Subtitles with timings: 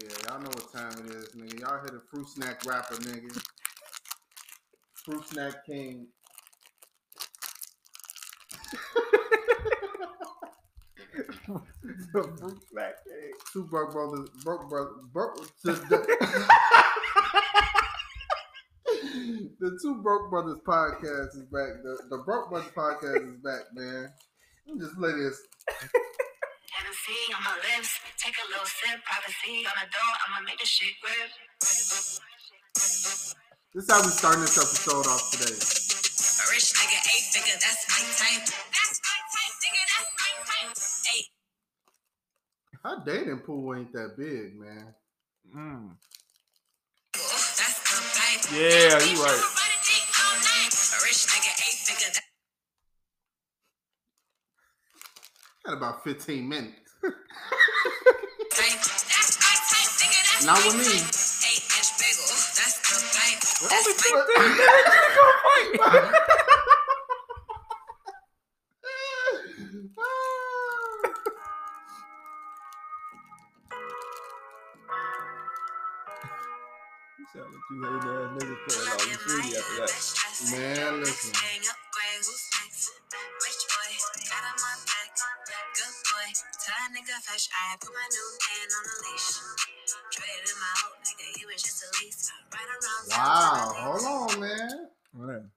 [0.00, 1.60] Yeah, y'all know what time it is, nigga.
[1.60, 3.36] Y'all hear the fruit snack rapper, nigga.
[4.94, 6.06] Fruit snack king.
[12.12, 13.32] the fruit snack king.
[13.52, 15.38] Two broke brothers, broke brothers, broke.
[19.60, 21.82] The, two broke brothers podcast is back.
[21.82, 24.12] The, the broke brothers podcast is back, man.
[24.66, 24.96] Let me just
[27.08, 27.36] play this.
[27.36, 30.94] On my lips, take a little sip, privacy on the door, I'ma make this shit
[31.00, 31.30] grip.
[33.74, 35.56] This is how we starting this episode off today.
[35.56, 38.44] A rich nigga, eight figure, that's my type.
[38.48, 40.72] That's my type, nigga, that's my type.
[41.14, 41.28] Eight.
[42.84, 44.94] Our dating pool ain't that big, man.
[45.54, 45.96] Mm.
[47.12, 48.42] That's the type.
[48.52, 49.44] Yeah, you right.
[50.88, 52.26] A rich nigga, eight figure, that's
[55.66, 56.87] Had about 15 minutes.
[57.02, 57.14] Nigga,
[60.46, 60.98] Not with me.
[62.56, 63.40] that's the type.
[63.62, 66.14] Only That's my 15 minutes to go fight.
[77.18, 77.26] You
[77.70, 79.92] you hating ass niggas playing all the CD after that.
[80.52, 81.32] Man, listen.
[86.64, 87.48] Tell that nigga fresh.
[87.52, 89.30] I put my new man on a leash.
[90.12, 92.32] Traded my old nigga, he was just a lease.
[92.52, 94.88] Right around Wow, hold on, man.
[95.14, 95.50] Man,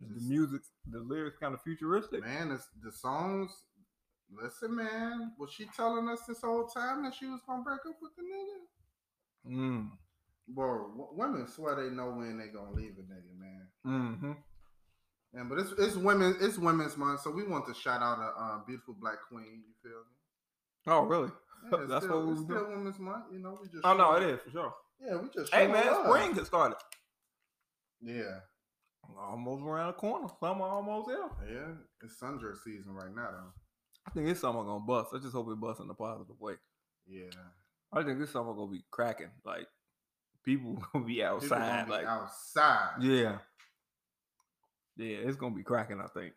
[0.00, 2.20] is the music, the lyrics kind of futuristic.
[2.22, 3.50] Man, it's, the songs.
[4.30, 5.32] Listen, man.
[5.38, 8.22] Was she telling us this whole time that she was gonna break up with the
[8.22, 9.56] nigga?
[9.56, 9.90] Mm.
[10.48, 13.66] Bro, w- women swear they know when they gonna leave a nigga, man.
[13.86, 14.32] Mm-hmm.
[15.34, 18.42] And but it's it's women it's women's month, so we want to shout out a
[18.42, 19.62] uh, beautiful black queen.
[19.66, 20.86] You feel me?
[20.86, 21.30] Oh, really?
[21.72, 22.78] Yeah, That's still, what we it's still doing.
[22.78, 23.24] women's month.
[23.32, 24.74] You know, we just Oh no, showing- it is for sure.
[25.00, 26.06] Yeah, we just Hey man, love.
[26.06, 26.78] spring has started.
[28.00, 28.40] Yeah,
[29.18, 30.28] Almost around the corner.
[30.40, 31.28] Summer almost there.
[31.54, 31.72] yeah.
[32.02, 33.52] It's sundress season right now, though.
[34.06, 35.10] I think this summer gonna bust.
[35.14, 36.54] I just hope it busts in a positive way.
[37.06, 37.30] Yeah,
[37.92, 39.30] I think this summer gonna be cracking.
[39.44, 39.66] Like
[40.44, 41.58] people gonna be outside.
[41.58, 42.90] gonna be like outside.
[43.02, 43.38] yeah,
[44.96, 46.00] yeah, it's gonna be cracking.
[46.00, 46.32] I think.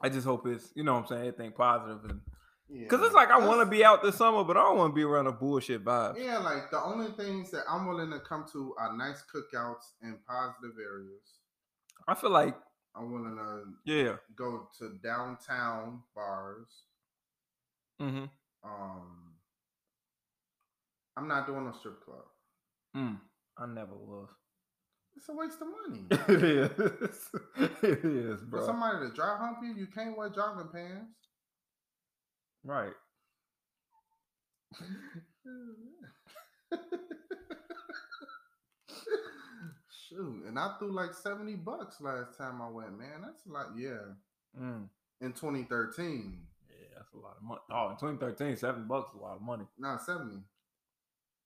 [0.00, 2.20] I just hope it's you know what I'm saying everything positive and
[2.68, 2.82] Yeah.
[2.82, 4.94] because it's like I want to be out this summer, but I don't want to
[4.94, 6.22] be around a bullshit vibe.
[6.22, 10.18] Yeah, like the only things that I'm willing to come to are nice cookouts in
[10.28, 11.38] positive areas.
[12.06, 12.56] I feel like
[12.94, 16.68] I'm willing to yeah, go to downtown bars.
[18.00, 18.24] mm-hmm.
[18.64, 19.32] Um,
[21.16, 22.24] I'm not doing a strip club.
[22.96, 23.18] mm.
[23.58, 24.28] I never was.
[25.16, 26.04] It's a waste of money.
[26.28, 26.70] it is,
[27.82, 28.60] it is, bro.
[28.60, 31.28] For somebody to dry hump you, you can't wear jogging pants.
[32.62, 32.92] Right.
[40.08, 43.22] Shoot, and I threw like 70 bucks last time I went, man.
[43.22, 44.12] That's a lot, yeah.
[44.60, 44.88] Mm.
[45.20, 46.38] In 2013.
[46.68, 47.60] Yeah, that's a lot of money.
[47.70, 49.64] Oh, in 2013, seven bucks is a lot of money.
[49.78, 50.42] Nah, 70.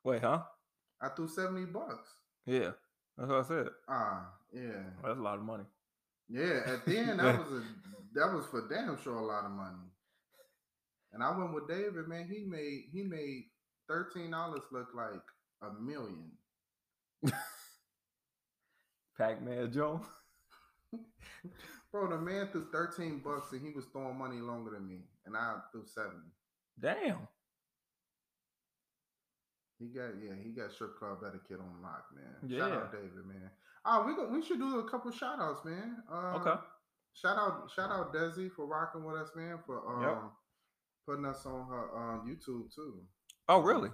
[0.05, 0.43] Wait, huh?
[1.01, 2.09] I threw 70 bucks.
[2.47, 2.73] Yeah,
[3.21, 3.67] that's what I said.
[3.87, 4.83] Ah, yeah.
[5.05, 5.65] That's a lot of money.
[6.31, 7.63] Yeah, at the end that was a
[8.15, 9.77] that was for damn sure a lot of money.
[11.13, 12.29] And I went with David, man.
[12.33, 13.45] He made he made
[13.89, 15.21] thirteen dollars look like
[15.63, 16.31] a million.
[19.19, 20.01] Pac-Man Joe.
[21.93, 25.37] Bro, the man threw thirteen bucks and he was throwing money longer than me, and
[25.37, 26.23] I threw seven.
[26.81, 27.29] Damn.
[29.81, 32.37] He got yeah, he got strip club etiquette on lock, man.
[32.47, 32.59] Yeah.
[32.69, 33.51] Shout out David, man.
[33.87, 35.97] Oh, we go, we should do a couple shout outs, man.
[36.13, 36.61] Uh, Okay.
[37.15, 40.23] Shout out shout out Desi for rocking with us, man, for um Yep.
[41.09, 43.01] putting us on her uh, YouTube too.
[43.49, 43.91] Oh, really?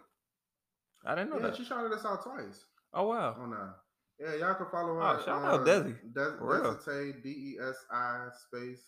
[1.04, 1.56] I didn't know Yeah, that.
[1.56, 3.36] she shouted us out twice Oh, wow.
[3.38, 3.72] on uh
[4.18, 5.02] yeah, y'all can follow her.
[5.02, 5.94] Oh, shout out uh, Desi.
[6.14, 8.82] Des- D E S I space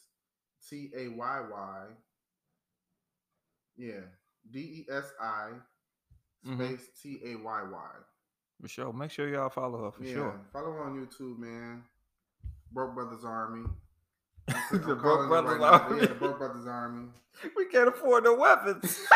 [0.69, 1.87] T A Y Y.
[3.76, 4.00] Yeah,
[4.50, 5.50] D E S I.
[6.44, 7.88] space T A Y Y.
[8.61, 8.93] For sure.
[8.93, 10.40] Make sure y'all follow her for Yeah, sure.
[10.52, 11.85] follow her on YouTube, man.
[12.73, 13.67] Broke Brothers Army.
[14.73, 15.64] The Broke Brothers now.
[15.73, 16.00] Army.
[16.00, 17.08] Yeah, the Broke Brothers Army.
[17.56, 18.99] We can't afford no weapons.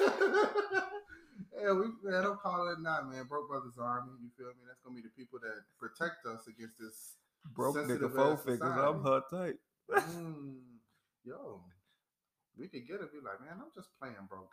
[0.00, 3.24] yeah, we man, don't call it not, man.
[3.28, 4.12] Broke Brothers Army.
[4.22, 4.62] You feel me?
[4.66, 7.14] That's gonna be the people that protect us against this.
[7.54, 8.60] Broke nigga four figures.
[8.62, 9.54] I'm her tight.
[9.90, 10.56] Mm,
[11.24, 11.60] yo,
[12.58, 13.12] we could get it.
[13.12, 14.48] Be like, man, I'm just playing, bro,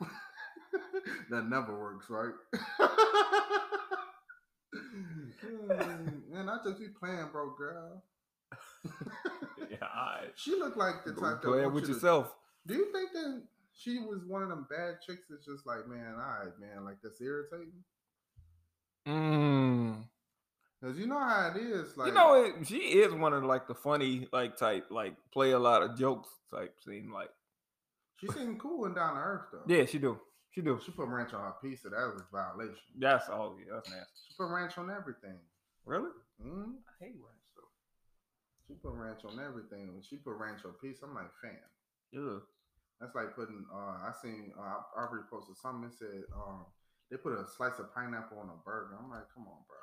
[0.00, 0.08] gal.
[1.30, 2.34] that never works, right?
[6.30, 8.02] Man, I just be playing, bro, girl.
[9.70, 11.92] yeah, I, She looked like the Go type that play it wants with you to-
[11.94, 12.34] yourself.
[12.66, 13.42] Do you think that
[13.76, 16.96] she was one of them bad chicks that's just like, man, all right, man, like
[17.02, 17.84] that's irritating?
[19.06, 20.04] Mm.
[20.84, 21.96] Because you know how it is.
[21.96, 25.52] Like, you know, it, she is one of like the funny like type, like play
[25.52, 26.76] a lot of jokes type.
[26.84, 27.30] Seem like
[28.20, 29.64] she seemed cool and down to earth though.
[29.66, 30.20] yeah, she do,
[30.50, 30.78] she do.
[30.84, 31.88] She put ranch on her pizza.
[31.88, 32.84] That was a violation.
[32.98, 33.56] That's all.
[33.56, 34.12] Yeah, that's nasty.
[34.28, 35.40] She put ranch on everything.
[35.86, 36.12] Really?
[36.44, 36.76] Mm?
[36.84, 37.72] I hate ranch though.
[38.68, 39.88] She put ranch on everything.
[39.94, 41.56] When she put ranch on pizza, I'm like, fam.
[42.12, 42.44] Yeah.
[43.00, 43.64] That's like putting.
[43.72, 44.52] Uh, I seen.
[44.52, 46.68] Uh, I already posted something that said um,
[47.10, 49.00] they put a slice of pineapple on a burger.
[49.00, 49.80] I'm like, come on, bro.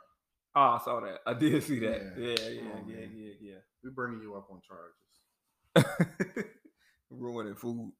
[0.54, 1.20] Oh, I saw that.
[1.26, 2.14] I did see that.
[2.18, 2.28] Yeah.
[2.28, 3.36] Yeah, yeah, on, yeah, man.
[3.40, 3.54] yeah,
[3.84, 6.46] We're bringing you up on charges.
[7.10, 7.92] Ruining food.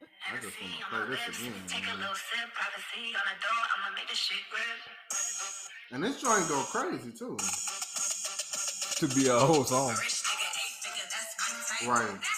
[0.00, 1.52] I just want to play this again.
[1.66, 3.62] Take a little sip, privacy on the door.
[3.74, 4.80] I'ma make this shit grip.
[5.90, 7.36] And this joint go crazy too.
[8.98, 9.90] To be a whole song.
[9.90, 12.10] Rich nigga, eight figure, that's my type.
[12.10, 12.37] Right.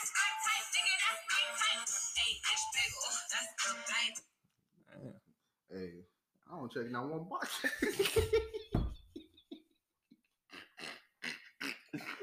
[6.53, 7.65] I don't check not one box.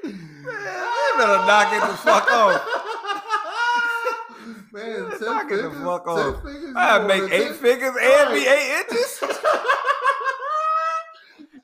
[0.04, 0.12] You
[1.18, 2.62] better knock it the fuck off.
[4.72, 6.42] Man, ten Knock it the fuck off.
[6.42, 9.22] figures, I make eight figures and be eight inches.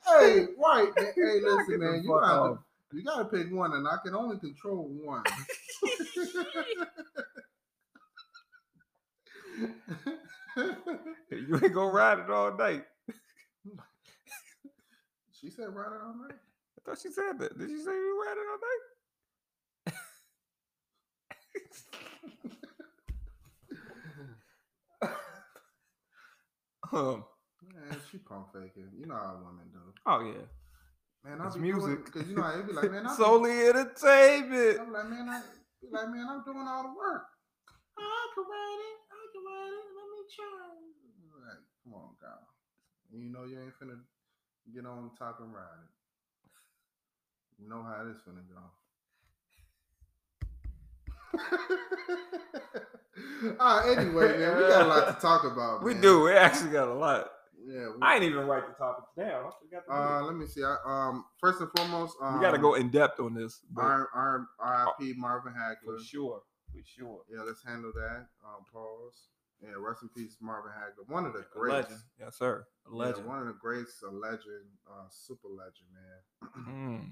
[0.07, 0.89] Hey, right.
[0.95, 2.03] Hey, listen, man.
[2.03, 2.57] You gotta, off.
[2.93, 5.23] you gotta pick one, and I can only control one.
[11.31, 12.83] You ain't gonna ride it all night.
[15.31, 16.37] she said, "Ride it all night."
[16.77, 17.57] I thought she said that.
[17.57, 18.59] Did she say you ride it all
[25.11, 25.13] night?
[26.93, 27.25] um,
[27.73, 28.91] Man, she pump faking.
[28.97, 29.79] You know how women do.
[30.05, 30.45] oh yeah.
[31.29, 32.05] Man, I'll It's music.
[32.05, 34.79] because you know I be like, man, be, Solely entertainment.
[34.79, 35.41] I'm like, man, I
[35.91, 37.23] like, man, I'm doing all the work.
[37.97, 38.99] I can ride it.
[39.09, 39.94] I can ride it.
[40.25, 42.39] Like, come on, girl.
[43.11, 43.99] You know you ain't finna
[44.73, 45.89] get on top and ride it.
[47.61, 48.61] You know how this finna go.
[53.59, 55.83] uh, anyway, man, we got a lot to talk about.
[55.83, 56.01] We man.
[56.01, 56.23] do.
[56.23, 57.29] We actually got a lot.
[57.65, 57.87] Yeah.
[57.95, 59.45] We, I ain't even write the topics down.
[59.45, 60.63] I forgot to uh, let me see.
[60.63, 63.61] I, um, first and foremost, um, we got to go in depth on this.
[63.71, 65.13] but R, R, R.I.P.
[65.17, 65.97] Marvin Hagler.
[65.97, 66.41] for sure.
[66.71, 67.21] For sure.
[67.31, 68.27] Yeah, let's handle that.
[68.43, 69.29] Um, pause.
[69.61, 71.07] Yeah, rest in peace, Marvin Hagler.
[71.11, 71.89] One of the greats.
[71.89, 72.01] legend.
[72.19, 72.67] Yes, sir.
[72.87, 73.25] A Yeah, legend.
[73.27, 76.51] one of the greats, a legend, uh, super legend, man.
[76.67, 77.11] Mm.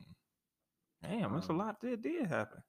[1.02, 2.64] Damn, that's a Um, lot that did happen.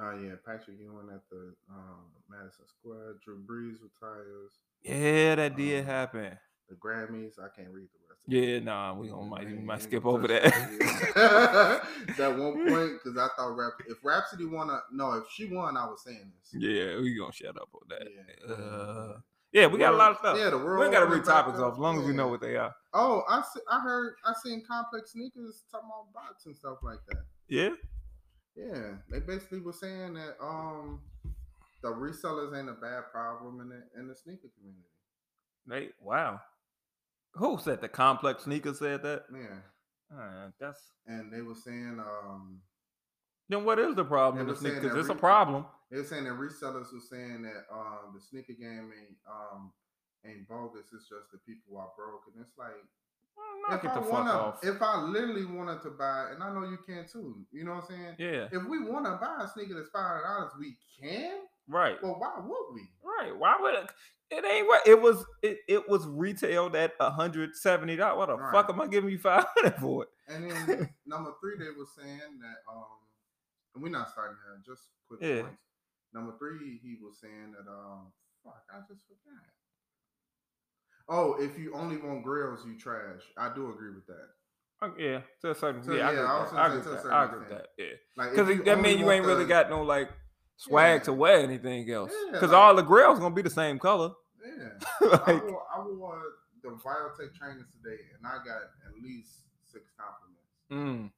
[0.00, 3.16] Oh yeah, Patrick Ewing at the um, Madison Square.
[3.24, 4.52] Drew Brees retires.
[4.82, 6.38] Yeah, that did um, happen.
[6.68, 7.38] The Grammys.
[7.38, 10.44] I can't read the Yeah, nah, we gonna might, we might skip over that.
[10.44, 11.80] Yeah.
[12.18, 15.76] that one point because I thought Rap- if Rhapsody won, a, no, if she won,
[15.76, 16.54] I was saying this.
[16.62, 18.08] yeah, we gonna shut up on that.
[18.48, 18.54] Yeah.
[18.54, 19.18] Uh,
[19.52, 20.38] yeah, we got a lot of stuff.
[20.38, 20.84] Yeah, the we world.
[20.84, 21.64] ain't gotta read topics up.
[21.64, 22.72] off as long as we know what they are.
[22.94, 27.00] Oh, I see, I heard I seen complex sneakers talking about bots and stuff like
[27.08, 27.24] that.
[27.48, 27.70] Yeah,
[28.56, 31.00] Yeah, they basically were saying that um
[31.82, 34.86] the resellers ain't a bad problem in the in the sneaker community.
[35.66, 36.40] they wow.
[37.34, 39.24] Who said the complex sneaker said that?
[39.32, 42.60] Yeah, Uh, that's and they were saying um
[43.48, 44.94] then what is the problem in the sneakers?
[44.96, 45.66] It's a problem.
[45.90, 49.72] they were saying that resellers were saying that um the sneaker game ain't um
[50.26, 50.86] ain't bogus.
[50.94, 52.70] It's just the people are broke, and it's like
[53.68, 54.58] Knock if I the fuck wanna, off.
[54.64, 57.44] if I literally wanted to buy, and I know you can too.
[57.52, 58.14] You know what I'm saying?
[58.18, 61.40] yeah, If we want to buy a sneaker that's five hundred dollars, we can.
[61.68, 61.96] right.
[62.02, 62.82] Well, why would we?
[63.02, 63.36] Right.
[63.36, 63.74] Why would
[64.32, 64.44] it?
[64.44, 64.82] Ain't right.
[64.86, 68.18] It was it, it was retailed at hundred seventy dollars.
[68.18, 68.52] What the Right.
[68.52, 70.08] fuck am I giving you five hundred for it?
[70.28, 72.84] And then number three, they were saying that um,
[73.74, 74.60] and we're not starting here.
[74.74, 75.42] Just quick Yeah.
[75.42, 75.56] points.
[76.14, 78.12] Number three, he was saying that um,
[78.44, 79.42] fuck, I just forgot.
[81.08, 83.20] Oh, if you only want grills, you trash.
[83.36, 84.28] I do agree with that.
[84.82, 85.82] Oh, yeah, to a certain.
[85.92, 86.54] Yeah, I yeah, agree I with that.
[86.54, 87.12] gonna I say agree with that.
[87.12, 87.66] I agree with that.
[87.78, 87.86] Yeah,
[88.16, 90.10] Like, because you that only mean you ain't really got no like
[90.56, 92.12] swag to wear anything else.
[92.26, 94.10] Yeah, Because like- all the grills gonna be the same color.
[95.00, 96.22] Like, I wore, I wore
[96.62, 99.30] the Biotech trainers today, and I got at least
[99.64, 100.52] six compliments.
[100.70, 101.10] mm,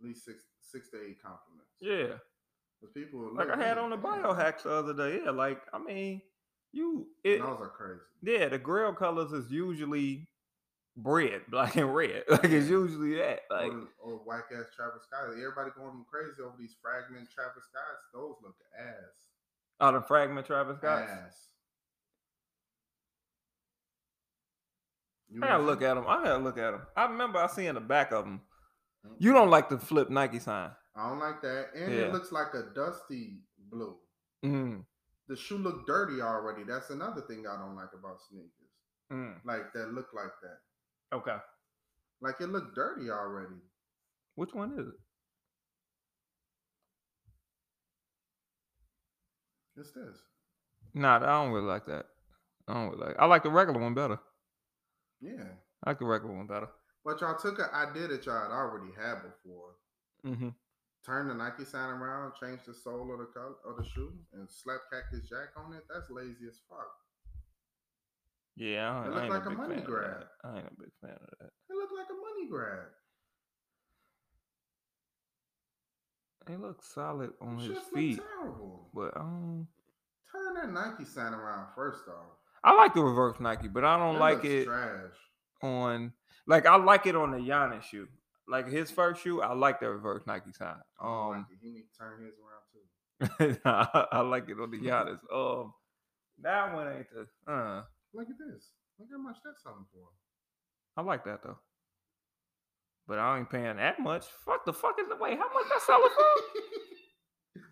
[0.00, 1.70] At least six, six to eight compliments.
[1.80, 2.16] yeah.
[2.80, 5.20] Because people Like I had on the biohacks the other day.
[5.24, 6.20] Yeah, like I mean,
[6.72, 7.38] you it.
[7.40, 8.00] Those are crazy.
[8.22, 10.26] Yeah, the grill colors is usually
[10.96, 12.24] bred, black and red.
[12.28, 13.40] Like it's usually that.
[13.50, 15.30] Like or, or whack ass Travis Scott.
[15.32, 18.04] Everybody going crazy over these fragment Travis Scotts.
[18.12, 19.16] Those look ass.
[19.80, 21.10] oh, the fragment Travis Scotts.
[21.10, 21.48] Ass.
[25.34, 26.04] You I gotta look at them.
[26.06, 26.82] I gotta look at them.
[26.96, 28.40] I remember I seen the back of them.
[29.04, 29.16] Mm.
[29.18, 30.70] You don't like the flip Nike sign.
[30.94, 32.02] I don't like that, and Yeah.
[32.02, 33.96] it looks like a dusty blue.
[34.44, 34.84] Mm,
[35.26, 36.62] The shoe look dirty already.
[36.62, 38.52] That's another thing I don't like about sneakers.
[39.12, 39.44] mm.
[39.44, 41.16] Like that look like that.
[41.16, 41.36] Okay.
[42.20, 43.60] Like it looked dirty already.
[44.36, 44.94] Which one is it?
[49.76, 50.16] It's this.
[50.94, 52.06] Nah, I don't really like that.
[52.68, 53.16] I don't really like.
[53.18, 54.20] I like the regular one better.
[55.24, 55.44] Yeah.
[55.84, 56.68] I could regular one better.
[57.04, 59.76] But y'all took an idea that y'all had already had before.
[60.26, 60.48] Mm-hmm.
[61.04, 64.48] Turn the Nike sign around, change the sole of the color of the shoe, and
[64.50, 65.82] slap Cactus Jack on it.
[65.92, 66.88] That's lazy as fuck.
[68.56, 70.24] Yeah, I, It I look ain't like a a money grab.
[70.44, 71.50] I ain't a big fan of that.
[71.68, 72.86] It looked like a money grab.
[76.48, 78.90] He looks solid on his feet, terrible.
[78.94, 79.66] but um,
[80.30, 82.36] Turn that Nike sign around first off.
[82.64, 85.12] I like the reverse Nike, but I don't That like it Trash.
[85.62, 86.12] on
[86.46, 88.08] like I like it on the Giannis shoe.
[88.48, 90.74] Like his first shoe, I like the reverse Nike sign.
[91.00, 93.60] Don't like Um, he need to turn his around too.
[93.64, 95.18] I, I like it on the Giannis.
[95.32, 95.72] Um,
[96.42, 97.52] that one ain't the.
[97.52, 98.70] Uh, Look at this.
[98.98, 100.06] Look how much that's selling for.
[100.96, 101.58] I like that though.
[103.06, 104.24] But I ain't paying that much.
[104.46, 105.36] Fuck the fuck is the wait?
[105.38, 106.24] How much that selling for?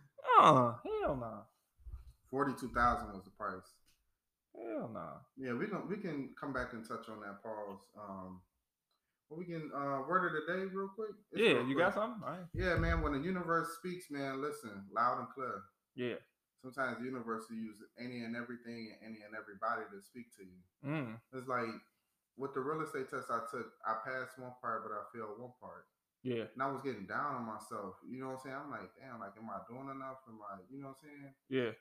[0.41, 0.73] Uh,
[1.03, 1.43] hell no,
[2.31, 3.61] Forty-two thousand was the price.
[4.55, 5.09] Hell no.
[5.37, 7.81] Yeah, we can we can come back and touch on that pause.
[7.99, 8.41] Um,
[9.29, 11.11] well, we can uh word of the day real quick.
[11.33, 11.87] It's Yeah, real you quick.
[11.87, 12.23] got something?
[12.23, 12.45] Right.
[12.55, 13.01] Yeah, man.
[13.03, 15.63] When the universe speaks, man, listen loud and clear.
[15.95, 16.17] Yeah.
[16.63, 20.45] Sometimes the universe will use any and everything and any and everybody to speak to
[20.47, 20.61] you.
[20.87, 21.19] Mm.
[21.33, 21.67] It's like
[22.37, 25.53] with the real estate test I took, I passed one part, but I failed one
[25.61, 25.85] part.
[26.23, 26.47] Yeah.
[26.55, 27.99] And I was getting down on myself.
[28.07, 28.57] You know what I'm saying?
[28.63, 30.23] I'm like, damn, like, am I doing enough?
[30.31, 31.35] Am I, you know what I'm saying?
[31.51, 31.73] Yeah.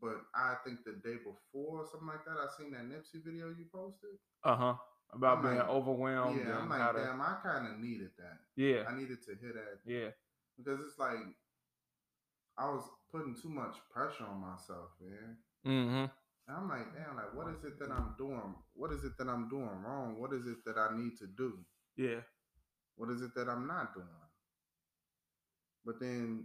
[0.00, 3.66] But I think the day before, something like that, I seen that Nipsey video you
[3.72, 4.10] posted.
[4.44, 4.74] Uh huh.
[5.12, 6.40] About I'm being like- overwhelmed.
[6.44, 8.38] yeah, I'm like, to- damn, I kind of needed that.
[8.56, 8.84] yeah.
[8.88, 10.10] I needed to hear that Yeah.
[10.58, 11.18] because it's like
[12.58, 15.36] I was putting too much pressure on myself, man.
[15.66, 16.04] Mm-hmm.
[16.48, 18.54] And I'm like, damn, like, what is it that I'm doing?
[18.74, 20.16] What is it that I'm doing wrong?
[20.18, 21.58] What is it that I need to do?
[21.96, 22.20] Yeah.
[22.96, 24.06] What is it that I'm not doing?
[25.84, 26.44] But then,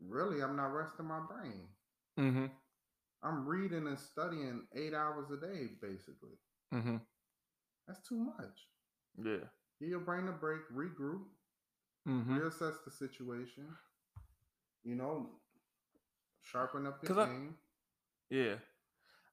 [0.00, 1.68] really, I'm not resting my brain.
[2.18, 2.46] Mm-hmm.
[3.22, 6.38] I'm reading and studying eight hours a day, basically.
[6.72, 6.96] Mm-hmm.
[7.86, 8.66] That's too much.
[9.22, 9.44] Yeah.
[9.80, 11.22] Give your brain a break, regroup,
[12.08, 12.38] Mm-hmm.
[12.38, 13.64] reassess the situation.
[14.84, 15.30] You know,
[16.42, 17.56] sharpen up your 'Cause I- game.
[18.30, 18.54] Yeah.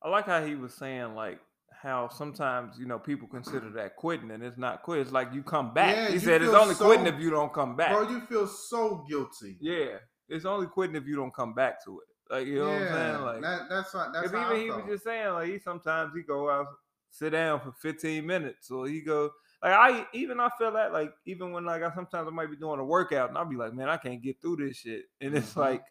[0.01, 1.39] I like how he was saying like
[1.71, 5.01] how sometimes, you know, people consider that quitting and it's not quit.
[5.01, 5.95] It's like you come back.
[5.95, 7.91] Yeah, he said it's feel only quitting if you don't come back.
[7.91, 9.57] Bro, you feel so guilty.
[9.61, 9.97] yeah.
[10.27, 12.07] It's only quitting if you don't come back to it.
[12.29, 13.21] Like you know what I'm saying?
[13.21, 16.49] Like that, that's what that's even he was just saying, like he sometimes he go
[16.49, 16.67] out,
[17.09, 21.13] sit down for 15 minutes, or he go like I even I feel that like
[21.25, 23.73] even when like I sometimes I might be doing a workout and I'll be like,
[23.73, 25.57] man, I can't get through this shit, and it's Mhm.
[25.57, 25.83] like,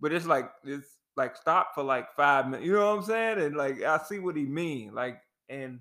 [0.00, 3.40] but it's like it's like stop for like five minutes, you know what I'm saying?
[3.40, 5.80] And like I see what he mean, like and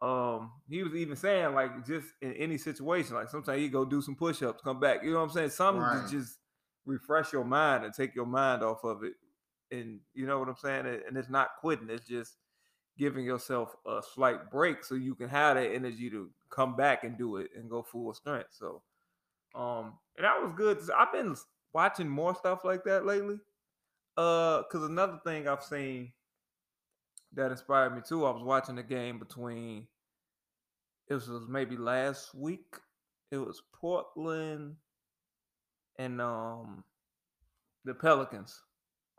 [0.00, 4.00] um he was even saying like just in any situation, like sometimes you go do
[4.00, 5.50] some push ups, come back, you know what I'm saying?
[5.50, 6.08] Something Right.
[6.08, 6.38] just
[6.88, 9.12] refresh your mind and take your mind off of it
[9.70, 10.86] and you know what I'm saying?
[11.06, 11.90] And it's not quitting.
[11.90, 12.36] It's just
[12.98, 17.16] giving yourself a slight break so you can have that energy to come back and
[17.16, 18.48] do it and go full strength.
[18.50, 18.82] So,
[19.54, 20.78] um, and that was good.
[20.96, 21.36] I've been
[21.72, 23.36] watching more stuff like that lately.
[24.16, 26.12] Uh, cause another thing I've seen
[27.34, 28.26] that inspired me too.
[28.26, 29.86] I was watching the game between.
[31.08, 32.76] It was maybe last week.
[33.30, 34.76] It was Portland
[35.98, 36.84] and um
[37.84, 38.60] the Pelicans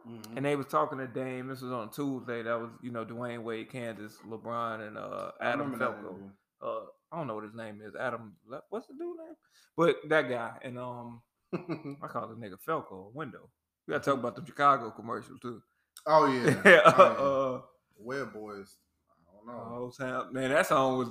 [0.07, 0.37] Mhm.
[0.37, 1.47] and they was talking to Dame.
[1.49, 2.41] This was on Tuesday.
[2.41, 6.15] That was you know Dwyane Wade, Candace, LeBron, and uh, Adam Felko.
[6.61, 7.95] Uh, I don't know what his name is.
[7.99, 9.35] Adam, Le- what's the dude name?
[9.75, 11.21] But that guy, and um,
[11.53, 13.13] I call the nigga Felko.
[13.13, 13.49] Window.
[13.87, 15.61] We gotta talk about the Chicago commercial too.
[16.05, 16.91] oh yeah, yeah, yeah.
[16.93, 17.61] uh,
[17.97, 18.77] Web boys.
[19.11, 19.91] I don't know.
[19.99, 21.09] oh, man, that song was.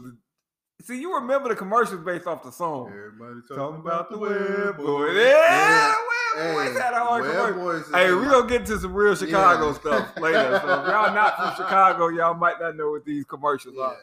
[0.82, 2.88] See, you remember the commercials based off the song.
[2.88, 5.16] Everybody Talking about the web boys.
[5.16, 5.94] Yeah,
[6.36, 7.92] web boys had a hard commercial.
[7.92, 9.72] Hey, we gonna get to some real Chicago Yeah.
[9.74, 10.60] stuff later.
[10.62, 13.94] So if y'all not from Chicago, y'all might not know what these commercials Yeah.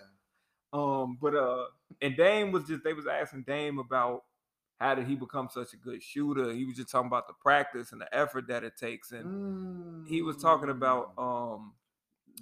[0.73, 1.03] are.
[1.03, 1.65] Um, but uh,
[2.01, 4.23] and Dame was just they was asking Dame about
[4.81, 6.51] how did he become such a good shooter.
[6.51, 10.21] He was just talking about the practice and the effort that it takes, and he
[10.21, 11.53] was talking about Mm.
[11.55, 11.73] um,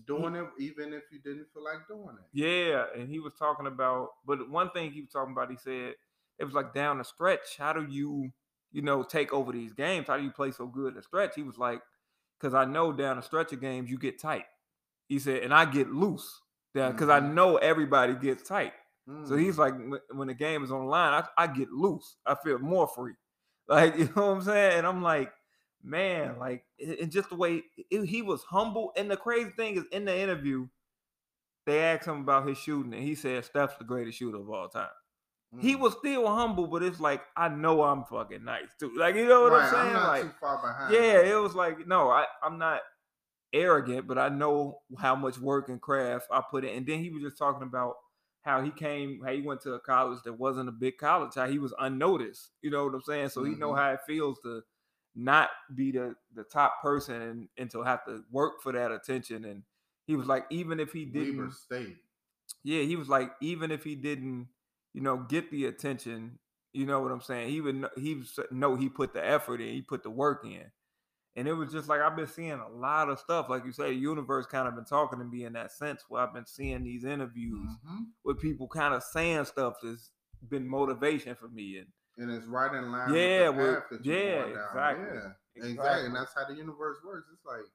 [0.05, 2.25] doing it even if you didn't feel like doing it.
[2.33, 4.09] yeah, and he was talking about.
[4.25, 5.95] But one thing he was talking about, he said
[6.39, 7.57] it was like down the stretch.
[7.57, 8.31] How do you,
[8.71, 10.07] you know, take over these games?
[10.07, 11.35] How do you play so good in the stretch?
[11.35, 11.81] He was like,
[12.39, 14.45] because I know down the stretch of games you get tight.
[15.07, 16.41] He said, and I get loose
[16.73, 17.33] because I Mhm.
[17.33, 18.73] know everybody gets tight.
[19.25, 19.59] So he's Mm.
[19.59, 22.17] like, when the game is on the line, I, I get loose.
[22.25, 23.13] I feel more free.
[23.67, 24.79] Like, you know what I'm saying?
[24.79, 25.31] And I'm like,
[25.83, 28.93] man, like and just the way it- he was humble.
[28.97, 30.67] And the crazy thing is, in the interview,
[31.65, 34.69] they asked him about his shooting, and he said Steph's the greatest shooter of all
[34.69, 34.89] time.
[35.59, 35.79] He Mm.
[35.81, 38.95] was still humble, but it's like I know I'm fucking nice too.
[38.97, 39.93] Like you know what Right, I'm saying?
[39.93, 40.93] not like behind.
[40.93, 42.81] yeah, it was like no, I I'm not
[43.53, 46.75] arrogant, but I know how much work and craft I put in.
[46.77, 47.95] And then he was just talking about
[48.41, 51.47] how he came, how he went to a college that wasn't a big college, how
[51.47, 52.51] he was unnoticed.
[52.61, 53.29] You know what I'm saying?
[53.29, 53.77] So he know Mhm.
[53.77, 54.63] how it feels to
[55.15, 59.45] not be the the top person and, to have to work for that attention.
[59.45, 59.63] And
[60.07, 61.97] he was like, even if he didn't, Weber State.
[62.63, 64.47] yeah, he was like, even if he didn't,
[64.93, 66.39] you know, get the attention,
[66.73, 67.49] you know what I'm saying?
[67.49, 70.71] He would he was know he put the effort in, he put the work in.
[71.35, 73.89] And it was just like I've been seeing a lot of stuff, like you say,
[73.89, 76.83] the universe kind of been talking to me in that sense where I've been seeing
[76.83, 78.07] these interviews Mhm.
[78.23, 80.11] with people kind of saying stuff that's
[80.47, 81.77] been motivation for me.
[81.79, 85.05] And And it's right in line Yeah, with the with- path that you're yeah, exactly,
[85.05, 85.69] Yeah, exactly.
[85.71, 86.05] exactly.
[86.05, 87.27] And that's how the universe works.
[87.33, 87.65] It's like,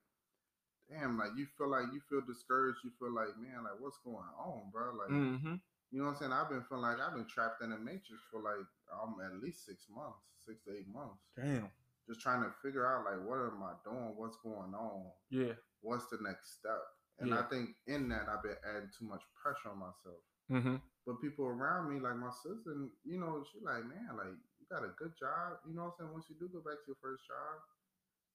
[0.90, 2.78] damn, like you feel like you feel discouraged.
[2.84, 4.94] You feel like, man, like what's going on, bro?
[4.94, 5.54] Like, hmm
[5.90, 6.32] you know what I'm saying?
[6.32, 9.64] I've been feeling like I've been trapped in a matrix for like um at least
[9.66, 11.70] six months, six to eight months, damn,
[12.06, 14.12] just trying to figure out like what am I doing?
[14.16, 15.06] What's going on?
[15.30, 16.78] yeah, What's the next step?
[17.20, 20.22] And I think in that I've been adding too much pressure on myself.
[20.48, 20.76] hmm
[21.08, 22.76] But people around me, like my sister,
[23.08, 25.64] you know, she like, man, like you got a good job.
[25.66, 26.12] You know what I'm saying?
[26.12, 27.64] Once you do go back to your first job,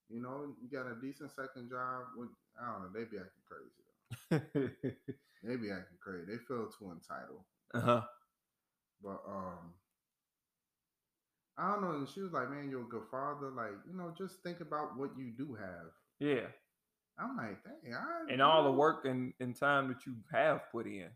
[0.09, 2.13] you know, you got a decent second job.
[2.17, 3.85] With, I don't know, they be acting crazy.
[5.43, 6.25] They be acting crazy.
[6.25, 7.45] They feel too entitled.
[7.73, 8.01] uh huh,
[9.03, 9.75] But um,
[11.57, 11.91] I don't know.
[11.91, 13.49] And she was like, man, you're a good father.
[13.51, 15.91] Like, you know, just think about what you do have.
[16.19, 16.47] yeah,
[17.19, 20.85] I'm like, dang, I and all the work and, and time that you have put
[20.87, 21.09] in.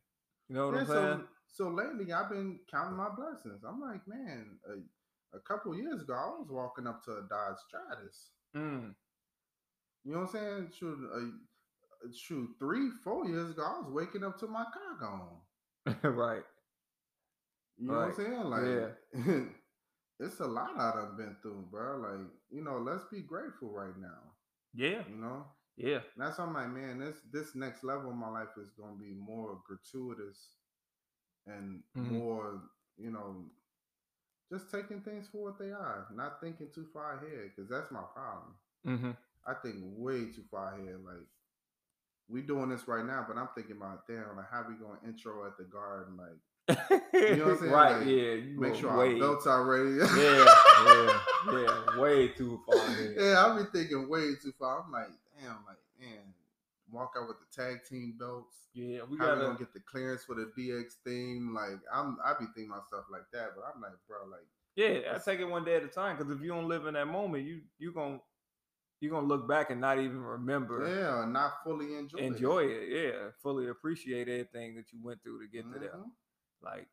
[0.49, 1.21] You know what Yeah, I'm saying?
[1.47, 3.63] So lately I've been counting my blessings.
[3.67, 7.57] I'm like, man, a, a couple years ago I was walking up to a Dodge
[7.67, 8.31] Stratus.
[8.55, 8.93] Mm.
[10.03, 10.71] You know what I'm saying?
[10.77, 16.01] Shoot, uh, shoot, three, four years ago I was waking up to my car gone.
[16.15, 16.43] right.
[17.77, 18.43] You know what I'm saying?
[18.43, 19.43] Like, Yeah.
[20.19, 21.97] it's a lot I done been through, bro.
[21.97, 24.33] Like, you know, let's be grateful right now.
[24.73, 25.03] Yeah.
[25.10, 25.99] You know, Yeah.
[26.15, 28.97] And that's why I'm like, man, this this next level of my life is gonna
[28.97, 30.49] be more gratuitous
[31.47, 32.12] and Mhm.
[32.12, 32.62] more,
[32.97, 33.45] you know,
[34.51, 38.03] just taking things for what they are, not thinking too far ahead, because that's my
[38.13, 38.55] problem.
[38.86, 39.12] Mm-hmm.
[39.45, 40.97] I think way too far ahead.
[41.03, 41.25] Like
[42.29, 45.45] we doing this right now, but I'm thinking about damn, like how we gonna intro
[45.45, 46.38] at the garden, like
[47.13, 47.71] you know what I'm saying?
[47.71, 47.97] Right.
[47.97, 48.33] Like, yeah.
[48.33, 49.95] You make sure way, our belts are ready.
[49.95, 50.45] yeah.
[50.86, 51.21] Yeah.
[51.51, 51.99] Yeah.
[51.99, 52.75] Way too far.
[52.86, 53.15] ahead.
[53.17, 54.83] yeah, I've been thinking way too far.
[54.83, 55.07] I'm like,
[55.39, 56.33] damn, like man,
[56.91, 58.56] walk out with the tag team belts.
[58.73, 59.02] Yeah.
[59.10, 59.41] We gotta.
[59.41, 61.54] gonna get the clearance for the DX theme?
[61.56, 64.45] Like I'm, I be thinking myself like that, but I'm like, bro, like
[64.76, 66.93] Yeah, I take it one day at a time because if you don't live in
[66.93, 68.19] that moment, you you gonna
[69.00, 72.17] you gonna look back and not even remember, yeah, not fully enjoy.
[72.17, 72.89] enjoy it.
[72.89, 75.95] Yeah, fully appreciate everything that you went through to get to there.
[75.95, 76.12] Mhm.
[76.62, 76.88] Like,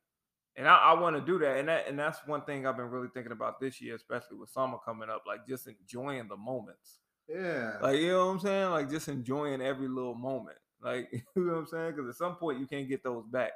[0.57, 2.90] and I, I want to do that, and that and that's one thing I've been
[2.90, 5.24] really thinking about this year, especially with summer coming up.
[5.26, 6.98] Like, just enjoying the moments.
[7.28, 8.70] Yeah, Like, you know what I'm saying?
[8.70, 10.56] Like, just enjoying every little moment.
[10.84, 11.92] Like, you know what I'm saying?
[11.96, 13.52] Because at some point you can't get those back.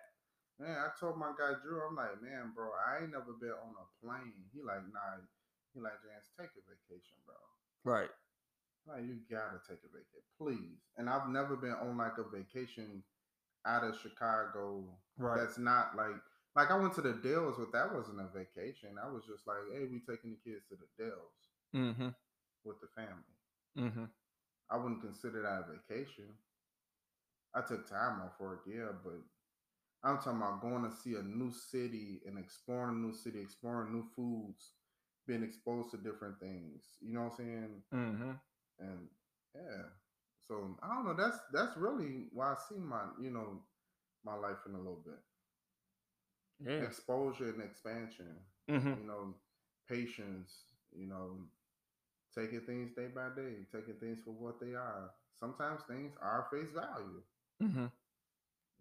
[0.59, 0.73] man.
[0.81, 3.85] I told my guy Drew, I'm like, man, bro, I ain't never been on a
[4.01, 4.33] plane.
[4.57, 5.21] He like, nah.
[5.75, 7.37] He like, Jans, take a vacation, bro.
[7.85, 8.09] Right.
[8.89, 10.81] Like, you gotta take a vacation, please.
[10.97, 13.03] And I've never been on like a vacation
[13.67, 14.89] out of Chicago.
[15.19, 15.37] Right.
[15.37, 16.17] That's not like
[16.57, 18.97] like I went to the Dells, but that wasn't a vacation.
[18.97, 21.37] I was just like, hey, we taking the kids to the Dells
[21.77, 22.09] Mm-hmm.
[22.65, 23.37] with the family.
[23.77, 24.05] Mm-hmm.
[24.71, 26.35] I wouldn't consider that a vacation.
[27.55, 29.21] I took time off work, yeah, but
[30.05, 33.93] I'm talking about going to see a new city and exploring a new city, exploring
[33.93, 34.73] new foods,
[35.27, 36.85] being exposed to different things.
[37.01, 37.83] You know what I'm saying?
[37.95, 38.33] Mm-hmm.
[38.81, 39.09] And
[39.55, 39.83] yeah,
[40.47, 41.15] so I don't know.
[41.15, 43.63] That's that's really why I see my you know
[44.25, 45.19] my life in a little bit
[46.61, 46.83] Yeah.
[46.83, 48.37] exposure and expansion.
[48.69, 48.95] Mm-hmm.
[49.01, 49.35] You know,
[49.89, 50.53] patience.
[50.93, 51.39] You know,
[52.39, 55.11] taking things day by day, taking things for what they are.
[55.39, 57.23] Sometimes things are face value.
[57.63, 57.87] Mm-hmm.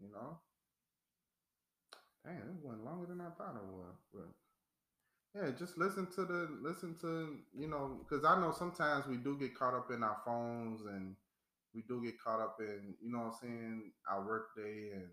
[0.02, 0.38] You know.
[2.26, 3.96] Damn, it went longer than I thought it would.
[4.14, 4.30] But
[5.36, 9.38] yeah, just listen to the listen to you know because I know sometimes we do
[9.40, 11.16] get caught up in our phones and
[11.74, 15.10] we do get caught up in you know what I'm saying our work day and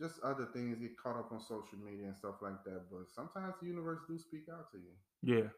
[0.00, 2.82] just other things get caught up on social media and stuff like that.
[2.90, 4.94] But sometimes the universe do speak out to you.
[5.36, 5.48] Yeah.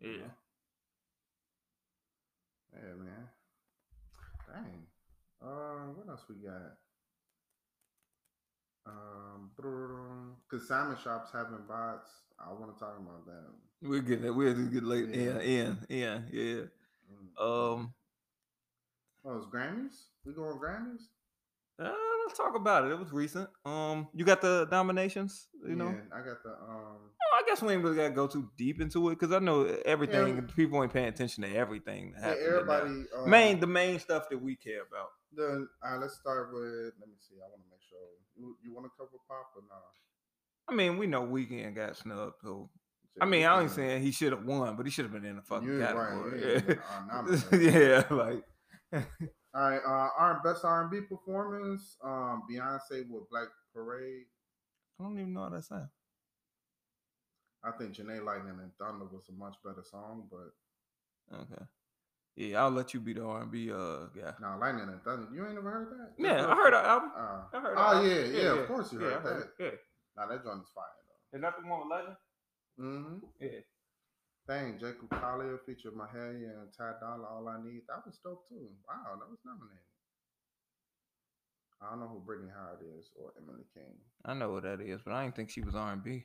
[0.00, 0.30] Yeah.
[2.72, 3.28] Yeah, man.
[4.52, 4.86] Dang.
[5.42, 6.76] Uh, what else we got?
[8.86, 12.08] Um, because consignment shops having bots.
[12.38, 13.44] I want to talk about that.
[13.82, 14.34] We're getting it.
[14.34, 15.08] We're just get late.
[15.10, 15.38] Yeah.
[15.40, 16.62] In, in, yeah.
[17.12, 17.38] Mm.
[17.38, 17.92] Um,
[19.24, 20.06] oh, it's Grammys.
[20.24, 21.02] We going Grammys?
[21.82, 21.92] uh,
[22.26, 22.92] let's talk about it.
[22.92, 23.48] It was recent.
[23.64, 25.48] Um, you got the nominations.
[25.66, 27.10] You know, Yeah, I got the um.
[27.40, 30.36] I guess we ain't really gotta go too deep into it because I know everything.
[30.36, 30.54] Yeah.
[30.54, 33.04] People ain't paying attention to everything that Yeah, everybody.
[33.16, 35.08] Um, main, the main stuff that we care about.
[35.34, 36.92] The uh, let's start with.
[37.00, 37.36] Let me see.
[37.36, 37.98] I want to make sure.
[38.36, 39.82] You, you want to cover pop or not?
[40.68, 42.34] I mean, we know Weeknd got snubbed.
[42.42, 42.68] So
[43.20, 45.36] I mean, I ain't saying he should have won, but he should have been in
[45.36, 46.60] the fucking You ain't right, category.
[46.60, 46.78] been,
[47.10, 48.44] uh, yeah, like
[49.54, 54.26] All right, uh, our best R and B performance, um, Beyonce with Black Parade.
[54.98, 55.88] I don't even know how that sound.
[57.64, 61.64] I think Jhené Lightning and Thunder was a much better song, but Okay.
[62.36, 64.32] Yeah, I'll let you be the R and B uh guy.
[64.40, 66.10] now Lightning and Thunder, you ain't never heard that?
[66.18, 67.10] Yeah, I heard that album.
[67.16, 67.74] Uh, I heard.
[67.76, 68.34] oh that yeah, album.
[68.36, 69.38] yeah, of course you yeah, heard I that.
[69.40, 69.50] it.
[69.60, 69.76] Yeah,
[70.16, 71.36] Now that joint is fire though.
[71.36, 72.16] is that the one with Legend?
[72.80, 73.16] Mm-hmm.
[73.40, 73.60] Yeah.
[74.48, 77.28] Dang, Jacob Collier featured Mahalia and Ty Dolla.
[77.28, 77.82] All I need.
[77.88, 78.66] That was dope too.
[78.88, 79.84] Wow, that was nominated.
[81.82, 83.94] I don't know who Brittany Howard is or Emily King.
[84.24, 86.24] I know what that is, but I didn't think she was R and B.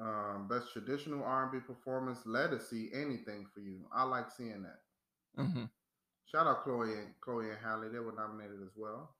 [0.00, 2.20] Um, best traditional R&B performance.
[2.24, 3.80] Let us see anything for you.
[3.94, 5.42] I like seeing that.
[5.42, 5.64] Mm-hmm.
[6.26, 7.88] Shout out Chloe and Chloe and Halle.
[7.92, 9.14] They were nominated as well.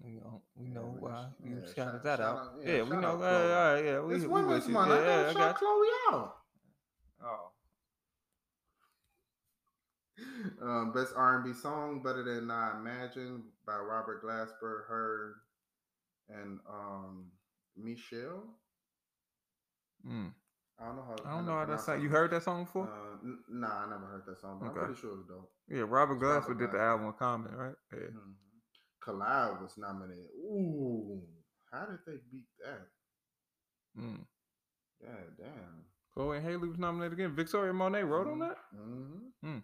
[0.00, 2.36] We know, we Yeah, know why just- you yeah, shouted shout- that shout out.
[2.38, 3.08] out- yeah, yeah, we know.
[3.14, 3.52] Uh, Chloe.
[3.52, 4.68] all right, yeah, we, it's we Women's.
[4.68, 4.88] Month.
[4.90, 5.56] Yeah, I yeah, gotta shout got.
[5.56, 6.36] Chloe out.
[7.24, 7.48] Oh,
[10.62, 15.34] Um, best R&B song, Better Than I Imagine by Robert Glasper, H.E.R.,
[16.28, 17.26] and um,
[17.80, 18.42] Meshell.
[20.06, 20.32] Mm.
[20.80, 21.16] I don't know how.
[21.24, 22.02] I don't know how that sound.
[22.02, 22.88] You heard that song before?
[22.88, 24.80] Uh, n- nah, I never heard that song, but Okay.
[24.80, 25.52] I'm pretty sure it's dope.
[25.68, 27.74] yeah, Robert Glasper did the album Common, right?
[27.92, 27.98] Yeah.
[28.08, 28.34] Mhm.
[29.00, 30.30] Collide was nominated.
[30.36, 31.22] Ooh,
[31.70, 32.88] how did they beat that?
[33.96, 34.26] Mm.
[35.00, 35.84] Yeah, damn.
[36.14, 37.34] Chloe and Halle was nominated again.
[37.34, 38.58] Victoria Monet wrote on that.
[38.74, 39.46] Mm-hmm.
[39.48, 39.62] Mm.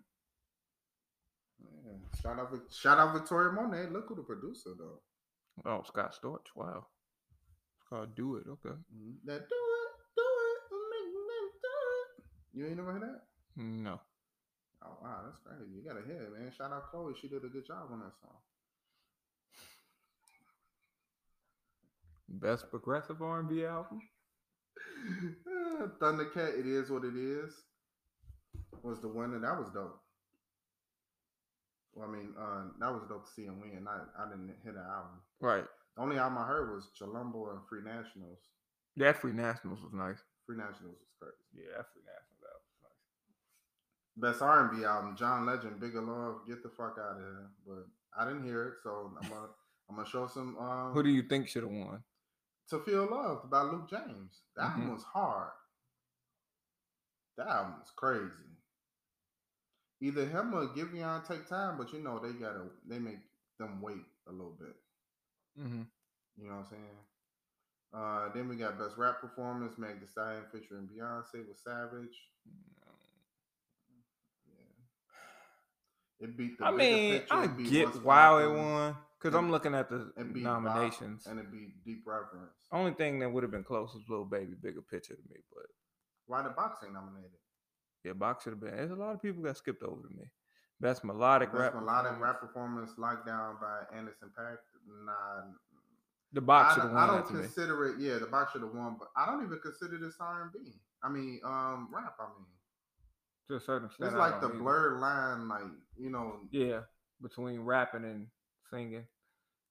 [1.61, 1.93] Yeah.
[2.23, 3.91] Shout out, shout out Victoria Monet.
[3.91, 5.01] Look who the producer though.
[5.65, 6.47] Oh, Scott Storch.
[6.55, 6.87] Wow.
[7.77, 8.47] It's called Do It.
[8.49, 8.77] Okay.
[8.95, 9.17] Mhm.
[9.25, 12.25] That do it, make me do it.
[12.53, 13.23] You ain't never heard that?
[13.57, 14.01] No.
[14.85, 15.73] Oh wow, that's crazy.
[15.75, 16.53] You gotta hear it, man.
[16.57, 17.15] Shout out Chloe.
[17.21, 18.39] She did a good job on that song.
[22.29, 24.03] Best progressive R&B album.
[25.47, 27.55] Uh, Thundercat, it is what it is.
[28.83, 29.41] Was the winner.
[29.41, 29.99] That was dope.
[31.95, 33.87] Well, I mean, uh, that was dope to see him win.
[33.89, 35.19] I, I didn't hit an album.
[35.41, 35.65] Right.
[35.97, 38.39] The only album I heard was Chilumbo and Free Nationals.
[38.97, 40.23] That Free Nationals was nice.
[40.47, 41.67] Free Nationals was crazy.
[41.67, 42.28] Yeah, Free Nationals album.
[44.21, 46.41] Best R and B album, John Legend, Bigger Love.
[46.47, 47.47] Get the fuck out of here.
[47.67, 47.87] But
[48.19, 49.47] I didn't hear it, so I'm gonna
[49.89, 50.57] I'm gonna show some.
[50.59, 52.03] Um, Who do you think should have won?
[52.71, 54.43] To Feel Loved by Luke James.
[54.57, 54.73] That Mhm.
[54.73, 55.51] album was hard.
[57.37, 58.45] That album was crazy.
[60.01, 63.19] Either him or Giveon take time, but you know they gotta they make
[63.59, 64.77] them wait a little bit.
[65.59, 65.83] Mm-hmm.
[66.37, 66.99] You know what I'm saying?
[67.93, 72.17] Uh, then we got best rap performance, Meg Thee Stallion featuring Beyonce with Savage.
[72.45, 72.78] Yeah.
[76.21, 79.89] It beat the I mean, Picture, I get why it won because I'm looking at
[79.89, 81.27] the it beat Bop, nominations.
[81.27, 82.53] and it beat Deep Reverence.
[82.73, 85.37] Only thing that would have been close was Lil Baby, bigger picture to me.
[85.55, 85.67] But
[86.27, 87.39] Why the boxing nominated?
[88.05, 88.75] yeah, box should have been.
[88.77, 90.25] There's a lot of people got skipped over to me.
[90.81, 91.75] Best melodic Best rap.
[91.75, 94.59] melodic rap performance, Lockdown by Anderson .Paak.
[95.05, 95.43] Nah,
[96.33, 97.41] The box I, should have don't- won I don't to me.
[97.43, 97.99] consider it.
[97.99, 100.59] Yeah, the box should have won, but I don't even consider this R&B.
[101.03, 102.15] I mean, um, rap.
[102.21, 102.47] I mean,
[103.49, 105.63] To a certain extent, it's like the blurred line, like
[105.97, 106.81] you know, Yeah,
[107.23, 108.27] between rapping and
[108.71, 109.07] singing.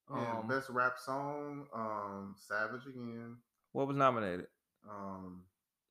[0.10, 3.38] and Um, best rap song, um, Savage again,
[3.74, 4.48] what was nominated?
[4.90, 5.44] um,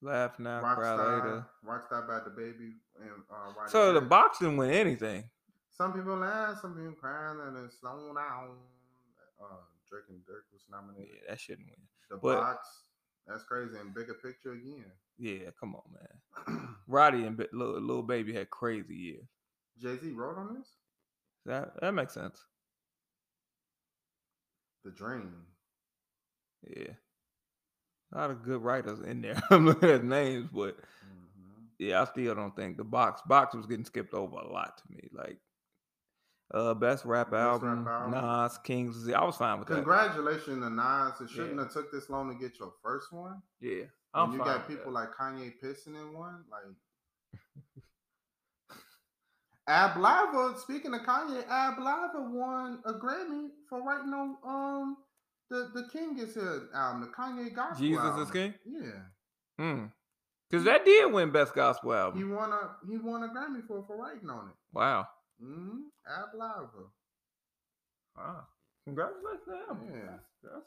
[0.03, 1.46] Laugh now, cry later.
[1.64, 4.09] Rockstar, Rockstar by DaBaby, and uh, Roddy Ricch.
[4.09, 5.31] box didn't win anything.
[5.70, 8.57] Some people laugh, some people crying, and it's slow down.
[9.40, 9.46] Uh,
[9.88, 11.09] Drake and Durk was nominated.
[11.14, 11.79] Yeah, that shouldn't win.
[12.11, 12.85] The But- box,
[13.27, 13.79] that's crazy.
[13.79, 14.90] And bigger picture again.
[15.18, 16.68] Yeah, come on, man.
[16.87, 19.26] Roddy and Lil, Lil Baby had crazy years.
[19.81, 20.68] Jay Z wrote on this.
[21.46, 22.44] That that makes sense.
[24.85, 25.33] The Dream.
[26.68, 26.92] Yeah,
[28.12, 29.40] a lot of good writers in there.
[29.50, 31.66] I'm looking at names, but Mhm.
[31.79, 34.85] yeah, I still don't think the box box was getting skipped over a lot to
[34.90, 35.09] me.
[35.12, 35.38] Like,
[36.52, 38.11] uh, best rap Best rap album, album.
[38.12, 39.09] Nas, Kings.
[39.09, 39.74] I was fine with that.
[39.74, 41.20] Congratulations to Nas.
[41.20, 41.62] It shouldn't Yeah.
[41.62, 43.42] have took this long to get your first one.
[43.61, 43.85] Yeah,
[44.16, 44.98] I'm you got people that.
[45.00, 46.44] like Kanye pissing in one.
[46.50, 46.74] Like
[49.68, 54.96] Ab-Liva, speaking of Kanye, Ab-Liva won a Grammy for writing on um
[55.50, 57.00] The the King is his album.
[57.02, 57.85] The Kanye gospel.
[57.87, 58.31] Jesus is.
[58.31, 58.55] King?
[58.64, 59.02] Yeah,
[59.59, 59.85] Hmm.
[60.48, 62.18] Because that did win Best Gospel album.
[62.18, 64.55] he won a he won a Grammy for for writing on it.
[64.72, 65.09] Wow.
[65.42, 65.79] Mm-hmm.
[66.09, 66.85] Ab-Liva.
[68.16, 68.46] Wow.
[68.85, 69.81] Congratulations to him.
[69.92, 70.00] Yeah.
[70.00, 70.62] That's- that's-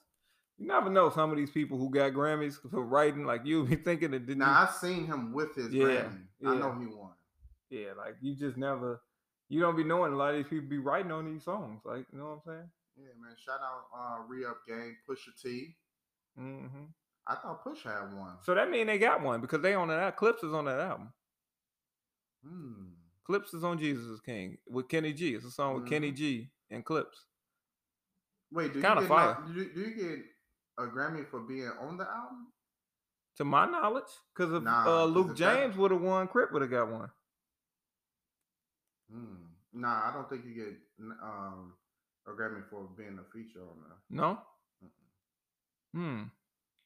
[0.60, 3.76] you never know some of these people who got Grammys for writing, like you be
[3.76, 4.39] thinking that didn't.
[4.39, 6.22] Now I seen him with his Yeah, Grammy.
[6.45, 7.12] I know he won.
[7.69, 9.02] yeah, like you just never,
[9.48, 11.82] you don't be knowing a lot of these people be writing on these songs.
[11.86, 12.69] Like, you know what I'm saying?
[12.98, 13.34] Yeah, man.
[13.43, 15.76] Shout out uh Re Up Game, Pusha T.
[16.39, 16.84] Mm-hmm.
[17.28, 18.38] I thought Push had one.
[18.43, 20.17] So that mean they got one because they on that.
[20.17, 21.13] Clipse is on that album.
[22.45, 22.84] Hmm.
[23.26, 25.36] Clipse is on Jesus is King with Kenny G.
[25.36, 26.15] It's a song with Kenny Mhm.
[26.15, 27.26] G and Clipse.
[28.52, 29.38] Wait, do you, Kinda get fire.
[29.54, 30.26] do, do you get
[30.79, 32.47] a Grammy for being on the album?
[33.37, 36.71] To my knowledge, because if Nah, uh, Luke James would have won, Crip would have
[36.71, 37.09] got one.
[39.11, 39.35] Hmm.
[39.73, 40.75] Nah, I don't think you get
[41.23, 41.73] um
[42.27, 43.97] a Grammy for being a feature on there.
[44.09, 44.39] No.
[45.93, 46.23] Hmm.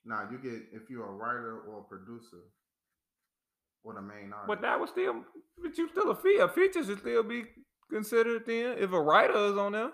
[0.05, 2.43] Nah, you get if you're a writer or a producer
[3.83, 4.47] or the main artist.
[4.47, 5.23] But that would still,
[5.61, 6.37] but you still a fee.
[6.37, 7.43] A feature should still be
[7.89, 8.77] considered then.
[8.77, 9.91] If a writer is on there,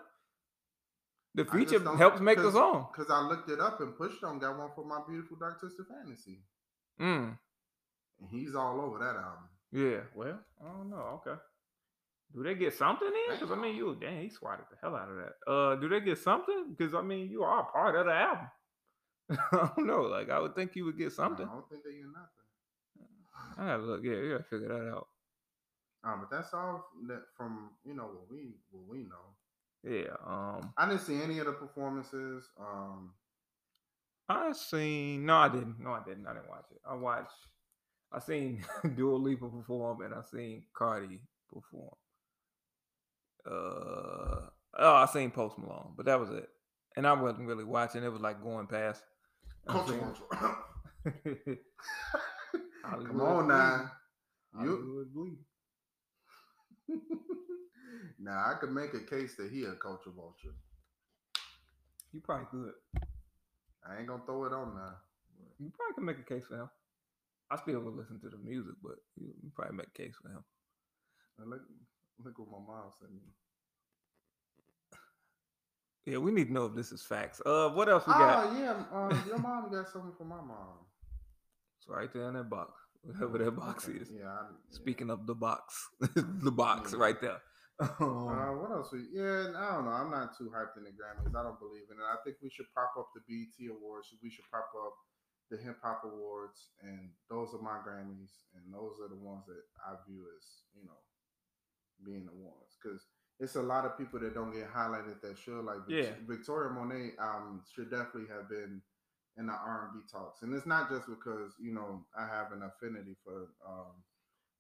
[1.36, 2.92] the I feature helps make the 'cause- song.
[2.96, 5.86] Cause I looked it up and Push Don't got one for my beautiful Dark Twisted
[5.88, 6.44] Fantasy,
[7.00, 7.38] Mm.
[8.20, 9.50] and he's all over that album.
[9.72, 10.02] Yeah.
[10.16, 11.22] Well, I don't know.
[11.26, 11.40] Okay.
[12.34, 13.32] Do they get something in?
[13.34, 15.52] Because I mean, you dang, he swatted the hell out of that.
[15.52, 16.76] Uh, do they get something?
[16.76, 18.48] Because I mean, you are part of the album.
[19.30, 20.02] I don't know.
[20.04, 21.48] Like I would think you would get something.
[21.48, 23.58] I don't think they get nothing.
[23.58, 24.04] I gotta look.
[24.04, 25.08] Yeah, you gotta figure that out.
[26.04, 29.36] Um, but that's all that from you know what we what we know.
[29.84, 30.14] Yeah.
[30.26, 32.50] Um, I didn't see any of the performances.
[32.60, 33.12] Um,
[34.28, 35.26] I seen.
[35.26, 35.80] No, I didn't.
[35.80, 36.28] No, I didn't.
[36.28, 36.78] I didn't watch it.
[36.88, 37.32] I watched.
[38.12, 38.64] I seen
[38.96, 41.94] Dua Lipa perform, and I seen Cardi perform.
[43.46, 46.50] Uh oh, I seen Post Malone, but that was it.
[46.98, 48.04] And I wasn't really watching.
[48.04, 49.04] It was like going past.
[49.68, 50.00] I Culture seen-
[51.14, 51.58] Vulture.
[53.08, 53.92] Come on now.
[54.62, 55.38] You.
[58.22, 60.56] Now I could make a case that he a culture vulture.
[62.12, 62.74] You probably could.
[63.88, 64.96] I ain't gonna throw it on now.
[65.60, 66.70] You probably can make a case for him.
[67.52, 70.30] I still would listen to the music, but you, you probably make a case for
[70.30, 70.44] him.
[71.38, 71.62] Now Look,
[72.24, 73.22] look what my mom sent me.
[76.06, 77.42] Yeah, we need to know if this is facts.
[77.46, 78.48] Uh, what else we got?
[78.48, 80.86] Oh yeah, um, your mom got something for my mom.
[81.80, 82.72] It's right there in that box,
[83.04, 84.10] whatever that box is.
[84.12, 84.26] Yeah.
[84.26, 84.48] I, yeah.
[84.72, 87.00] Speaking of the box, the box Yeah.
[87.00, 87.38] right there.
[87.80, 88.92] Uh, Um, what else?
[88.92, 89.92] We, yeah, I don't know.
[89.96, 91.36] I'm not too hyped in the Grammys.
[91.36, 92.04] I don't believe in it.
[92.12, 94.14] I think we should prop up the BET Awards.
[94.22, 94.94] We should prop up
[95.50, 99.64] the Hip Hop Awards, and those are my Grammys, and those are the ones that
[99.86, 101.00] I view as you know
[102.06, 103.02] being the ones because
[103.40, 105.64] it's a lot of people that don't get highlighted that should.
[105.64, 106.12] Like Yeah.
[106.28, 108.82] Victoria Monet um, should definitely have been
[109.38, 113.16] in the R&B talks, and it's not just because you know I have an affinity
[113.24, 114.04] for um,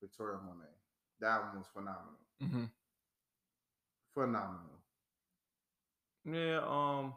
[0.01, 0.73] Victoria Monet.
[1.19, 2.71] That album was phenomenal mhm.
[4.13, 4.79] Phenomenal.
[6.25, 6.59] Yeah.
[6.67, 7.13] Um,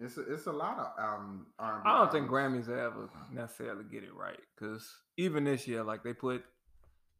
[0.00, 2.28] It's a, it's a lot of um R&B I don't think.
[2.30, 6.44] Grammys ever necessarily get it right because even this year, like they put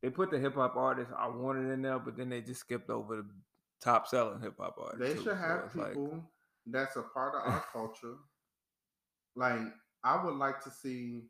[0.02, 2.88] they put the hip hop artists I wanted in there, but then they just skipped
[2.88, 3.26] over the
[3.82, 5.00] top selling hip hop artists.
[5.00, 5.24] They too.
[5.24, 6.22] should So have like- people
[6.70, 8.14] that's a part of our culture.
[9.34, 9.60] Like
[10.04, 11.22] I would like to see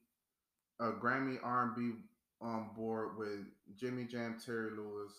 [0.81, 1.93] a Grammy R&B
[2.41, 3.41] on board with
[3.77, 5.13] Jimmy Jam, Terry Lewis,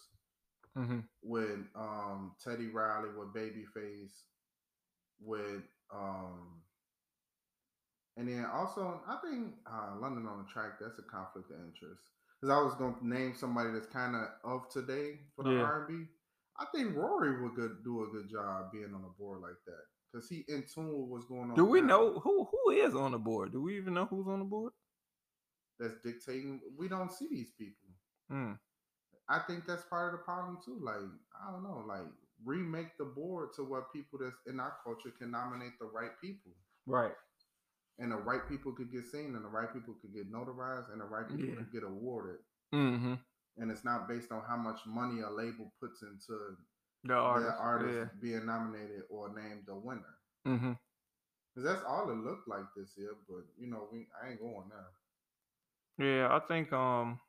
[0.77, 1.03] Mhm.
[1.21, 4.23] with um Teddy Riley, with Babyface,
[5.19, 6.61] with um
[8.17, 12.01] and then also I think uh London on the track that's a conflict of interest.
[12.39, 15.61] Because I was gonna name somebody that's kind of of today for the Yeah.
[15.61, 16.05] R&B.
[16.57, 19.83] I think Rory would good, do a good job being on a board like that
[20.11, 21.55] because he in tune with what's going on.
[21.55, 21.87] Do we now.
[21.87, 23.51] know who who is on the board?
[23.51, 24.73] Do we even know who's on the board?
[25.79, 26.59] that's dictating?
[26.77, 27.87] We don't see these people.
[28.31, 28.59] Mm.
[29.29, 30.79] I think that's part of the problem too.
[30.81, 30.95] Like
[31.37, 32.07] I don't know, like
[32.43, 36.51] remake the board to what people that's in our culture can nominate the right people,
[36.87, 37.11] Right.
[37.99, 41.01] and the right people could get seen, and the right people could get notarized, and
[41.01, 41.55] the right people Yeah.
[41.55, 42.39] could get awarded.
[42.73, 43.15] Mm-hmm.
[43.57, 46.55] And it's not based on how much money a label puts into
[47.03, 47.57] The artist.
[47.59, 50.15] artist being nominated or named a winner.
[50.47, 50.73] Mm-hmm.
[51.55, 54.69] Cause that's all it looked like this year, but you know, we I ain't going
[54.69, 56.07] there.
[56.07, 57.19] Yeah, I think um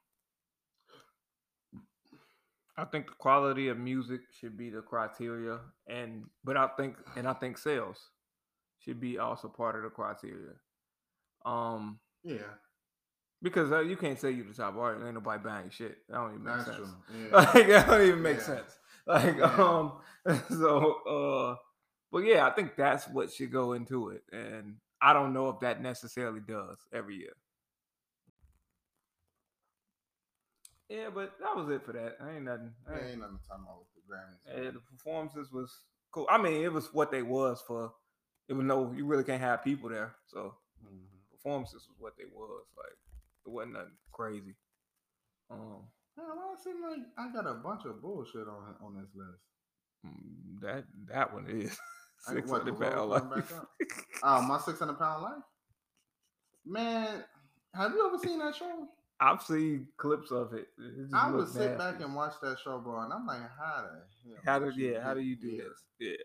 [2.76, 7.26] I think the quality of music should be the criteria and but I think and
[7.28, 7.98] I think sales
[8.78, 10.54] should be also part of the criteria.
[11.44, 12.54] Um Yeah,
[13.42, 15.98] because uh, you can't say you're the top artist, ain't nobody buying shit.
[16.08, 16.76] That don't even make that's sense.
[16.78, 16.86] true.
[17.30, 17.36] Yeah.
[17.36, 18.42] Like that don't even make Yeah.
[18.42, 18.78] sense.
[19.06, 19.54] Like Yeah.
[19.54, 20.00] um
[20.50, 21.56] so uh
[22.12, 25.60] But yeah, I think that's what should go into it, and I don't know if
[25.60, 27.32] that necessarily does every year.
[30.90, 32.16] Yeah, but that was it for that.
[32.20, 32.74] I ain't nothing.
[32.88, 34.64] I ain't- ain't nothing to talk about with the Grammys.
[34.64, 35.72] Yeah, the performances was
[36.10, 36.26] cool.
[36.28, 37.94] I mean, it was what they was for.
[38.48, 41.06] It was no, you really can't have people there, so Mhm.
[41.30, 42.66] performances was what they was.
[42.76, 42.98] Like
[43.46, 44.56] it wasn't nothing crazy.
[45.48, 49.14] Um, Man, why it seem like I got a bunch of bullshit on on this
[49.14, 49.42] list?
[50.04, 51.78] mm, that that one is
[52.18, 53.52] six hundred pound life.
[54.24, 55.44] Oh, my six hundred pound life.
[56.64, 57.24] Man,
[57.74, 58.88] have you ever seen that show?
[59.20, 60.68] I've seen clips of it.
[60.78, 64.30] It I would sit back and watch that show, bro, and I'm like, how the
[64.30, 64.38] hell?
[64.44, 65.02] How do yeah?
[65.02, 65.84] How do you do this?
[65.98, 66.16] Yeah.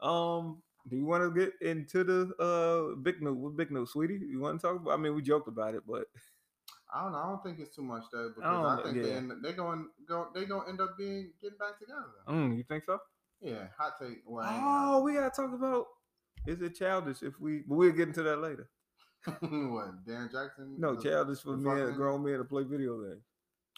[0.00, 0.62] Um.
[0.86, 3.36] Do you want to get into the uh big news?
[3.36, 4.20] What big news, sweetie?
[4.28, 4.92] You want to talk about?
[4.92, 6.04] I mean, we joked about it, but
[6.92, 7.18] I don't know.
[7.18, 9.16] I don't think it's too much though because I, know, think they yeah.
[9.16, 12.04] end, they're going go they gonna end up being getting back together.
[12.28, 12.98] mm, you think so?
[13.40, 14.18] Yeah, hot take.
[14.26, 15.86] Well, Oh, we gotta talk about.
[16.46, 17.62] Is it childish if we?
[17.66, 18.68] But we'll get into that later.
[19.40, 20.04] what?
[20.06, 20.74] Dan Jackson?
[20.78, 23.22] No, childish for the me and fucking- grown men to play video games.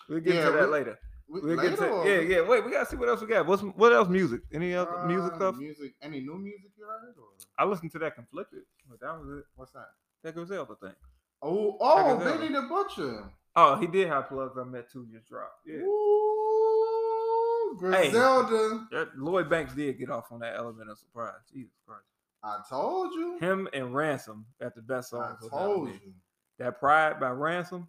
[0.08, 0.98] We'll get Yeah, into that we- later.
[1.28, 2.40] we- We'll later get to or- yeah, yeah.
[2.48, 3.46] Wait, we gotta see what else we got.
[3.46, 4.08] What's what else?
[4.08, 4.40] Music?
[4.52, 5.56] Any other music Uh, stuff?
[5.56, 5.94] Music?
[6.02, 7.14] Any new music you heard?
[7.18, 7.28] Or
[7.58, 9.44] I listened to that conflicted, but that was it.
[9.56, 9.90] what's that?
[10.22, 10.94] That Griselda thing.
[11.42, 12.20] Oh, oh, out.
[12.20, 13.24] Benny the Butcher.
[13.54, 14.56] Oh, he did have plugs.
[14.58, 15.66] I met two just dropped.
[15.66, 15.78] Yeah.
[15.80, 18.86] Ooh, Griselda.
[18.90, 21.34] That- Lloyd Banks did get off on that element of surprise.
[21.52, 22.04] Jesus Christ.
[22.44, 23.38] I told you.
[23.40, 25.22] Him and Ransom at the best song.
[25.40, 26.12] I of told that you.
[26.58, 27.88] That Pride by Ransom,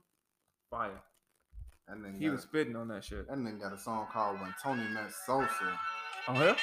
[0.69, 1.01] fire.
[1.87, 3.25] And then He was spitting on that shit.
[3.29, 5.47] and then got a song called "When Tony Met Sosa."
[6.27, 6.55] Oh hell?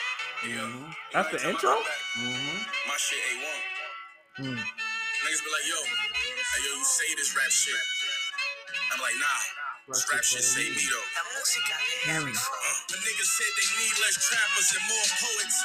[0.45, 0.91] Mm-hmm.
[1.15, 1.71] That's the intro?
[1.73, 2.59] Mm-hmm.
[2.85, 4.45] My shit A1.
[4.45, 4.59] Mm.
[4.61, 7.81] Niggas be like, yo, hey, yo, you say this rap shit.
[8.93, 9.41] I'm like, nah,
[9.89, 11.09] this rap shit say me though.
[12.13, 12.29] Mm.
[12.29, 12.29] Uh,
[12.93, 15.57] the niggas said they need less trappers and more poets.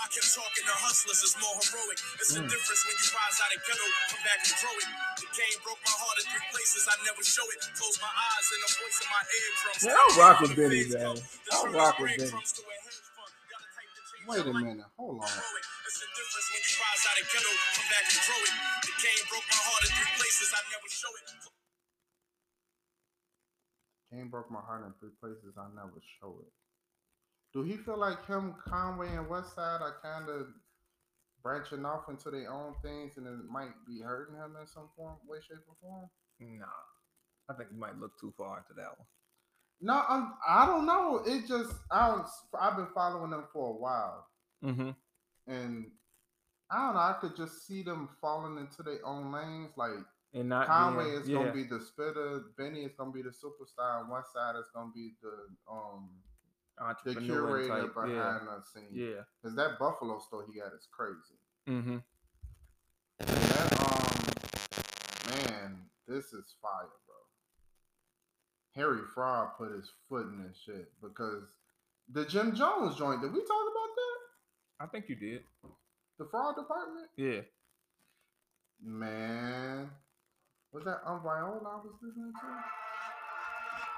[0.00, 1.98] I kept talking to hustlers, it's more heroic.
[2.18, 2.48] It's the Mm.
[2.50, 4.88] difference when you rise out of ghetto, come back and grow it.
[5.20, 7.60] The game broke my heart in three places, I never show it.
[7.76, 9.82] Close my eyes and the voice in my eardrums.
[9.84, 11.16] Man, I'll rock with Benny, man.
[11.52, 12.32] I'll rock with Benny.
[12.32, 13.32] breadcrumbs to a hedge fund.
[13.52, 14.90] Gotta type the change Wait a minute.
[14.96, 15.28] Hold on.
[15.28, 18.54] It's the difference when you rise out of ghetto, come back and grow it.
[18.88, 21.26] The game broke my heart in three places, I never show it.
[24.10, 25.54] Game broke my heart in three places.
[25.56, 26.52] I never show it.
[27.52, 30.46] Do he feel like him, Conway, and Westside are kind of
[31.42, 35.16] branching off into their own things, and it might be hurting him in some form,
[35.26, 36.08] way, shape, or form?
[36.38, 36.66] Nah.
[37.48, 39.06] I think you might look too far into that one.
[39.80, 41.22] No, I'm, I don't know.
[41.26, 44.26] It just I was, I've been following them for a while,
[44.64, 44.90] Mm-hmm.
[45.46, 45.86] and
[46.70, 47.00] I don't know.
[47.00, 49.70] I could just see them falling into their own lanes.
[49.76, 53.22] Like And not Conway being, is yeah, gonna be the spitter, Benny is gonna be
[53.22, 55.32] the superstar, and Westside is gonna be the
[55.72, 56.39] um the
[56.80, 57.24] entrepreneur
[57.58, 57.94] curator type.
[57.94, 58.38] behind Yeah.
[58.56, 58.88] the scene.
[58.92, 59.22] Yeah.
[59.42, 61.38] Cause that Buffalo store he got is crazy.
[61.68, 61.98] Mm-hmm.
[63.18, 67.16] That um man, this is fire, bro.
[68.82, 71.44] Harry Fraud put his foot in this shit because
[72.12, 73.20] the Jim Jones joint.
[73.20, 74.84] Did we talk about that?
[74.84, 75.42] I think you did.
[76.18, 77.08] The fraud department?
[77.16, 77.40] Yeah.
[78.82, 79.90] Man,
[80.72, 82.46] was that um Viola I was listening to?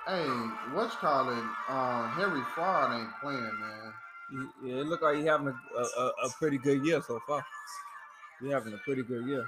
[0.06, 0.26] Hey,
[0.72, 4.48] what's you Uh, Harry Fraud ain't playing, man.
[4.64, 7.44] Yeah, it look like you having a, a, a, pretty good year so far.
[8.40, 9.46] You're having a pretty good year.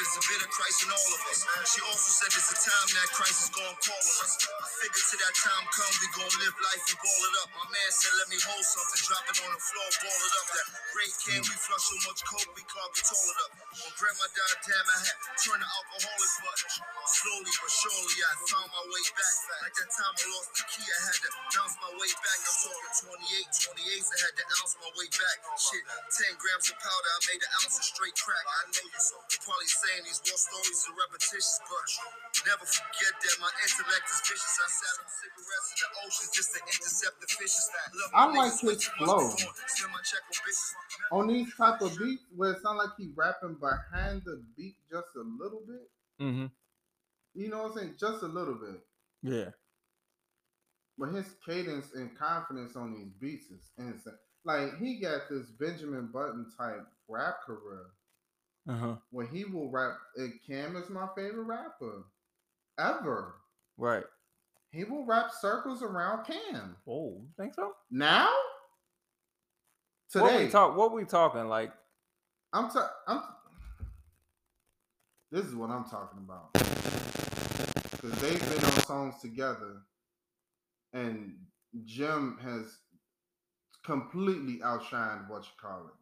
[0.00, 1.44] There's a bit of Christ in all of us.
[1.68, 4.32] She also said there's a time that Christ is gonna call on us.
[4.48, 7.48] I figured till that time come, we gonna live life and ball it up.
[7.52, 10.46] My man said, let me hold something, drop it on the floor, ball it up.
[10.56, 13.52] That great can we flush so much coke, we can't be it up.
[13.60, 16.58] When grandma died, damn, I had to alcoholic, but
[17.04, 19.36] slowly but surely I found my way back.
[19.52, 22.38] Like that time I lost the key, I had to bounce my way back.
[22.40, 25.36] I'm talking 28, 28, I had to ounce my way back.
[25.60, 25.84] Shit,
[26.32, 28.44] 10 grams of powder, I made an ounce of straight crack.
[28.48, 33.34] I know you so probably saying these war stories are repetitious, but never forget that
[33.42, 34.54] my intellect is vicious.
[34.54, 37.66] I sat on cigarettes in the ocean just to intercept the fishes.
[37.74, 39.18] Love I my like niggas, his flow.
[39.18, 39.66] must be doing.
[39.66, 40.22] Send my check
[41.10, 41.18] on.
[41.18, 45.10] On these type of beats where it sound like he rapping behind the beat just
[45.16, 45.86] a little bit.
[46.22, 46.46] Mm-hmm.
[47.34, 47.94] You know what I'm saying?
[47.98, 48.78] Just a little bit.
[49.22, 49.50] Yeah.
[50.98, 54.20] But his cadence and confidence on these beats is insane.
[54.44, 57.86] Like he got this Benjamin Button type rap career
[58.70, 58.94] Uh-huh.
[59.10, 59.94] where he will rap.
[60.46, 62.04] Cam is my favorite rapper
[62.78, 63.34] ever.
[63.76, 64.04] Right.
[64.70, 66.76] He will wrap circles around Cam.
[66.88, 67.72] Oh, you think so?
[67.90, 68.30] Now?
[70.12, 70.22] Today.
[70.24, 71.72] What we talk what we talking like
[72.52, 73.22] I'm ta- I'm
[75.32, 76.52] This is what I'm talking about.
[76.54, 79.82] Cuz they've been on songs together
[80.92, 81.36] and
[81.84, 82.78] Jim has
[83.84, 85.94] completely outshined what you call it.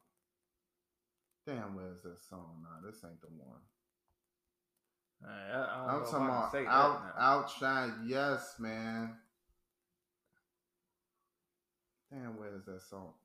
[1.48, 2.76] Damn, where's that song now?
[2.84, 3.64] This ain't the one.
[5.24, 7.16] I, I don't I'm know if talking about that out, now.
[7.16, 8.04] outshine.
[8.04, 9.16] Yes, man.
[12.12, 13.16] Damn, where's that song?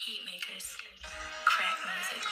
[0.00, 0.80] Heat makers.
[1.44, 2.24] Crack music.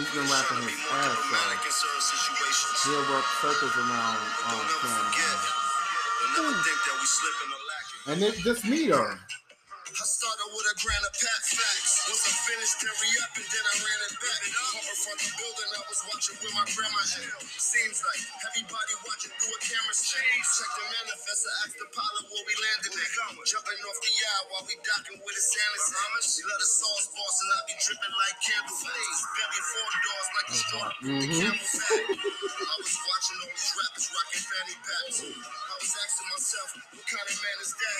[0.00, 1.60] He's been rapping his ass off.
[1.60, 2.88] in certain.
[2.88, 4.16] He'll work circles around
[4.48, 4.96] Don't um, never Cam.
[5.12, 5.36] forget.
[6.24, 8.00] Don't never think that we slipping or lacking.
[8.16, 9.12] And it's just me though.
[9.98, 12.06] I started with a grand of pat facts.
[12.06, 14.42] Once I finished, then re-up and then I ran it back.
[14.78, 17.42] Over from the building, I was watching with my grandma at.
[17.58, 20.42] Seems like everybody watching through a camera shade.
[20.54, 23.10] Check the manifest, I asked the pilot where we landed at.
[23.42, 25.80] Jumping off the yacht while we docking with a Santa
[26.22, 29.18] She let the sauce boss and I be dripping like candle flames.
[29.34, 30.92] Belly four doors like the storm.
[31.10, 31.38] Mhm.
[31.42, 32.06] Camel fat.
[32.14, 35.18] I was watching all these rappers rocking fanny packs.
[35.26, 37.96] I was asking myself, what kind of man is that?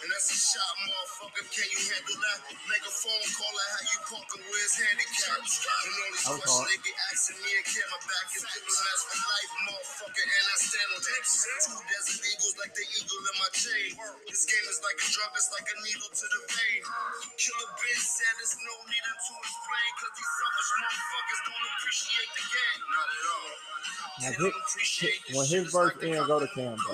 [0.00, 1.41] And that's a shot, motherfucker.
[1.50, 2.38] Can you handle that?
[2.70, 5.42] Make a phone call and how you parking with his handicap.
[5.42, 6.68] And all these That was questions hard.
[6.70, 10.22] they be asking me and Kim back is diplomats for life, motherfucker.
[10.22, 11.22] And I stand on that.
[11.26, 13.90] Two desert eagles like the eagle in my chain.
[14.30, 16.80] This game is like a drug, it's like a needle to the vein.
[17.36, 22.44] Killer Ben said there's no need to explain, cause these selfish motherfuckers don't appreciate the
[22.52, 22.80] game.
[22.92, 23.50] Not at all.
[23.50, 26.48] Now, They his- don't appreciate this when his It's verse like the ends, go to
[26.54, 26.92] Cam, bro.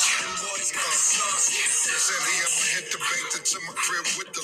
[2.75, 4.43] hit the bank to my crib with the.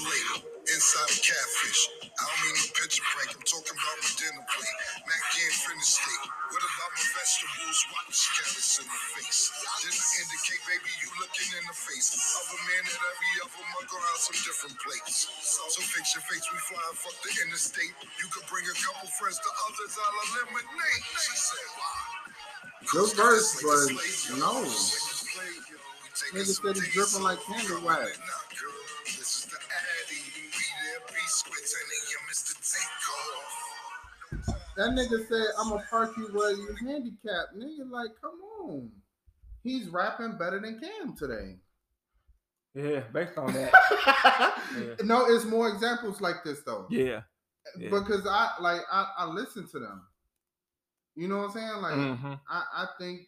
[0.64, 1.82] Inside catfish.
[2.02, 3.04] I don't mean no picture.
[3.36, 4.78] I'm talking about my dinner plate.
[5.12, 6.24] And.
[6.52, 7.08] What about my
[8.80, 9.52] in the face.
[9.84, 9.92] Did
[10.24, 13.02] indicate, baby, you looking in the face of a man that
[14.08, 14.80] out some different.
[15.08, 17.92] So fix your face, we fly, fuck the interstate.
[18.24, 19.94] You could bring a couple friends, the others.
[21.20, 21.68] She said,
[22.94, 25.13] Your verse was no.
[25.34, 28.20] Nigga Nigga said he dripping like candle wax.
[29.06, 30.22] This is the Addy.
[30.36, 32.54] Be there, be squits, and then you Mr.
[32.72, 33.52] Takeoff.
[34.78, 37.56] That nigga said, I'm gonna park you where you handicapped.
[37.58, 38.92] Nigga, like, come on.
[39.64, 41.56] He's rapping better than Cam today.
[42.76, 43.72] Yeah, based on that.
[44.76, 44.96] Yeah.
[45.06, 46.88] No, it's more examples like this though.
[46.90, 47.22] Yeah.
[47.78, 47.90] yeah.
[47.92, 50.02] Because I like I, I listen to them.
[51.16, 51.82] You know what I'm saying?
[51.82, 52.40] Like Mhm.
[52.50, 53.28] I, I think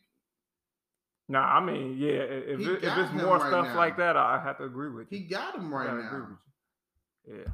[1.28, 2.10] Nah, I mean, yeah.
[2.10, 3.78] If, it, if it's more right stuff now.
[3.78, 5.18] like that, I have to agree with you.
[5.20, 6.12] he got him right now.
[7.26, 7.38] with you.
[7.40, 7.52] Yeah.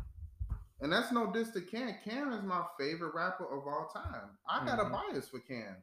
[0.81, 1.95] And that's no diss to Cam.
[2.03, 4.37] Cam is my favorite rapper of all time.
[4.49, 4.87] I got Mhm.
[4.87, 5.77] a bias for Cam,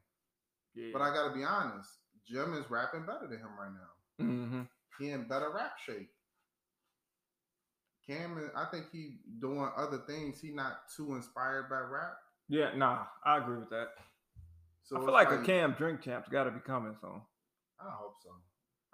[0.74, 0.90] Yeah.
[0.92, 1.88] but I gotta be honest.
[2.26, 4.24] Jim is rapping better than him right now.
[4.24, 4.62] hmm
[4.98, 6.10] He in better rap shape.
[8.06, 10.40] Cam, is- I think he doing other things.
[10.40, 12.18] He not too inspired by rap.
[12.48, 13.88] Yeah, nah, I agree with that.
[14.82, 17.22] So I feel it's like, a Cam Drink Champ's got to be coming soon.
[17.80, 18.30] I hope so.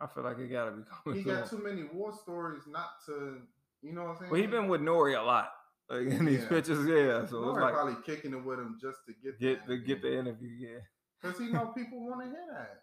[0.01, 2.89] I feel like it got to be coming He got too many war stories not
[3.07, 3.39] to,
[3.83, 4.31] you know what I'm saying?
[4.33, 5.51] well, he been with Nore a lot,
[5.89, 6.49] like in these Yeah.
[6.49, 6.87] pictures.
[6.87, 9.77] Yeah, so Nore it's like probably kicking it with him just to get get the
[9.79, 10.49] get the interview.
[10.51, 10.79] Yeah.
[11.23, 12.81] because he know people want to hear that.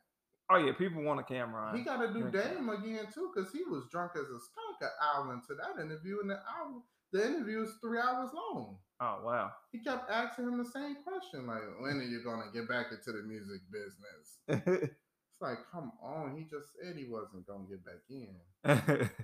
[0.50, 1.72] Oh yeah, people want a camera.
[1.76, 4.90] He got to do Dame again too because he was drunk as a skunk an
[5.02, 6.82] hour into that interview, and the hour
[7.14, 8.78] the interview is three hours long.
[9.02, 9.52] Oh wow.
[9.72, 13.12] He kept asking him the same question, like, "When are you gonna get back into
[13.18, 14.90] the music business?"
[15.42, 19.10] Like, come on, he just said he wasn't gonna get back in.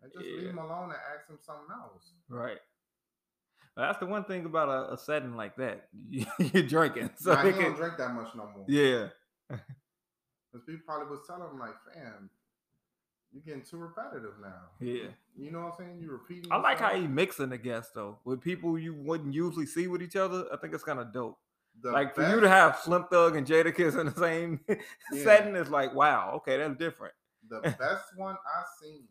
[0.00, 2.12] And just leave him alone and ask him something else.
[2.28, 2.58] right.
[3.76, 5.88] Well, That's the one thing about a, a setting like that.
[6.08, 8.64] You're drinking, so Nah, he don't drink that much no more.
[8.68, 9.08] yeah,
[9.50, 12.30] Because people probably was telling him like, fam,
[13.32, 14.70] you're getting too repetitive now.
[14.80, 15.08] yeah.
[15.36, 15.98] You know what I'm saying?
[16.00, 16.52] You're repeating.
[16.52, 20.00] I like how he mixing the guests though with people you wouldn't usually see with
[20.02, 20.46] each other.
[20.52, 21.38] I think it's kind of dope.
[21.82, 25.22] The like for you to have Slim Thug and Jada Jadakiss in the same Yeah.
[25.22, 27.14] setting is like, wow, okay, that's different.
[27.48, 29.06] The best one I seen.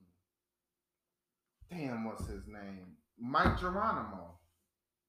[1.70, 2.96] Damn, what's his name?
[3.20, 4.36] Mike Geronimo.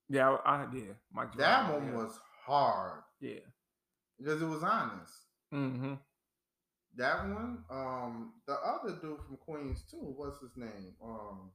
[0.09, 1.37] Yeah, I, I yeah, Mike.
[1.37, 1.97] That one yeah.
[1.97, 3.41] was hard yeah.
[4.19, 5.13] because it was honest.
[5.53, 5.95] Mm-hmm.
[6.97, 10.15] That one, um, the other dude from Queens too.
[10.17, 10.95] What's his name?
[11.05, 11.51] Um,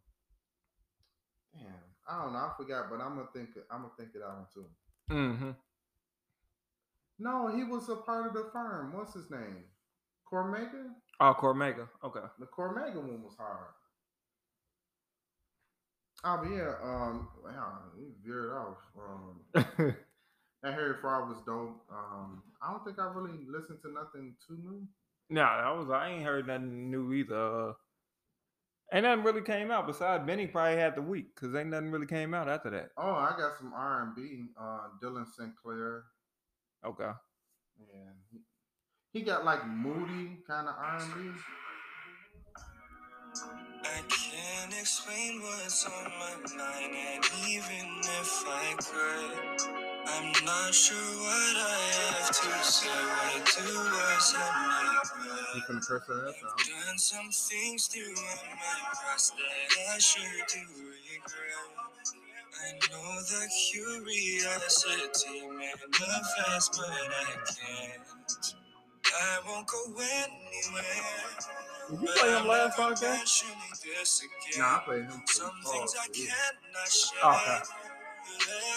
[1.53, 1.73] damn,
[2.07, 2.39] I don't know.
[2.39, 3.49] I forgot, but I'm gonna think.
[3.71, 4.65] I'm gonna think of that one too.
[5.11, 5.51] Mm-hmm.
[7.19, 8.93] No, he was a part of the firm.
[8.95, 9.63] What's his name?
[10.31, 10.85] Cormega.
[11.19, 11.87] Oh, Cormega.
[12.03, 12.19] Okay.
[12.39, 13.67] The Cormega one was hard.
[16.25, 16.73] Oh, yeah.
[16.81, 18.77] Um, wow, we veered off.
[18.97, 19.41] Um,
[20.63, 21.81] that Harry Fraud was dope.
[21.91, 24.87] Um, I don't think I really listened to nothing too new.
[25.29, 27.69] nah, that was I ain't heard nothing new either.
[27.69, 27.73] Uh,
[28.93, 32.05] Ain't nothing really came out besides Benny probably had the week because ain't nothing really
[32.05, 32.89] came out after that.
[32.95, 34.49] Oh, I got some R and B.
[34.59, 36.03] Uh, Dylan Sinclair,
[36.85, 37.11] Okay.
[37.79, 38.39] and he,
[39.11, 41.39] he got like moody kind of R and B.
[43.85, 49.73] I can't explain what's on my mind, and even if I could,
[50.07, 52.87] I'm not sure what I have to say.
[52.89, 56.57] What do was You not finna curse her ass out.
[56.85, 62.22] Done some things throughout my past that I sure do regret.
[62.61, 68.55] I know the curiosity manifests, but I can't.
[69.15, 70.83] I won't go anywhere.
[71.89, 73.43] Did you play him last podcast?
[74.57, 76.25] Nah, I played him for Some oh, things I yeah.
[76.25, 76.89] cannot
[77.23, 77.61] oh, share.
[78.33, 78.73] Okay.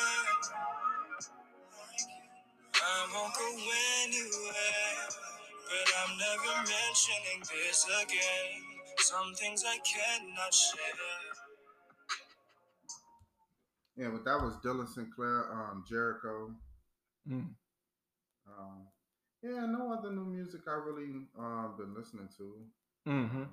[2.74, 3.49] I won't go
[4.05, 5.09] anywhere,
[5.68, 8.62] but I'm never mentioning this again.
[8.99, 11.16] Some things I cannot share.
[13.97, 16.53] Yeah, but that was Dylan Sinclair, um, Jericho.
[17.28, 17.49] Mm.
[18.47, 18.86] Um,
[19.42, 22.53] yeah, no other new music I really uh, been listening to.
[23.09, 23.44] Mm-hmm.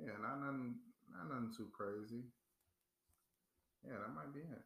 [0.00, 0.74] Yeah, not nothing,
[1.12, 2.24] not nothing too crazy.
[3.86, 4.62] Yeah, that might be it.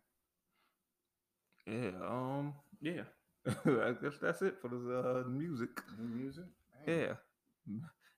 [1.66, 2.06] Yeah.
[2.06, 2.54] Um.
[2.80, 3.02] Yeah.
[3.46, 5.70] I guess that's it for the uh, music.
[5.98, 6.44] New music.
[6.86, 6.98] Dang.
[6.98, 7.14] Yeah.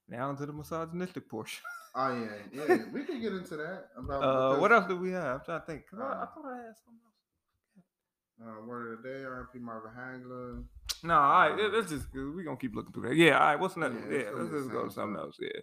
[0.09, 1.62] Now into the misogynistic portion.
[1.94, 2.76] Oh yeah, yeah.
[2.92, 5.40] we can get into that about Uh, what else do we have?
[5.40, 5.88] I'm trying to think.
[5.90, 8.61] 'cause I, I Uh, thought I had something else.
[8.61, 9.59] Uh, word of the day, R.P.
[9.59, 10.64] Marvin Hagler.
[11.02, 11.56] No, all right.
[11.59, 13.16] let- Let's just we gonna keep looking through that.
[13.16, 13.38] Yeah.
[13.38, 13.59] All right.
[13.59, 13.94] What's next?
[14.09, 14.30] Yeah, Yeah.
[14.34, 15.24] let's just go to something stuff.
[15.24, 15.38] else.
[15.40, 15.61] Yeah.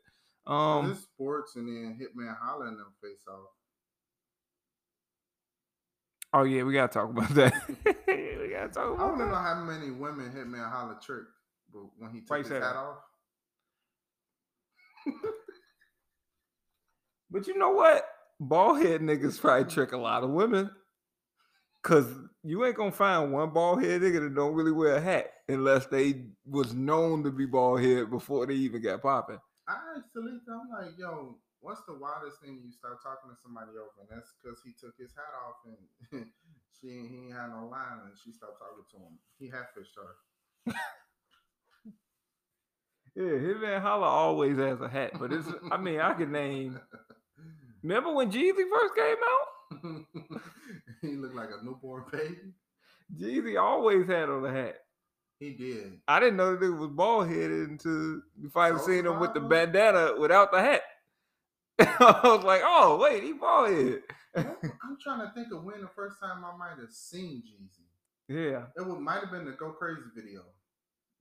[0.48, 3.52] Um, this sports and then Hitman Holla and them face off.
[6.34, 7.54] Oh yeah, we gotta talk about that.
[8.08, 11.30] we gotta talk I about want to know how many women Hitman Holla tricked,
[11.72, 12.98] but when he took his hat off.
[17.36, 18.08] But you know what?
[18.40, 20.72] Bald head niggas probably trick a lot of women.
[21.84, 22.08] Cause
[22.44, 25.86] you ain't gonna find one bald head nigga that don't really wear a hat unless
[25.88, 29.38] they was known to be bald head before they even got popping.
[29.68, 29.76] I
[30.16, 34.00] Talita, I'm like, yo, what's the wildest thing you start talking to somebody over?
[34.00, 36.26] And that's because he took his hat off and
[36.80, 39.20] she he ain't had no line and she stopped talking to him.
[39.38, 40.74] He had fished her.
[43.16, 46.80] Yeah, Hitman Holla always has a hat, but it's I mean I could name.
[47.84, 50.06] Remember when Jeezy first came out?
[51.02, 52.54] he looked like a newborn baby.
[53.18, 54.78] Jeezy always had on a hat.
[55.40, 56.00] He did.
[56.08, 59.34] I didn't know that it was bald headed until you finally So seen him with
[59.34, 60.82] the bandana without the hat.
[61.80, 64.02] I was like, oh wait, he bald headed.
[64.36, 67.86] I'm trying to think of when the first time I might have seen Jeezy.
[68.28, 70.42] yeah, It would might have been the Go Crazy video.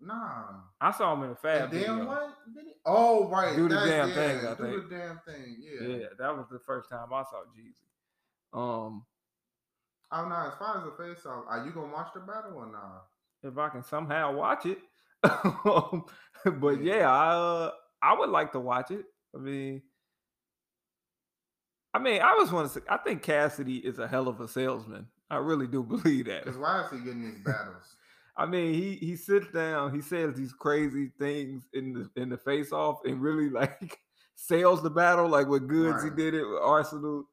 [0.00, 0.44] Nah.
[0.80, 2.04] I saw him in a fab video.
[2.06, 2.34] what?
[2.84, 3.56] Oh right.
[3.56, 4.88] Do the that's- damn yeah, thing, I Do think.
[4.90, 5.56] the damn thing.
[5.58, 5.86] Yeah.
[5.96, 8.58] Yeah, that was the first time I saw Jeezy.
[8.58, 9.04] Um,
[10.12, 12.66] Oh no, as far as the face off, are you gonna watch the battle or
[12.70, 13.06] not?
[13.42, 14.78] if I can somehow watch it,
[15.22, 16.96] but Yeah.
[16.98, 17.70] yeah, I uh,
[18.02, 19.04] I would like to watch it.
[19.34, 19.82] I mean,
[21.92, 24.48] I mean, I was want to say, I think Cassidy is a hell of a
[24.48, 25.06] salesman.
[25.30, 26.44] I really do believe that.
[26.44, 27.96] Because why is he getting these battles?
[28.36, 32.38] I mean, he he sits down, he says these crazy things in the in the
[32.38, 33.98] face off, and really like
[34.34, 36.12] sells the battle like with Goodz Right.
[36.12, 37.24] he did it with Arsonal,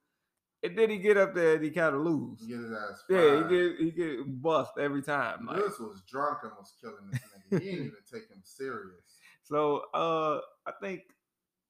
[0.63, 2.39] and then he get up there and he kind of lose.
[2.41, 5.47] He get his ass Yeah, he get he get bust every time.
[5.47, 7.59] Like, was drunk and was killing this nigga.
[7.63, 9.17] He didn't even take him serious.
[9.43, 11.01] so uh, I think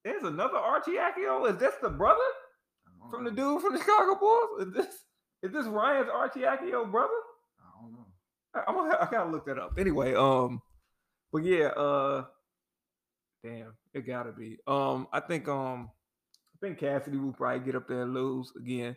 [0.03, 1.49] there's another Arcidiacono.
[1.51, 2.19] Is this the brother
[3.09, 4.67] from the dude from the Chicago Bulls?
[4.67, 4.87] Is this
[5.41, 7.13] is this Ryan's Arcidiacono brother?
[7.59, 8.05] I don't know.
[8.07, 9.73] I, I'm gonna, I gotta look that up.
[9.77, 10.61] Anyway, um,
[11.31, 12.25] but yeah, uh,
[13.43, 14.57] damn, it gotta be.
[14.67, 15.89] Um, I think um,
[16.55, 18.95] I think Cassidy will probably get up there and lose again,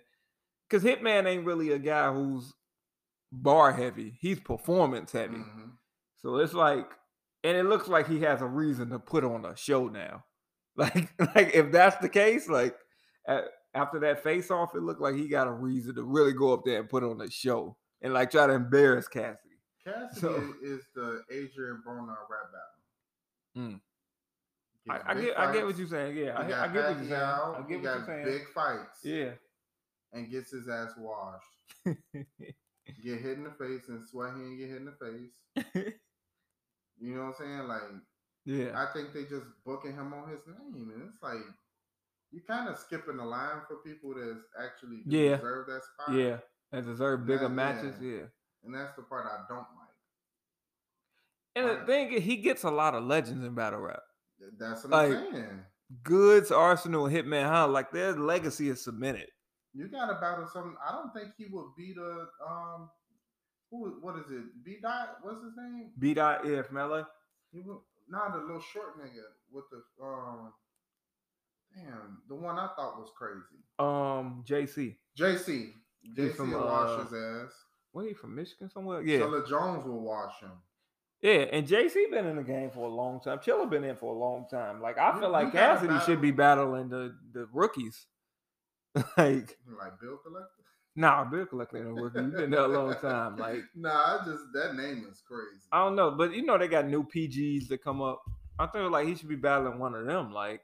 [0.69, 2.53] because Hitman ain't really a guy who's
[3.33, 4.17] bar heavy.
[4.21, 5.37] He's performance heavy.
[5.37, 5.71] Mhm.
[6.17, 6.89] So it's like,
[7.43, 10.25] and it looks like he has a reason to put on a show now.
[10.77, 12.75] Like, like if that's the case, like
[13.29, 13.45] a-
[13.75, 16.65] after that face off, it looked like he got a reason to really go up
[16.65, 19.39] there and put on a show and like try to embarrass Cassidy.
[19.85, 23.73] Cassidy So- is, the Adrien Broner rap battle.
[23.73, 23.81] Mm.
[24.89, 26.17] I, I get, I get what you're saying.
[26.17, 27.11] Yeah, I, I get what you're saying.
[27.11, 28.25] Pacquiao, I he get what got you're saying.
[28.27, 28.99] big fights.
[29.03, 29.31] Yeah.
[30.13, 31.45] And gets his ass washed.
[33.03, 35.95] Get hit in the face and sweat he ain't get hit in the face.
[37.01, 37.67] You know what I'm saying?
[37.69, 37.81] Like
[38.45, 38.71] yeah.
[38.81, 41.43] I think they just booking him on his name, and it's like
[42.31, 45.37] you kind of skipping the line for people that actually Yeah.
[45.37, 46.15] deserve that spot.
[46.17, 46.37] Yeah.
[46.75, 48.01] And deserve bigger That- matches.
[48.01, 48.11] yeah.
[48.19, 48.27] Yeah.
[48.65, 49.89] and that's the part I don't like.
[51.57, 51.87] And the Right.
[51.87, 54.03] thing is, he gets a lot of legends in battle rap.
[54.59, 55.67] That's what Like, I'm saying.
[56.03, 57.69] Goodz, Arsonal, Hitman huh?
[57.69, 59.31] like their legacy is cemented.
[59.73, 60.77] You got to battle some.
[60.85, 62.91] I don't think he would beat a um.
[63.71, 64.01] Who?
[64.01, 64.65] What is it?
[64.65, 65.19] B dot.
[65.23, 65.93] What's his name?
[65.99, 67.05] B dot if melee.
[67.53, 67.79] He would.
[68.09, 70.53] not the little short nigga with the um.
[71.75, 73.65] Damn, the one I thought was crazy.
[73.79, 74.97] Um, JC.
[75.19, 75.75] JC.
[76.17, 77.53] He from, will wash uh, his ass.
[77.93, 79.03] What he from Michigan somewhere?
[79.03, 80.51] Yeah, Chilla Jones will wash him.
[81.23, 81.47] yeah.
[81.53, 83.39] And JC been in the game for a long time.
[83.39, 84.81] Chilla been in for a long time.
[84.83, 88.07] Like I You- feel like Cassidy should be battling the the rookies.
[88.95, 90.63] like Like Bill Collector.
[90.97, 92.21] nah, Bill Collector ain't a rookie.
[92.23, 93.37] He been there a long time.
[93.37, 95.67] Like Nah, I just that name is crazy.
[95.73, 98.23] I don't know, but you know they got new PGs that come up.
[98.59, 100.33] I feel like he should be battling one of them.
[100.33, 100.61] Like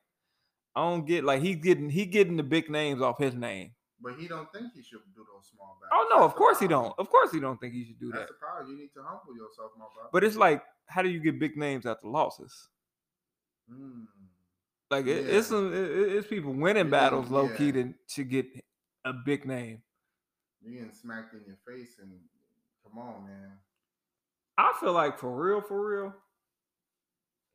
[0.76, 3.72] I don't get like he's getting he getting the big names off his name.
[4.02, 5.92] But he don't think he should do those small battles.
[5.92, 6.94] Oh no, That's of course he don't.
[6.98, 8.18] Of course he don't think he should do that.
[8.20, 8.34] That's that.
[8.40, 8.70] the problem.
[8.74, 10.08] You need to humble yourself, my brother.
[10.12, 12.68] But it's like, how do you get big names after losses?
[13.70, 14.06] Mm.
[14.90, 15.38] Like it, Yeah.
[15.38, 18.46] it's some, it, it- it's people winning Yeah, battles low key that should get
[19.04, 19.82] a big name.
[20.62, 22.10] you getting smacked in your face, and
[22.82, 23.52] come on, man.
[24.58, 26.14] I feel like for real, for real,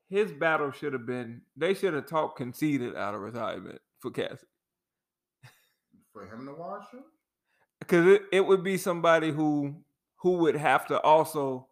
[0.10, 1.41] his battle should have been.
[1.58, 4.43] They should have talked Conceited out of retirement for Cassidy
[6.16, 7.03] For him to wash him,
[7.80, 9.84] because it, it would be somebody who
[10.22, 11.68] who would have to also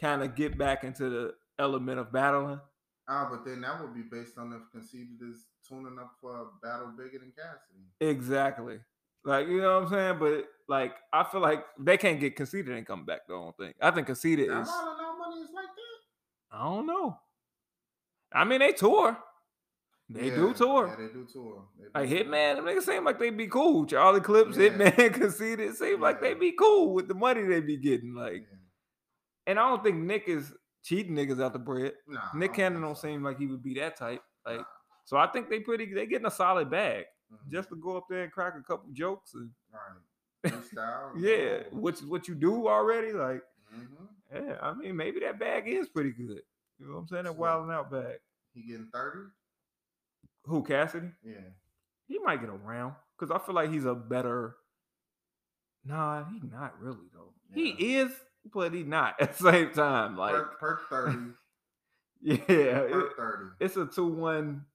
[0.00, 2.60] kind of get back into the element of battling.
[3.08, 6.44] ah, but then that would be based on if Conceited is tuning up for a
[6.66, 7.86] battle bigger than Cassidy.
[8.00, 8.80] Exactly.
[9.24, 12.76] Like you know what I'm saying, but like I feel like they can't get Conceited
[12.76, 13.20] and come back.
[13.28, 16.56] The only thing I think Conceited is I don't money is like that.
[16.56, 17.18] I don't know.
[18.32, 19.16] I mean, they tour.
[20.12, 20.88] They do tour.
[20.88, 21.64] Yeah, they do tour.
[21.78, 22.08] They do Like.
[22.26, 23.86] Hitman, them niggas seem like they be cool.
[23.86, 24.70] Charlie Clips, Yeah.
[24.70, 25.76] Hitman Conceited.
[25.76, 26.38] Seem like they Yeah.
[26.38, 28.14] be cool with the money they be getting.
[28.14, 28.56] Like, Yeah.
[29.46, 30.52] and I don't think Nick is
[30.82, 31.92] cheating niggas out the bread.
[32.08, 34.22] Nah, Nick Cannon don't seem like he would be that type.
[34.44, 34.64] Like, Nah.
[35.04, 37.48] so I think they pretty they getting a solid bag Mhm.
[37.50, 40.02] just to go up there and crack a couple jokes and right.
[40.52, 41.12] Freestyle.
[41.18, 43.12] yeah, which what you do already.
[43.12, 43.42] Like,
[43.72, 44.04] Mm-hmm.
[44.48, 46.42] yeah, I mean maybe that bag is pretty good.
[46.80, 47.24] You know what I'm saying?
[47.24, 48.18] That So- wilding out bag.
[48.54, 49.28] He getting thirty.
[50.50, 51.08] Who Cassidy?
[51.24, 51.34] Yeah.
[52.06, 54.56] He might get around because I feel like he's a better.
[55.84, 57.32] Nah, he not really though.
[57.54, 57.62] Yeah.
[57.62, 58.10] He is,
[58.52, 60.16] but he not at the same time.
[60.16, 61.18] Like, perk, perk thirty.
[62.22, 63.44] yeah, it- perk thirty.
[63.60, 64.66] it's a two one,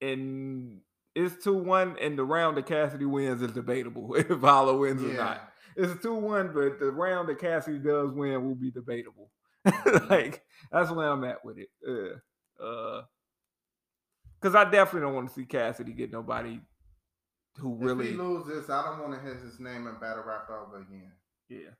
[0.00, 0.80] and
[1.14, 5.12] it's two one, and the round that Cassidy wins is debatable if Holla wins or
[5.14, 5.48] not.
[5.76, 9.30] It's a two one, but the round that Cassidy does win will be debatable.
[10.08, 10.42] Like
[10.72, 11.68] that's where I'm at with it.
[11.86, 13.02] Uh, uh,
[14.42, 16.60] because I definitely don't want to see Cassidy get nobody
[17.58, 20.24] who really If he lose this, I don't want to hear his name in battle
[20.26, 21.12] rap over again.
[21.48, 21.70] yeah.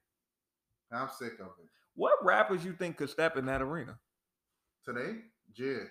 [0.92, 1.68] I'm sick of it.
[1.94, 3.98] What rappers you think could step in that arena?
[4.84, 5.16] Today,
[5.58, 5.86] Jid.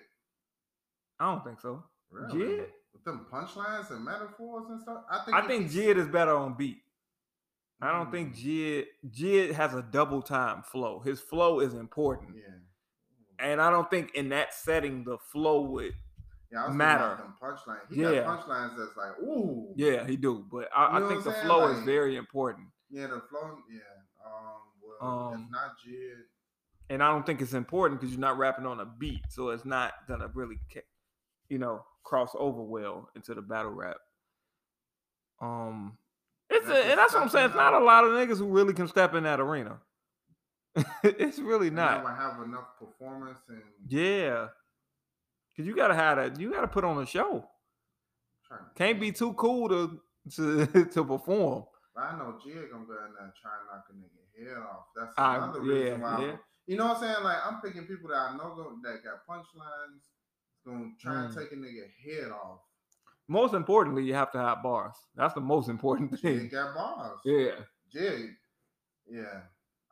[1.18, 1.82] I don't think so.
[2.10, 2.38] Really?
[2.38, 2.66] Jid?
[2.92, 5.02] With them punchlines and metaphors and stuff.
[5.10, 6.78] I think I think can- Jid is better on beat.
[7.80, 11.00] I don't think Mm, Jid Jid has a double time flow.
[11.00, 12.36] His flow is important.
[12.36, 12.54] Yeah.
[13.44, 15.94] And I don't think in that setting the flow would
[16.52, 17.18] Yeah, I was matter.
[17.42, 17.88] punchlines.
[17.90, 18.22] He Yeah.
[18.22, 19.72] got punchlines that's like, ooh.
[19.74, 20.44] yeah, he do.
[20.52, 21.44] But I, I think the saying?
[21.46, 22.68] flow is very important.
[22.90, 23.56] Yeah, the flow.
[23.70, 23.80] Yeah.
[24.24, 24.60] Um.
[25.00, 26.18] Well, Um, not Jid,
[26.90, 29.22] And I don't think it's important because you're not rapping on a beat.
[29.30, 30.56] So it's not gonna really
[31.48, 33.96] you know, cross over well into the battle rap.
[35.40, 35.96] Um
[36.50, 37.46] it's That's a, and that's what I'm saying.
[37.46, 39.78] It's not a lot of niggas who really can step in that arena.
[41.02, 42.04] it's really not.
[42.04, 44.48] Have enough performance and Yeah.
[45.56, 46.40] Cause you gotta have that.
[46.40, 47.46] You gotta put on a show.
[48.74, 50.00] Can't be too cool to
[50.36, 51.64] to to perform.
[51.96, 54.86] I know Jid gonna go in there and try and knock a nigga head off.
[54.96, 56.08] That's I- another yeah, reason why.
[56.14, 56.36] I'm- yeah.
[56.66, 57.24] You know what I'm saying?
[57.24, 60.04] Like I'm picking people that I know go, that got punchlines.
[60.64, 61.38] Gonna try and Mm.
[61.38, 62.60] take a nigga head off.
[63.28, 64.94] Most importantly, you have to have bars.
[65.16, 66.48] That's the most important thing.
[66.48, 67.18] got bars.
[67.24, 67.52] Yeah.
[67.94, 68.30] Jid.
[69.08, 69.42] Yeah.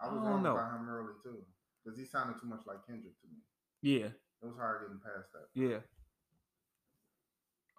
[0.00, 1.42] I was I wrong about him early too.
[1.84, 3.40] Because he sounded too much like Kendrick to me.
[3.82, 4.08] Yeah.
[4.42, 5.48] It was hard getting past that.
[5.54, 5.78] Yeah.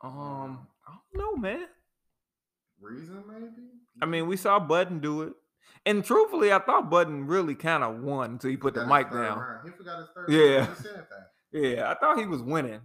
[0.04, 1.66] Um, I don't know, man.
[2.80, 3.68] Reason maybe?
[4.02, 5.34] I mean, we saw Button do it.
[5.86, 9.40] And truthfully, I thought Button really kind of won until he put the mic down.
[9.40, 9.60] round.
[9.66, 10.58] He forgot his third Yeah.
[10.58, 10.78] round.
[10.78, 11.32] He said that.
[11.60, 12.82] Yeah, I thought he was winning.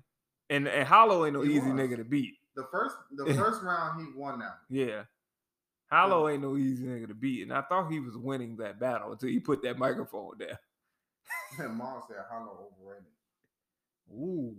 [0.49, 2.35] And and Holla ain't no He easy nigga to beat.
[2.55, 4.59] The first the first round he won that.
[4.71, 5.03] Yeah.
[5.91, 7.43] Holla ain't no easy nigga to beat.
[7.43, 10.59] And I thought he was winning that battle until he put that microphone down.
[11.59, 13.07] And Mal said Holla overrated.
[14.13, 14.55] Ooh.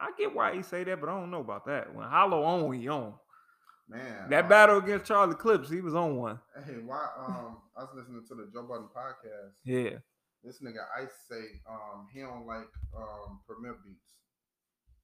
[0.00, 1.94] I get why he say that, but I don't know about that.
[1.94, 3.14] When Holla on, he on.
[3.88, 4.30] Man.
[4.30, 6.40] That um, battle against Charlie Clips, he was on one.
[6.66, 9.98] Hey, why um I was listening to the Joe Budden podcast Yeah.
[10.42, 14.12] This nigga Ice say um he don't like um Premier beats.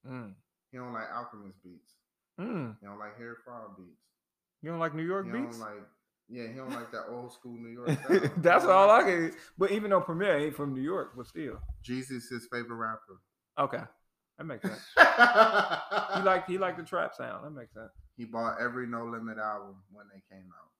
[0.06, 0.34] Mm.
[0.72, 1.92] He don't like Alchemist beats.
[2.40, 2.76] Mm.
[2.80, 4.00] He don't like Harry Fraud beats.
[4.62, 5.58] You don't like New York He beats?
[5.58, 5.86] don't like
[6.30, 7.90] yeah, he don't like that old school New York.
[8.38, 9.32] That's all I can.
[9.58, 13.20] But even though Premier ain't from New York, but still, Jesus his favorite rapper.
[13.58, 13.82] okay,
[14.38, 14.80] that makes sense.
[14.96, 15.02] He
[16.20, 17.44] he like he like the trap sound.
[17.44, 17.90] That makes sense.
[18.16, 20.70] he bought every No Limit album when they came out.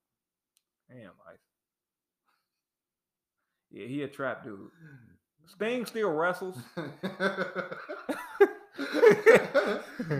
[0.88, 1.38] Damn, like
[3.70, 4.70] Yeah, he a trap dude.
[5.46, 6.56] Sting still wrestles.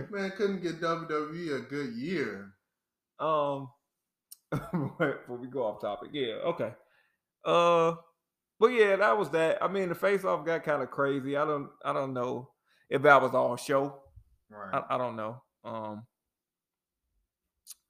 [0.09, 2.51] Man couldn't get WWE a good year.
[3.19, 3.69] Um,
[4.71, 6.73] before we go off topic, yeah, okay.
[7.45, 7.95] Uh,
[8.59, 9.63] but yeah, that was that.
[9.63, 11.37] I mean, the face off got kind of crazy.
[11.37, 12.49] I don't, I don't know
[12.89, 13.95] if that was all show.
[14.49, 14.83] Right.
[14.89, 15.41] I, I don't know.
[15.63, 16.03] Um,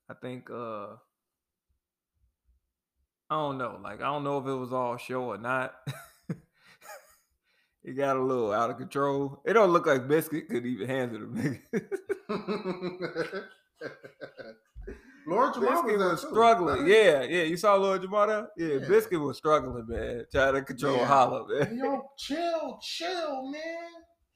[0.10, 0.88] I think uh,
[3.32, 3.80] I don't know.
[3.82, 5.74] Like, I don't know if it was all show or not.
[7.84, 9.42] it got a little out of control.
[9.46, 11.60] It don't look like Biscuit could even handle the
[12.30, 13.44] nigga.
[15.28, 16.88] Lord Jamar Biscuit was, was struggling.
[16.88, 17.44] Yeah, yeah.
[17.44, 18.48] You saw Lord Jamar there?
[18.58, 18.88] Yeah, Yeah.
[18.88, 20.26] Biscuit was struggling, man.
[20.32, 21.06] Trying to control Yeah.
[21.08, 21.78] Holla, man.
[21.78, 23.62] Yo, chill, chill, man.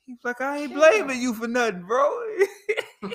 [0.06, 0.80] He's like, I ain't Chill.
[0.80, 2.10] blaming you for nothing, bro.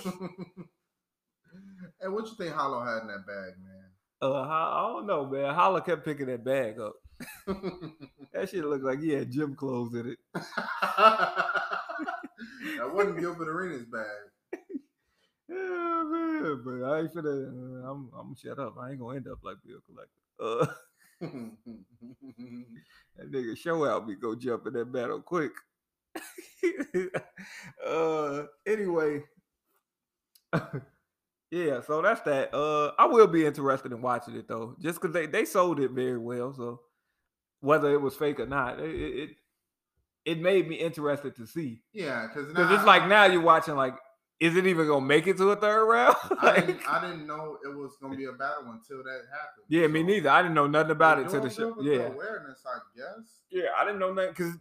[2.00, 3.84] hey, what you think Holla had in that bag, man?
[4.22, 5.54] uh, I don't know, man.
[5.54, 6.94] Holla kept picking that bag up.
[8.32, 10.18] That shit looked like he had gym clothes in it.
[10.34, 11.50] that
[12.92, 14.06] wasn't Gilbert Arenas' bag.
[15.50, 16.62] Yeah, man.
[16.64, 17.48] But I ain't finna.
[17.84, 18.76] I'm, I'm gonna shut up.
[18.80, 20.20] I ain't gonna end up like Bill Collector.
[20.40, 20.66] Uh,
[23.18, 25.52] that nigga show out me go jump in that battle quick.
[27.86, 29.22] uh, anyway,
[31.50, 31.80] yeah.
[31.86, 32.54] So that's that.
[32.54, 35.90] Uh, I will be interested in watching it though, just because they they sold it
[35.90, 36.52] very well.
[36.54, 36.80] So
[37.60, 39.36] whether it was fake or not, it it, it-
[40.26, 41.80] it made me interested to see.
[41.94, 43.94] yeah, Because it's like now you're watching like,
[44.40, 46.16] is it even gonna make it to a third round?
[46.40, 49.66] I didn't, I didn't know it was gonna be a battle until that happened.
[49.68, 50.30] yeah, me neither.
[50.30, 51.76] I didn't know nothing about it till the show.
[51.80, 53.40] Yeah, the awareness, I guess.
[53.50, 54.54] yeah, I didn't know nothing because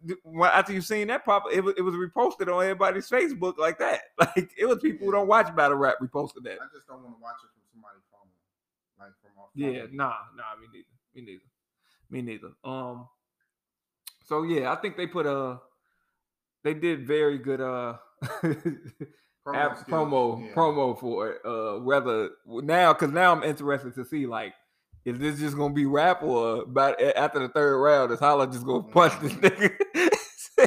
[0.52, 4.02] after you seen that pop, it was it was reposted on everybody's Facebook like that.
[4.20, 6.60] Like it was people who don't watch battle rap reposted that.
[6.62, 8.28] I just don't want to watch it from somebody's phone,
[9.00, 9.50] like from off.
[9.56, 10.86] Yeah, nah, nah, me neither.
[11.16, 11.44] Me neither.
[12.10, 12.52] Me neither.
[12.66, 13.08] Um.
[14.28, 15.60] So yeah, I think they put a,
[16.64, 17.96] they did very good uh
[19.54, 20.54] app promo yeah.
[20.54, 21.42] promo for it.
[21.46, 24.54] Uh, whether now because now I'm interested to see like.
[25.06, 28.66] Is this just gonna be rap or about after the third round is Holla just
[28.66, 29.72] gonna punch this nigga?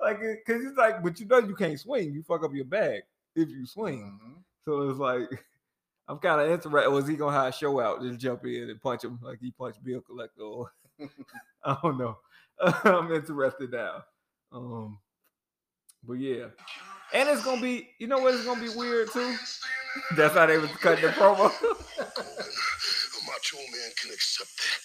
[0.00, 2.12] like, cause it's like, but you know you can't swing.
[2.12, 3.02] You fuck up your bag
[3.36, 4.18] if you swing.
[4.20, 4.42] Mhm.
[4.64, 5.28] So it's like
[6.08, 6.90] I'm kind of interested.
[6.90, 9.50] Was he gonna have a show out, just jump in and punch him like he
[9.50, 10.42] punched Bill Collector?
[10.42, 10.72] Or,
[11.64, 12.18] I don't know.
[12.60, 14.04] I'm interested now.
[14.52, 14.98] Um,
[16.04, 16.46] but yeah,
[17.14, 17.88] and it's gonna be.
[17.98, 18.34] You know what?
[18.34, 19.34] It's gonna be weird too.
[20.16, 21.50] That's how they was cutting the promo.
[22.00, 24.82] A macho man can accept that.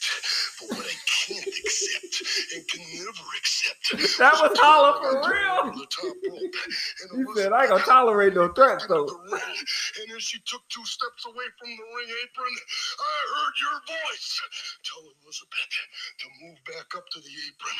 [0.59, 0.97] But what I
[1.28, 2.23] can't accept
[2.55, 4.17] and can never accept.
[4.19, 4.57] That was a
[5.01, 5.57] for real.
[5.71, 6.55] on the top rope,
[7.03, 10.63] and it He said, "I ain't gonna tolerate no threats though." And as she took
[10.69, 12.55] two steps away from the ring apron,
[12.99, 14.41] I heard your voice
[14.84, 15.73] tell Elizabeth
[16.19, 17.78] to move back up to the apron.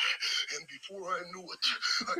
[0.56, 1.64] And before I knew it,
[2.08, 2.14] I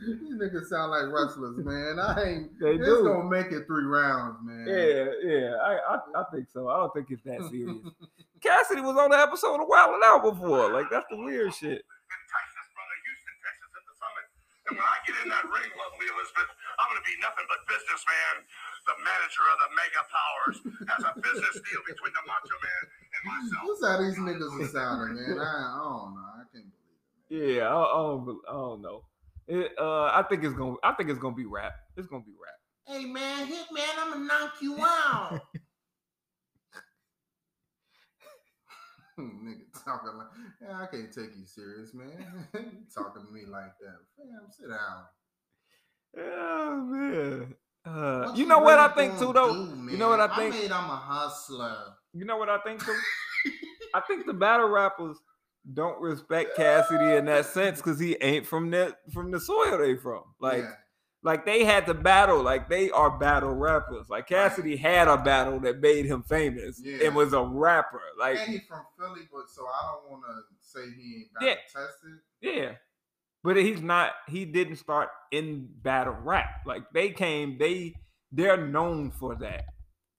[0.00, 1.98] These niggas sound like wrestlers, man.
[2.00, 2.50] I ain't.
[2.60, 3.04] They it's do.
[3.04, 4.64] gonna make it three rounds, man.
[4.68, 6.68] Yeah, yeah, I, I, I think so.
[6.68, 7.76] I don't think it's that serious.
[8.44, 10.72] Cassidy was on the episode of Wild 'N Out before.
[10.72, 11.84] Like that's the weird shit.
[11.84, 14.26] in Texas, brother, Houston, Texas, at the summit.
[14.68, 16.48] And when I get in that ring, lovely Elizabeth,
[16.80, 18.34] I'm going to be nothing but businessman,
[18.88, 20.56] the manager of the mega powers,
[20.96, 23.62] as a business deal between the Macho Man and myself.
[23.68, 25.36] This how these niggas are sounding, man.
[25.36, 26.28] I, I don't know.
[26.40, 26.96] I can't believe
[27.28, 27.60] it.
[27.60, 29.04] Yeah, I, I don't, I don't know.
[29.50, 30.76] It, uh, I think it's gonna.
[30.84, 31.72] I think it's gonna be rap.
[31.96, 32.54] It's gonna be rap.
[32.86, 35.40] Hey man, hit man, I'm gonna knock you out.
[39.18, 40.28] Nigga talking like,
[40.62, 42.46] yeah, I can't take you serious, man.
[42.94, 44.46] talking to me like that, fam?
[44.50, 45.04] Sit down.
[46.16, 47.54] Yeah, man.
[47.84, 49.52] Uh, you know what I think too, though.
[49.52, 50.54] do, You know what I think?
[50.70, 51.96] I I'm a hustler.
[52.12, 52.96] You know what I think too.
[53.94, 55.16] I think the battle rappers
[55.74, 59.96] don't respect Cassidy in that sense because he ain't from that from the soil they
[59.96, 60.22] from.
[60.40, 60.72] Like, Yeah.
[61.22, 62.42] like they had to battle.
[62.42, 64.08] Like they are battle rappers.
[64.08, 67.06] Like Cassidy had a battle that made him famous Yeah.
[67.06, 68.00] and was a rapper.
[68.18, 71.54] Like, and he from Philly, but so I don't want to say he ain't Yeah.
[71.54, 72.18] battle tested.
[72.40, 72.72] Yeah.
[73.42, 76.62] But he's not he didn't start in battle rap.
[76.66, 77.94] Like they came, they
[78.32, 79.64] they're known for that.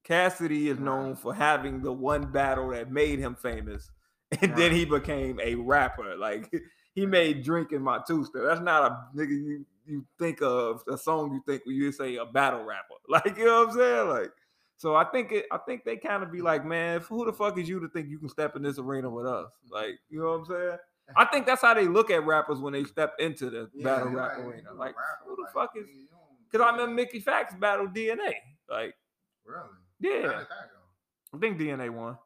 [0.03, 3.89] Cassidy is known for having the one battle that made him famous
[4.41, 6.15] and then he became a rapper.
[6.15, 6.51] Like
[6.95, 10.97] he made "Drinking My Two Step." That's not a nigga you you think of a
[10.97, 12.95] song you think when you say a battle rapper.
[13.09, 14.07] Like you know what I'm saying?
[14.09, 14.31] Like
[14.77, 17.57] so I think it I think they kind of be like, man, who the fuck
[17.59, 19.49] is you to think you can step in this arena with us?
[19.69, 20.77] Like you know what I'm saying?
[21.17, 24.09] I think that's how they look at rappers when they step into the Yeah, battle
[24.13, 24.69] rap like, arena.
[24.73, 25.83] Like rapper, who the like, fuck is?
[25.87, 28.33] nigga, you don't- Because I'm remember Mickey Factz battle DNA.
[28.69, 28.95] Like
[29.43, 29.67] Really?
[29.99, 31.37] Yeah, did that go?
[31.37, 32.17] I think DNA won.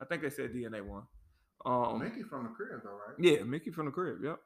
[0.00, 1.04] I think they said DNA won.
[1.66, 3.16] Um, Mickey from the crib though, right?
[3.18, 4.18] yeah, Mickey from the crib.
[4.22, 4.38] Yep.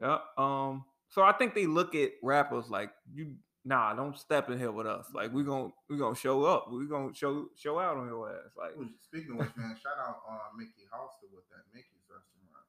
[0.00, 0.20] Yep.
[0.38, 3.34] Um, so I think they look at rappers like you.
[3.66, 5.06] Nah, don't step in here with us.
[5.14, 6.66] Like we gonna we gonna show up.
[6.72, 8.52] We gonna show show out on your ass.
[8.56, 12.68] Like Speaking of which, man, shout out uh, Mickey Halster with that Mickey's restaurant.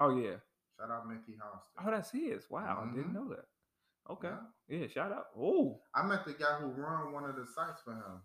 [0.00, 0.36] oh yeah.
[0.78, 1.86] Shout out Mickey Halster.
[1.86, 2.44] Oh, that's his.
[2.50, 3.14] Wow, I didn't Mhm.
[3.14, 3.46] know that.
[4.10, 4.34] Okay.
[4.68, 4.78] Yeah.
[4.78, 4.86] Yeah.
[4.88, 5.26] Shout out.
[5.38, 5.80] Oh.
[5.94, 8.22] I met the guy who run one of the sites for him,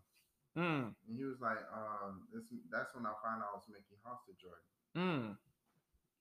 [0.58, 0.94] Mm.
[1.08, 4.38] and he was like, um, this, "That's when I found out it was Mickey Halster
[4.38, 4.62] Jordan,
[4.96, 5.36] Mm.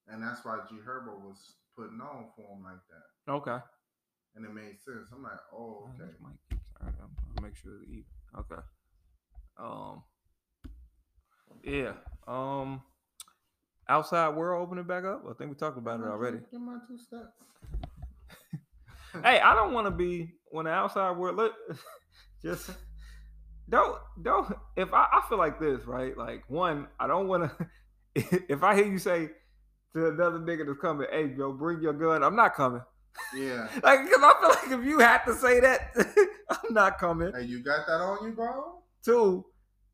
[0.08, 3.58] and that's why G Herbo was putting on for him like that, Okay.
[4.34, 6.94] and it made sense." I'm like, "Oh, Oh, okay." this mic keeps turning.
[7.02, 8.04] I'm trying to make sure it's even.
[8.38, 8.62] Okay.
[9.58, 10.02] Um.
[11.62, 11.92] Yeah.
[12.26, 12.82] Um.
[13.88, 15.22] Outside world opening back up.
[15.30, 16.38] I think we talked about it already.
[16.50, 17.32] Give my two steps.
[19.22, 21.54] hey, I don't want to be when the outside world look.
[22.42, 22.70] Just
[23.68, 24.52] don't don't.
[24.76, 26.16] If I, I feel like this, right?
[26.16, 27.66] Like one, I don't want to.
[28.48, 29.30] If I hear you say
[29.94, 32.82] to another nigga that's coming, "Hey, yo, bring your gun," I'm not coming.
[33.34, 33.68] Yeah.
[33.82, 35.94] Like, because I feel like if you had to say that,
[36.50, 37.32] I'm not coming.
[37.34, 38.80] Hey, you got that on you, bro?
[39.02, 39.44] Two,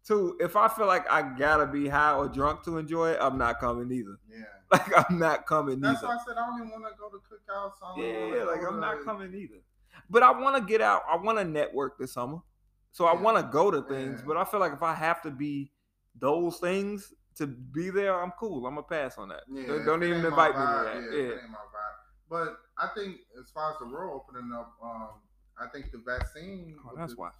[0.04, 0.36] two.
[0.40, 3.60] If I feel like I gotta be high or drunk to enjoy it, I'm not
[3.60, 4.16] coming either.
[4.30, 4.44] Yeah.
[4.72, 6.08] Like I'm not coming That's either.
[6.08, 7.72] why I said I don't even want to go to cookouts.
[7.96, 9.60] Don't Yeah, wanna like I'm not coming either.
[10.08, 11.02] But I want to get out.
[11.08, 12.38] I want to network this summer,
[12.90, 13.20] so I Yeah.
[13.20, 14.20] want to go to things.
[14.20, 14.26] Yeah.
[14.26, 15.70] But I feel like if I have to be
[16.18, 18.66] those things to be there, I'm cool.
[18.66, 19.45] I'm gonna pass on that.
[19.51, 21.03] Yeah, Don't- Don't even invite me to that.
[21.12, 21.33] Yeah, Yeah.
[21.49, 21.49] vibe.
[22.28, 25.09] But I think as far as the world opening up, um,
[25.59, 26.76] I think the vaccine.
[26.85, 27.30] Oh, with that's the, why.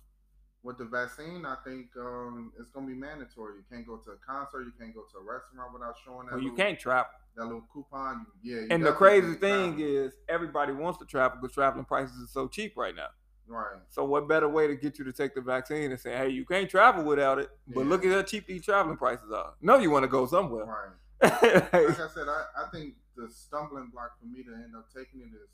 [0.63, 3.57] With the vaccine, I think um, it's gonna be mandatory.
[3.57, 4.65] You can't go to a concert.
[4.65, 6.35] You can't go to a restaurant without showing that.
[6.35, 7.11] Well, you can't travel.
[7.37, 8.27] that little coupon.
[8.43, 8.61] You, yeah.
[8.63, 9.83] you And the crazy thing travel.
[10.07, 13.09] is, everybody wants to travel because traveling prices are so cheap right now.
[13.47, 13.79] Right.
[13.91, 16.45] So what better way to get you to take the vaccine and say, hey, you
[16.45, 17.89] can't travel without it, but Yeah.
[17.89, 19.55] look at how cheap these traveling prices are.
[19.61, 20.65] No, you want to go somewhere.
[20.65, 20.93] Right.
[21.73, 25.21] Like, I said, I, I think the stumbling block for me to end up taking
[25.21, 25.51] it is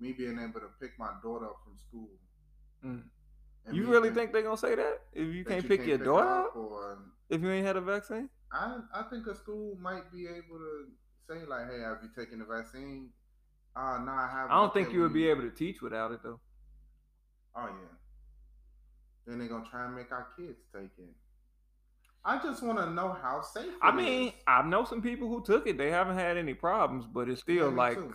[0.00, 2.08] me being able to pick my daughter up from school.
[2.84, 3.02] Mm.
[3.72, 6.28] You really think they're gonna say that if you can't you pick your her daughter
[6.28, 6.98] up or
[7.28, 8.28] if you ain't had a vaccine?
[8.52, 10.86] I I think a school might be able to
[11.28, 13.10] say like, "Hey, have you taken the vaccine?"
[13.76, 14.52] Uh, no, I haven't.
[14.52, 16.40] I don't think you would be able to teach without it though.
[17.56, 17.96] Oh yeah.
[19.26, 21.14] Then they're gonna try and make our kids take it.
[22.24, 23.72] I just want to know how safe.
[23.80, 24.34] I mean, is.
[24.46, 27.70] I know some people who took it; they haven't had any problems, but it's still
[27.70, 28.14] Yeah, like, too.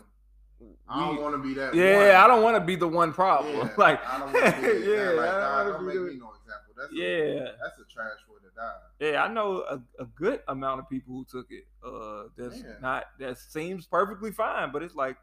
[0.87, 1.73] I don't want to be that.
[1.73, 2.23] yeah, one.
[2.23, 3.55] I don't want to be the one problem.
[3.55, 5.09] Yeah, like, I don't want to be yeah.
[5.11, 6.73] Like, I don't don't make me no example.
[6.77, 9.11] That's yeah, A, that's a trash way to die.
[9.11, 9.23] yeah.
[9.23, 11.65] I know a, a good amount of people who took it.
[11.85, 12.73] Uh, that's Yeah.
[12.81, 15.17] not that seems perfectly fine, but it's like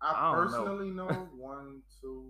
[0.00, 0.58] I, I don't know.
[0.64, 1.28] personally know.
[1.36, 2.26] one, two,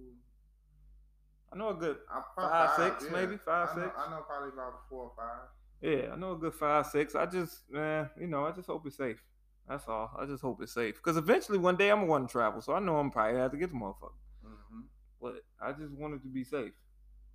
[1.53, 1.99] I know a good
[2.37, 3.37] Five, six, maybe?
[3.37, 3.95] Five, I know, six?
[3.99, 5.49] I know probably about four or five.
[5.83, 7.15] Yeah, I know a good five, six.
[7.15, 9.23] I just, man, you know, I just hope it's safe.
[9.69, 10.11] That's all.
[10.19, 10.97] I just hope it's safe.
[10.97, 12.61] Because eventually one day I'm going to want to travel.
[12.61, 14.13] So I know I'm probably gonna have to get the motherfucker.
[14.43, 14.81] hmm
[15.21, 16.73] But I just want it to be safe.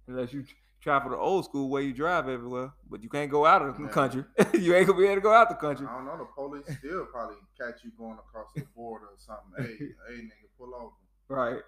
[0.08, 0.46] Unless you
[0.82, 2.72] travel the old school way you drive everywhere.
[2.90, 3.90] But you can't go out of the Yeah.
[3.90, 4.24] country.
[4.54, 5.86] you ain't going to be able to go out the country.
[5.88, 6.18] I don't know.
[6.18, 9.54] The police still probably catch you going across the border or something.
[9.58, 10.96] Hey, hey, nigga, pull over.
[11.30, 11.62] Right.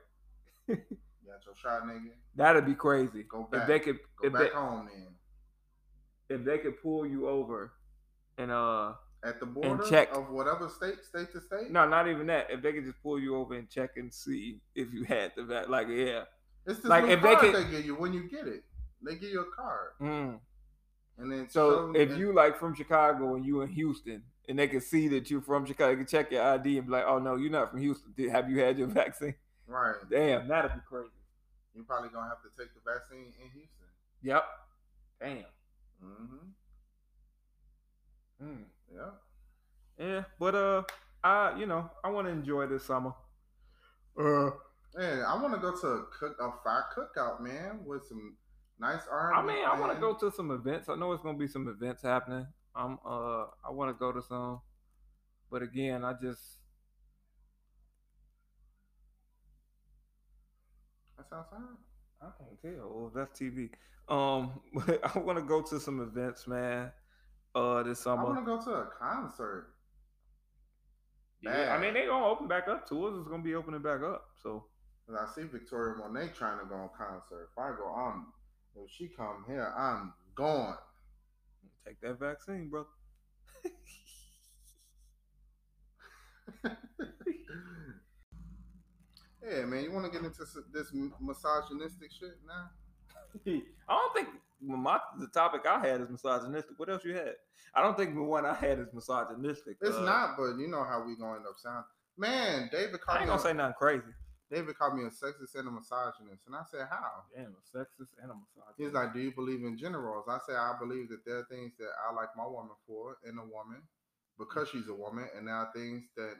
[1.29, 2.11] You got your shot, nigga.
[2.35, 3.23] That'd be crazy.
[3.23, 3.67] Go If back.
[3.67, 5.07] they could Go if back they, home then.
[6.39, 7.71] if they could pull you over
[8.37, 10.09] and uh At the border check.
[10.15, 11.69] of whatever state, state to state.
[11.71, 12.49] no, not even that.
[12.49, 15.43] If they could just pull you over and check and see if you had the
[15.43, 16.23] vac like yeah.
[16.65, 18.63] it's like, if they could- they give you when you get it.
[19.01, 20.39] They give you a card, Mm.
[21.19, 24.67] and then So if and- you like from Chicago and you in Houston and they
[24.67, 27.19] can see that you're from Chicago, they can check your ID and be like, oh
[27.19, 28.13] no, you're not from Houston.
[28.29, 29.35] Have you had your vaccine?
[29.67, 31.09] right, Damn, that'd be crazy.
[31.73, 33.87] You're probably gonna have to take the vaccine in Houston.
[34.23, 34.43] Yep.
[35.21, 35.45] Damn.
[36.03, 36.47] Mm-hmm.
[38.43, 38.63] Mm.
[38.93, 39.11] Yeah.
[39.97, 40.83] Yeah, but uh,
[41.23, 43.13] I you know I want to enjoy this summer.
[44.17, 44.51] Uh,
[44.95, 48.35] Man, I want to go to a cook a fire cookout, man, with some
[48.79, 49.33] nice R.
[49.33, 50.89] I mean, I want to go to some events.
[50.89, 52.47] I know it's gonna be some events happening.
[52.75, 54.61] I'm uh, I want to go to some,
[55.51, 56.41] but again, I just
[61.31, 61.77] That's outside.
[62.21, 62.89] I can't tell.
[62.93, 63.69] Well, that's TV.
[64.07, 66.91] Um, but I want to go to some events, man.
[67.55, 68.21] uh this summer.
[68.21, 69.73] I want to go to a concert.
[71.41, 72.03] Yeah, I mean bad.
[72.03, 72.87] they gonna open back up.
[72.87, 74.25] Tours is gonna be opening back up.
[74.43, 74.65] So
[75.07, 77.49] 'Cause I see Victoria Monet trying to go on concert.
[77.51, 78.27] If I go, I'm.
[78.75, 80.77] If she come here, I'm gone.
[81.85, 82.85] take that vaccine, bro.
[89.43, 89.83] yeah, man.
[89.83, 92.69] You want to get into this misogynistic shit now?
[93.45, 93.61] I
[93.95, 94.27] don't think
[94.61, 96.77] my the topic I had is misogynistic.
[96.77, 97.35] What else you had?
[97.73, 99.77] I don't think the one I had is misogynistic.
[99.81, 101.85] It's Uh, not, but you know how we gonna end up sounding.
[102.17, 103.27] Man, David I called ain't me.
[103.27, 104.13] gonna a- say nothing crazy.
[104.51, 108.09] David called me a sexist and a misogynist, and I said, "How?" Damn, a sexist
[108.21, 108.77] and a misogynist.
[108.77, 111.45] He's like, "Do you believe in gender roles?" I say, "I believe that there are
[111.45, 113.83] things that I like my woman for in a woman
[114.39, 116.35] because she's a woman, and there are things that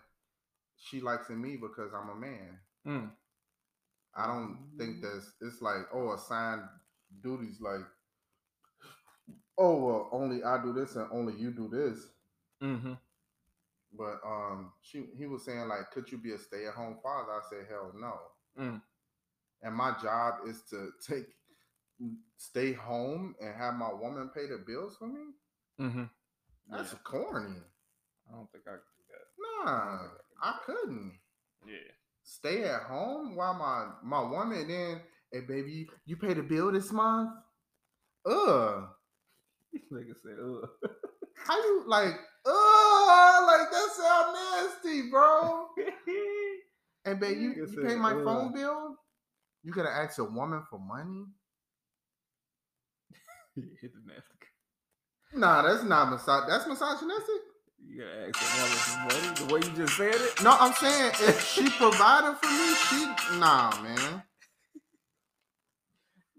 [0.76, 2.60] she likes in me because I'm a man."
[2.90, 3.12] Mm.
[4.16, 6.64] I don't think that's it's like oh assigned
[7.24, 7.86] duties like
[9.58, 12.08] oh well only I do this and only you do this.
[12.64, 12.94] Mm-hmm.
[13.98, 17.32] But um she he was saying like could you be a stay at home father?
[17.32, 18.14] I said hell no.
[18.64, 18.82] Mm.
[19.62, 21.26] And my job is to take
[22.38, 25.34] stay home and have my woman pay the bills for me?
[25.80, 26.06] Mm-hmm.
[26.72, 27.00] That's Yeah.
[27.04, 27.62] corny.
[28.30, 29.66] I don't think I could do that.
[29.66, 30.08] Nah,
[30.42, 31.20] I couldn't.
[31.66, 31.92] Yeah.
[32.30, 35.02] Stay at home while my my woman then
[35.32, 37.32] hey baby you, pay the bill this month?
[38.24, 38.84] Ugh.
[39.92, 40.70] Nigga said, ugh.
[41.36, 42.14] How you like?
[42.46, 45.70] Oh, like that sound nasty, bro.
[47.06, 48.96] And baby you, you pay my "Ugh." phone bill?
[49.64, 51.26] You gotta ask a woman for money?
[53.56, 54.24] Hit the nasty.
[55.34, 56.48] Nah, that's not misog.
[56.48, 57.42] That's misogynistic.
[57.90, 59.30] You gotta ask that woman for money.
[59.36, 60.44] The way you just said it.
[60.44, 64.24] No, I'm saying if she provided for me, she nah, man.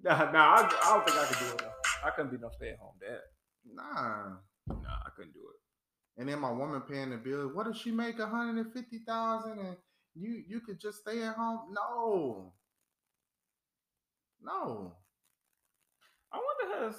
[0.03, 1.59] Nah, nah, I, I don't think I could do it.
[1.59, 2.07] Though.
[2.07, 3.21] I couldn't be no stay-at-home dad.
[3.75, 4.37] Nah.
[4.69, 6.21] Nah, I couldn't do it.
[6.21, 7.49] And then my woman paying the bill.
[7.49, 9.77] What if she make a hundred and fifty thousand and
[10.15, 11.73] you you could just stay at home?
[11.73, 12.53] No.
[14.41, 14.95] No.
[16.33, 16.95] I wonder has.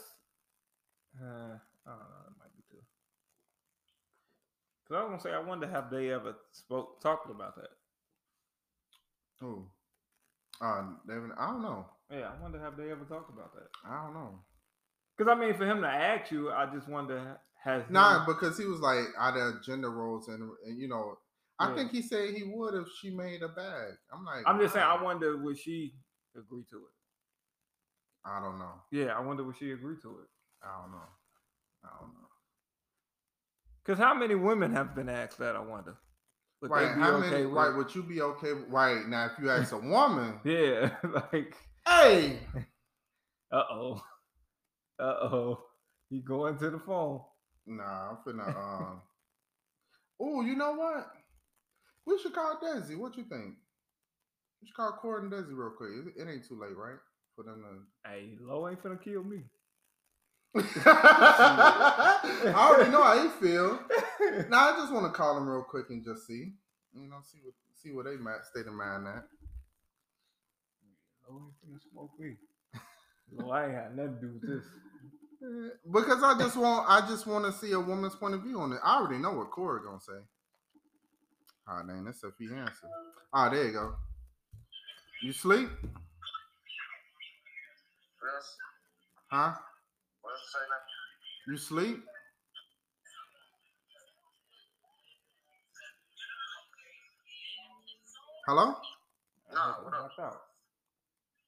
[1.19, 2.27] Uh, I don't know.
[2.27, 2.83] It might be too.
[4.91, 7.69] Cause I was gonna say I wonder have they ever spoke talked about that.
[9.41, 9.63] Oh.
[10.61, 11.85] Uh, David, I don't know.
[12.11, 13.69] Yeah, I wonder have they ever talked about that.
[13.89, 14.39] I don't know.
[15.17, 18.57] Cause I mean, for him to ask you, I just wonder has he- Nah, because
[18.57, 21.15] he was like out of gender roles and, and you know,
[21.57, 21.75] I Yeah.
[21.75, 23.93] think he said he would if she made a bag.
[24.11, 24.85] I'm like, I'm just saying.
[24.85, 25.95] I wonder would she
[26.35, 26.93] agree to it?
[28.25, 28.73] I don't know.
[28.91, 30.27] Yeah, I wonder would she agree to it?
[30.61, 31.07] I don't know.
[31.85, 32.27] I don't know.
[33.91, 35.53] Cause how many women have been asked that?
[35.53, 35.97] I wonder.
[36.61, 36.91] Would right?
[36.95, 37.45] How okay many?
[37.45, 37.75] with Right?
[37.75, 38.53] Would you be okay?
[38.53, 40.95] with- Right now, if you ask a woman, Yeah,
[41.33, 42.39] like, hey,
[43.51, 44.01] uh oh,
[44.97, 45.65] uh oh,
[46.09, 47.19] you going to the phone?
[47.67, 48.47] nah, I'm finna.
[48.47, 49.01] Um,
[50.21, 51.11] oh, you know what?
[52.05, 52.97] We should call Desi.
[52.97, 53.55] What you think?
[54.61, 55.89] We should call Cord and Desi real quick.
[56.15, 56.95] It, it ain't too late, right?
[57.35, 57.61] For them
[58.03, 59.41] to Hey, Lo ain't finna kill me.
[60.53, 63.79] I already know how he feel.
[64.49, 66.53] Now I just want to call him real quick and just see,
[66.93, 69.23] you know, see what see what they might state of mind at.
[71.29, 72.35] Lo ain't finna smoke me.
[73.31, 74.65] No, I ain't had nothing to do with this.
[75.89, 78.73] Because I just want I just want to see a woman's point of view on
[78.73, 78.79] it.
[78.83, 80.19] I already know what Corey gonna say.
[81.67, 82.89] Ah, dang, that's a he answer.
[83.33, 83.95] Ah, there you go.
[85.23, 85.69] You sleep?
[88.21, 88.57] Yes.
[89.29, 89.53] Huh?
[90.41, 90.59] What
[91.47, 91.85] did you say now?
[91.87, 92.03] You sleep?
[98.47, 98.75] Hello?
[99.53, 100.41] Nah, what up?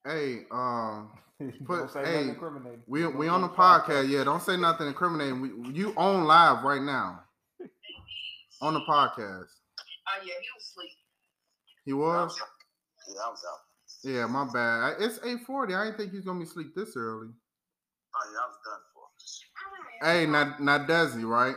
[0.05, 1.11] Hey, um,
[1.65, 2.83] Put- Don't say hey, incriminating.
[2.87, 4.09] we Don't we on the nothing podcast.
[4.09, 5.41] Yeah, don't say nothing incriminating.
[5.41, 7.21] We you on live right now
[8.61, 9.47] on the podcast.
[10.07, 10.91] Oh yeah, he was asleep.
[11.85, 12.37] He was.
[13.09, 13.59] Yeah, I was out.
[14.09, 14.95] Yeah, my bad.
[15.01, 15.73] It's eight forty.
[15.73, 17.29] I didn't think he was gonna be asleep this early.
[18.15, 20.05] Oh yeah, I was done for.
[20.05, 21.55] Hey, now now Desi, right?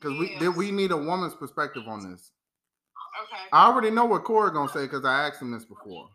[0.00, 0.40] Because we Yes.
[0.40, 2.32] did we need a woman's perspective on this.
[3.24, 3.42] Okay.
[3.52, 6.08] I already know what Corey gonna say because I asked him this before.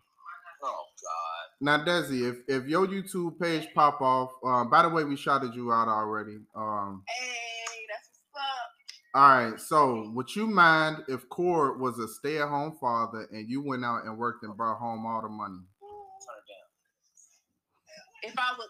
[0.62, 1.44] Oh God.
[1.60, 5.54] Now, Desi, if if your YouTube page pop off, uh, by the way, we shouted
[5.54, 6.38] you out already.
[6.54, 9.20] Um, Hey, that's what's up.
[9.20, 9.60] all right.
[9.60, 14.16] So, would you mind if Cord was a stay-at-home father and you went out and
[14.18, 15.58] worked and brought home all the money?
[15.80, 18.32] Turn it down.
[18.32, 18.68] If I was,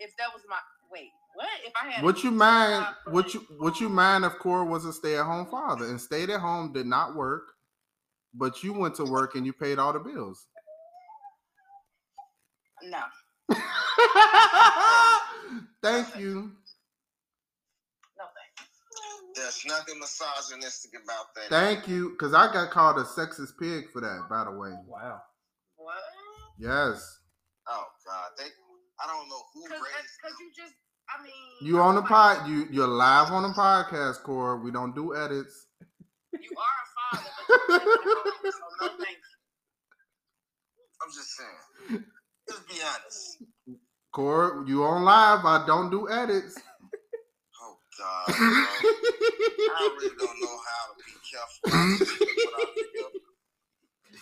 [0.00, 0.56] if if that was my
[0.90, 1.48] wait, what?
[1.64, 2.84] If I had, Would you mind?
[2.84, 6.40] job Would you Would you mind if Cord was a stay-at-home father and stayed at
[6.40, 7.52] home, did not work,
[8.34, 10.46] but you went to work and you paid all the bills?
[12.82, 13.02] No.
[15.82, 16.52] Thank you.
[18.16, 18.70] No thanks.
[19.34, 21.48] There's nothing misogynistic about that.
[21.50, 24.70] Thank you, because I got called a sexist pig for that, by the way.
[24.86, 25.20] Wow.
[25.76, 25.96] What?
[26.58, 27.18] Yes.
[27.68, 28.44] Oh God, they.
[29.02, 30.40] I don't know who Because uh, raised.
[30.40, 30.74] you just,
[31.08, 31.32] I mean.
[31.62, 32.48] You on the pod?
[32.48, 34.62] You you're live on the podcast, Cord.
[34.62, 35.66] We don't do edits.
[36.32, 37.30] You are a father,
[37.68, 37.82] but
[38.44, 39.36] you so no thank you.
[41.02, 42.04] I'm just saying.
[42.48, 43.42] Let's be honest.
[44.12, 45.44] Cord, you on live?
[45.44, 46.58] I don't do edits.
[47.62, 48.36] Oh God, bro.
[48.36, 51.60] I really don't know how to be careful.
[51.66, 53.12] I just pick what I pick up.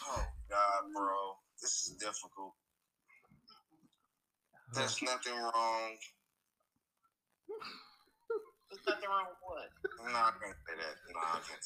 [0.09, 1.16] Oh God, bro,
[1.62, 2.55] this is difficult.
[4.75, 5.97] There's nothing wrong.
[8.71, 9.69] There's nothing wrong with what?
[10.12, 10.95] No, I can't say that.
[11.12, 11.64] No, I can't.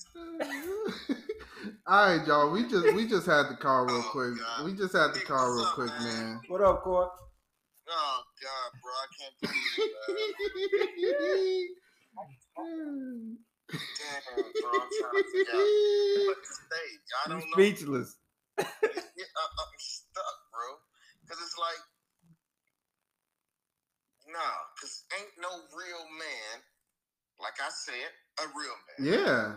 [1.86, 2.50] All right, y'all.
[2.50, 4.34] We just we just had the call real Oh, quick.
[4.38, 4.64] God.
[4.66, 6.04] We just had the Hey, call what's real up, quick, man?
[6.04, 6.40] man.
[6.48, 7.08] What up, Cord?
[7.90, 11.70] Oh God, bro, I can't believe it.
[13.98, 15.68] Damn, bro, I'm trying to figure out
[16.30, 16.86] what to say.
[17.12, 17.56] I You don't know.
[17.58, 18.16] speechless.
[18.58, 20.68] Yeah, I, I'm stuck, bro.
[21.28, 21.82] Cause it's like,
[24.32, 26.62] nah, cause ain't no real man,
[27.40, 28.10] like I said,
[28.40, 29.12] a real man.
[29.24, 29.52] yeah.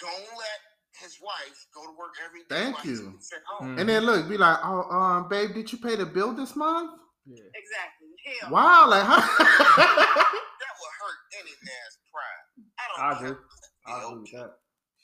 [0.00, 0.60] Don't let
[1.00, 2.72] his wife go to work every day.
[2.72, 3.18] Thank you.
[3.32, 3.76] at home.
[3.76, 3.80] Mm.
[3.80, 6.90] And then look, be like, oh, um, babe, did you pay the bill this month?
[7.26, 7.36] Yeah.
[7.54, 8.08] Exactly.
[8.40, 8.50] Hell.
[8.50, 9.20] Wow, like how?
[9.20, 12.44] That would hurt any man's pride.
[12.78, 13.26] I don't I care.
[13.32, 13.44] agree.
[13.86, 14.50] I agree with that.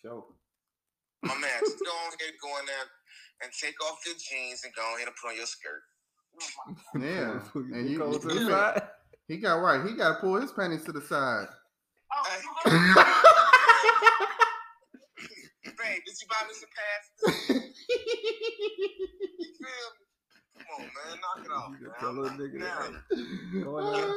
[0.01, 0.25] Sure.
[1.23, 2.87] My man, just go ahead, go in there
[3.43, 5.83] and take off your jeans and go ahead and put on your skirt.
[6.99, 7.41] yeah.
[7.79, 8.83] And you, go to you- the side.
[9.29, 9.87] he got right.
[9.87, 11.47] He got to pull his panties to the side.
[12.13, 12.25] Oh,
[15.65, 17.49] Babe, did you buy me some passes?
[17.49, 17.61] You
[19.57, 20.05] feel me?
[20.59, 21.81] Come on, man, knock it off, man.
[22.01, 22.35] tell Now, that.
[23.11, 24.11] hey, Go in there.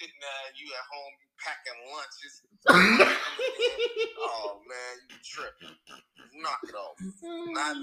[0.00, 2.34] sitting there, you at home, you packing lunches.
[4.18, 5.76] oh man, you tripping?
[6.42, 6.96] Knock it off.
[7.52, 7.76] Not.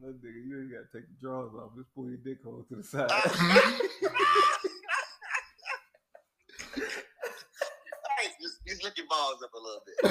[0.00, 1.74] Little nigga, you ain't gotta take the drawers off.
[1.76, 3.10] Just pull your dick hole to the side.
[8.38, 9.96] Hey, just, just lick your balls up a little bit.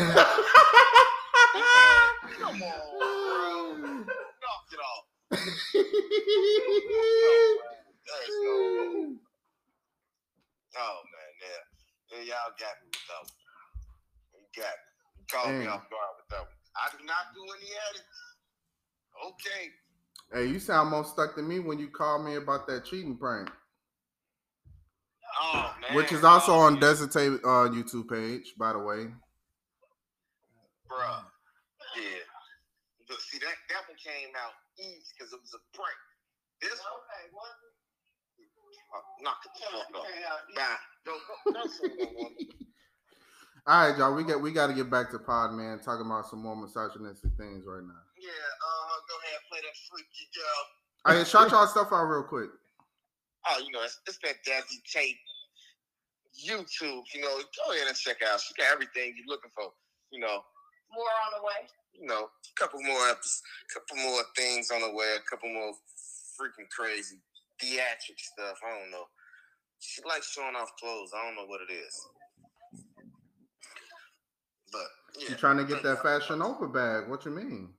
[2.40, 4.04] Come on, bro.
[4.06, 5.06] Knock it off.
[8.08, 9.16] There's no.
[10.80, 11.62] Oh man, yeah.
[12.12, 13.34] yeah y'all got me with that one.
[14.34, 14.88] You got me.
[15.18, 15.74] You called me Damn.
[15.74, 16.58] off guard with that one.
[16.76, 18.18] I do not do any edits.
[19.26, 19.72] Okay.
[20.34, 23.50] Hey, you sound more stuck than me when you called me about that cheating prank,
[25.40, 25.96] Oh man.
[25.96, 26.82] which is also Oh, on yeah.
[26.82, 29.08] Desi Tayy uh, YouTube page, by the way.
[30.90, 31.24] Bruh.
[31.96, 32.24] Yeah.
[33.08, 35.98] But see that that one came out easy because it was a prank.
[36.62, 37.54] This one, Okay, what?
[38.96, 40.08] uh, knock the fuck off.
[40.56, 40.82] Bye.
[41.06, 41.52] Don't go.
[41.54, 42.32] Don't say no more.
[43.68, 44.16] All right, y'all.
[44.16, 47.32] We got we got to get back to Pod Man talking about some more misogynistic
[47.38, 48.02] things right now.
[48.18, 48.32] Yeah.
[48.32, 50.62] Uh, go ahead, play that freaky girl.
[51.06, 52.50] All right, shout y'all stuff out real quick.
[53.50, 55.16] Oh, you know, it's, it's that Desi Tayy
[56.38, 57.04] YouTube.
[57.14, 57.36] You know,
[57.66, 58.40] go ahead and check out.
[58.42, 59.72] She got everything you're looking for.
[60.12, 60.40] You know,
[60.94, 61.68] More on the way.
[61.94, 63.42] you know, a couple more episodes,
[63.74, 65.74] couple more things on the way, a couple more
[66.40, 67.18] freaking crazy
[67.60, 68.58] theatric stuff.
[68.66, 69.06] I don't know.
[69.80, 71.12] She likes showing off clothes.
[71.16, 71.96] I don't know what it is.
[74.72, 74.88] But
[75.20, 75.30] yeah.
[75.30, 77.08] You trying to get that Fashion Nova bag?
[77.10, 77.70] What you mean,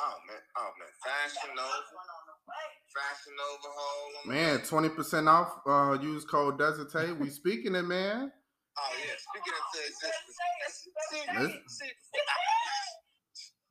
[0.00, 1.78] Oh man, oh man, Fashion Nova,
[2.94, 4.10] Fashion Nova Hall.
[4.24, 4.60] on man?
[4.60, 5.60] Twenty percent off.
[5.66, 8.30] Uh, use code desertane We speaking it, man.
[8.78, 11.58] Oh yeah, speaking of the existence.
[11.66, 11.90] Listen.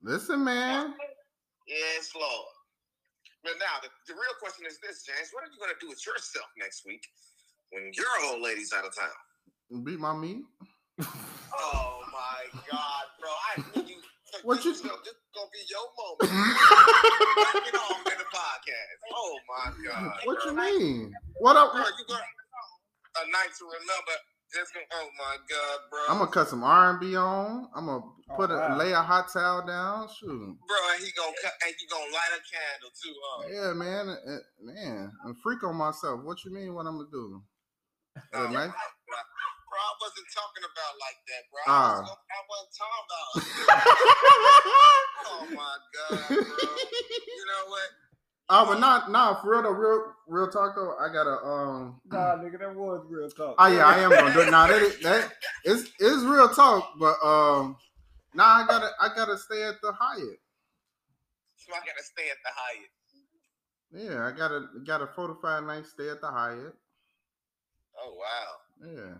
[0.03, 0.93] Listen, man.
[1.67, 2.45] Yes, Lord.
[3.43, 5.29] But now, the, the real question is this, James.
[5.31, 7.01] What are you going to do with yourself next week
[7.71, 9.83] when your old lady's out of town?
[9.83, 10.43] Beat my meat.
[11.01, 13.29] Oh, my God, bro.
[13.29, 14.00] I knew you.
[14.43, 16.31] What this you- is This is going to be your moment.
[16.35, 18.97] Knock it off in the podcast.
[19.13, 20.13] Oh, my God.
[20.25, 20.63] What you bro.
[20.63, 21.13] mean?
[21.39, 21.71] What up?
[21.73, 24.15] Bro, you got a night to remember.
[24.53, 25.99] It's gonna, oh, my God, bro.
[26.09, 27.69] I'm gonna cut some R and B on.
[27.73, 28.03] I'm gonna
[28.35, 28.75] put a wow.
[28.77, 30.09] lay a hot towel down.
[30.19, 30.27] Shoot.
[30.67, 33.47] Bro, and he gonna cut, and you gonna light a candle, too, huh?
[33.47, 34.09] Yeah, man.
[34.09, 36.19] uh, Man, I'm freak on myself.
[36.25, 36.73] What you mean?
[36.73, 37.41] What I'm gonna do?
[38.33, 38.71] Oh, nice.
[39.71, 41.63] Bro, bro, I wasn't talking about like that, bro.
[41.67, 41.71] Ah.
[41.71, 43.31] I, was, I wasn't talking about.
[45.31, 46.35] oh my god, bro.
[46.35, 47.87] You know what?
[48.49, 49.71] oh, but not, nah, for real though.
[49.71, 50.95] Real, real talk though.
[50.99, 51.99] I gotta, um.
[52.11, 53.55] Nah, nigga, that was real talk.
[53.57, 54.51] Oh yeah, I am gonna do it.
[54.51, 55.31] Now that, is- that
[55.65, 57.77] is is real talk, but um,
[58.33, 60.39] now I gotta I gotta stay at the Hyatt.
[61.55, 62.89] So I gotta stay at the Hyatt.
[63.93, 66.75] Yeah, I gotta got a fortified night stay at the Hyatt.
[67.97, 68.59] Oh wow.
[68.95, 69.15] Yeah.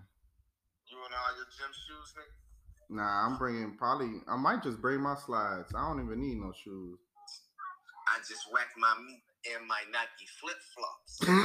[0.92, 2.36] You and all uh, your gym shoes, nigga.
[2.98, 4.20] Nah, I'm bringing probably.
[4.28, 5.72] I might just bring my slides.
[5.74, 7.00] I don't even need no shoes.
[8.12, 9.24] I just whacked my meat
[9.56, 11.20] in my Nike flip flops.
[11.24, 11.40] Broke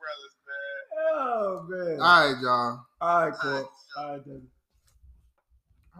[0.00, 0.80] brothers, man.
[1.12, 2.00] oh man.
[2.00, 2.80] All right, y'all.
[3.02, 3.70] All right, cool.
[3.98, 4.48] All right, then.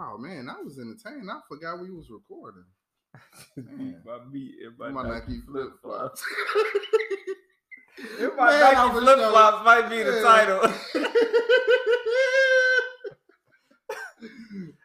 [0.00, 1.28] Oh man, I was entertained.
[1.30, 2.64] I forgot we was recording.
[3.56, 6.24] My meat in my, My Nike Nike flip flops.
[8.18, 10.60] If my Man, Nike flip flops might be the title.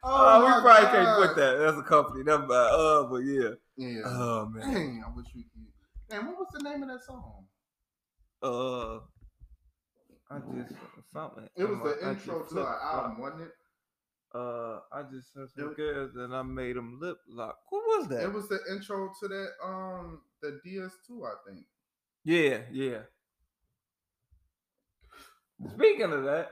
[0.10, 1.58] Oh, we my probably can't put that.
[1.58, 2.54] That's a company number.
[2.56, 3.50] Uh, but yeah.
[3.76, 4.02] Yeah.
[4.06, 4.74] Oh man.
[4.74, 5.68] Dang, I wish we could.
[6.10, 7.46] Man, what was the name of that song?
[8.42, 9.00] Uh,
[10.34, 10.74] I just
[11.12, 11.48] something.
[11.56, 13.52] It was the intro to our album, wasn't it?
[14.36, 17.58] Uh, I just sent some It- girls and I made them lip lock.
[17.70, 18.24] What was that?
[18.24, 21.66] It was the intro to that um the DS2, I think.
[22.24, 23.00] Yeah, yeah.
[25.74, 26.52] Speaking of that,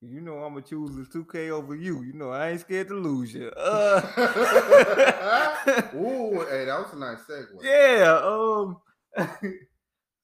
[0.00, 2.02] you know I'm gonna choose this 2K over you.
[2.02, 3.52] You know I ain't scared to lose you.
[3.56, 4.00] Uh,
[5.94, 7.62] Ooh, hey, that was a nice segue.
[7.62, 8.20] yeah.
[8.24, 8.78] Um.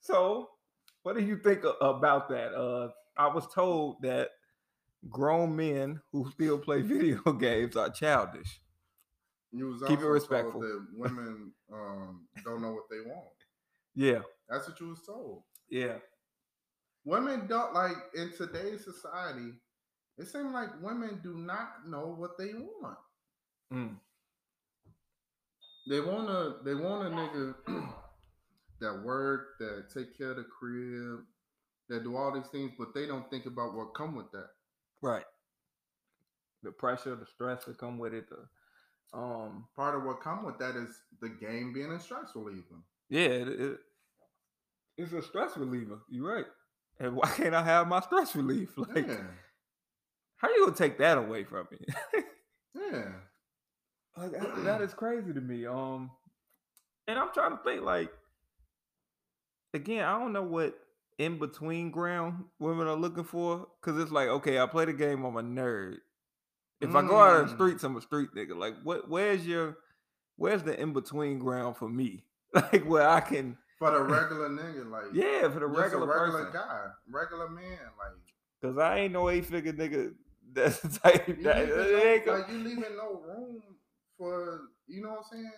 [0.01, 0.49] so,
[1.03, 2.55] what do you think about that?
[2.55, 4.31] Uh, I was told that
[5.11, 8.61] grown men who still play video games are childish.
[9.53, 10.61] You was Keep it respectful.
[10.61, 13.29] That women um don't know what they want.
[13.95, 15.43] Yeah, That's what you was told.
[15.71, 15.97] yeah,
[17.05, 19.53] Women don't like in today's society.
[20.19, 22.99] It seems like women do not know what they want.
[23.73, 23.97] mm,
[25.89, 26.57] They want to.
[26.65, 27.55] They want a nigga
[28.81, 31.21] that work, that take care of the crib,
[31.89, 34.49] that do all these things, but they don't think about what come with that.
[35.03, 35.25] Right.
[36.63, 38.27] The pressure, the stress that come with it.
[38.29, 40.91] The, um, Part of what come with that is
[41.21, 42.83] the game being a stress reliever.
[43.09, 43.79] Yeah, it, it,
[44.99, 45.99] it's a stress reliever.
[46.11, 46.47] You're right.
[46.99, 48.71] And why can't I have my stress relief?
[48.77, 49.17] Like, yeah,
[50.37, 51.79] how you gonna take that away from me?
[52.75, 53.13] yeah.
[54.17, 55.67] like, that- that is crazy to me.
[55.67, 56.11] Um,
[57.07, 58.11] and I'm trying to think like,
[59.73, 60.77] again, I don't know what
[61.19, 65.25] in between ground women are looking for because it's like, okay, I play the game.
[65.25, 65.97] I'm a nerd.
[66.81, 67.57] If I go out in the Mm.
[67.57, 68.55] streets, I'm a street nigga.
[68.57, 69.09] Like, what?
[69.09, 69.79] Where's your?
[70.37, 72.25] Where's the in between ground for me?
[72.55, 76.53] Like, where I can, For the regular nigga, like yeah, for the regular, regular person.
[76.53, 78.13] guy, regular man, like
[78.63, 80.15] Cause I ain't no eight figure nigga.
[80.53, 83.63] That's the type you that leaving no, like you leaving no room
[84.17, 85.53] for you know what I'm saying.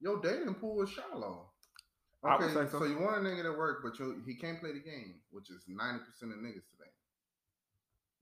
[0.00, 1.51] Your dating pool is shallow.
[2.24, 2.68] Okay, so.
[2.68, 2.84] so.
[2.84, 5.64] you want a nigga to work, but you, he can't play the game, which is
[5.66, 6.90] ninety percent of niggas today.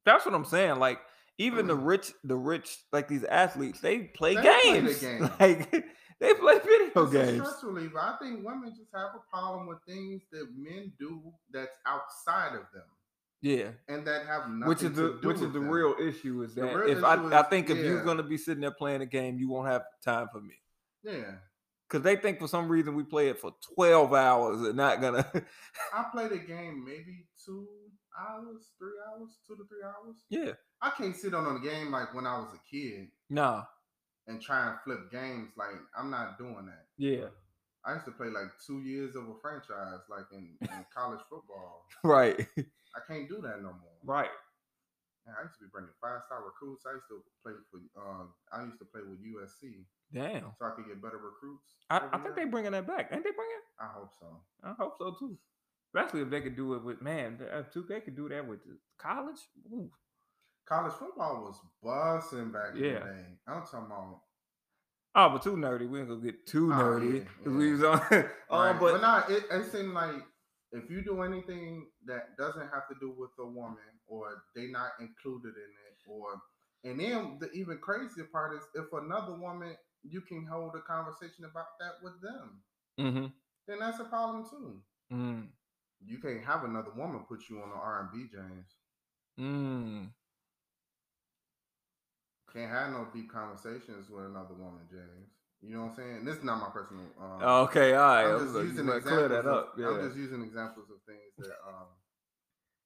[0.06, 0.78] That's what I'm saying.
[0.78, 1.01] Like
[1.39, 1.85] even the mm-hmm.
[1.85, 5.01] rich, the rich, like these athletes, they play They play the games.
[5.01, 5.31] game.
[5.40, 5.70] Like
[6.20, 7.48] they play video It's games.
[7.48, 7.98] stress reliever.
[7.98, 12.64] I think women just have a problem with things that men do that's outside of
[12.74, 12.85] them
[13.40, 15.68] Yeah, and that have nothing which is the which is the them.
[15.68, 18.70] real issue is that if I issue I think if you're gonna be sitting there
[18.70, 20.56] playing a game, you won't have time for me.
[21.02, 21.36] Yeah,
[21.90, 25.26] Cause they think for some reason we play it for 12 hours and not gonna.
[25.92, 27.66] I played a game maybe two
[28.16, 30.16] hours, three hours, two to three hours.
[30.30, 33.64] yeah, I can't sit on a game like when I was a kid nah,
[34.28, 35.50] and try and flip games.
[35.56, 36.86] Like I'm not doing that.
[36.96, 37.26] yeah,
[37.84, 41.86] I used to play like two years of a franchise, like in, in college football.
[42.04, 43.98] right, I can't do that no more.
[44.04, 44.30] right.
[45.31, 46.82] Man, I used to be bringing five star recruits.
[46.90, 47.78] I used to play for.
[47.94, 51.78] Um, I used to play with USC Damn, so I could get better recruits.
[51.89, 53.11] I, I think they're bringing that back.
[53.15, 53.62] Ain't they bringing?
[53.62, 53.66] It?
[53.78, 54.27] I hope so.
[54.65, 55.39] I hope so too.
[55.94, 58.59] Especially if they could do it with man, uh, two they could do that with
[58.98, 59.39] college.
[59.73, 59.90] Ooh.
[60.66, 62.93] College football was busting back in Yeah.
[62.94, 63.24] the day.
[63.47, 64.20] I'm talking about.
[65.15, 65.89] Oh, but too nerdy.
[65.89, 68.01] We ain't gonna get too Oh, nerdy yeah, 'cause we was on.
[68.11, 68.70] Right.
[68.70, 70.23] um, but but nah, it, it seemed like
[70.73, 73.78] if you do anything that doesn't have to do with a woman
[74.10, 76.42] or they not included in it, or
[76.84, 81.44] and then the even crazier part is if another woman you can hold a conversation
[81.44, 82.62] about that with them,
[82.98, 83.26] hmm
[83.68, 84.82] then that's a problem too.
[85.12, 85.48] mm,
[86.04, 88.76] You can't have another woman put you on the R and B James.
[89.38, 90.10] mm.
[92.52, 95.30] Can't have no deep conversations with another woman, James.
[95.62, 96.24] You know what I'm saying?
[96.24, 97.04] This is not my personal.
[97.20, 98.24] Um, Okay, all right.
[98.26, 99.02] I'm just you using examples.
[99.04, 99.68] clear that of.
[99.78, 99.88] Yeah.
[99.88, 101.86] I'm just using examples of things that um,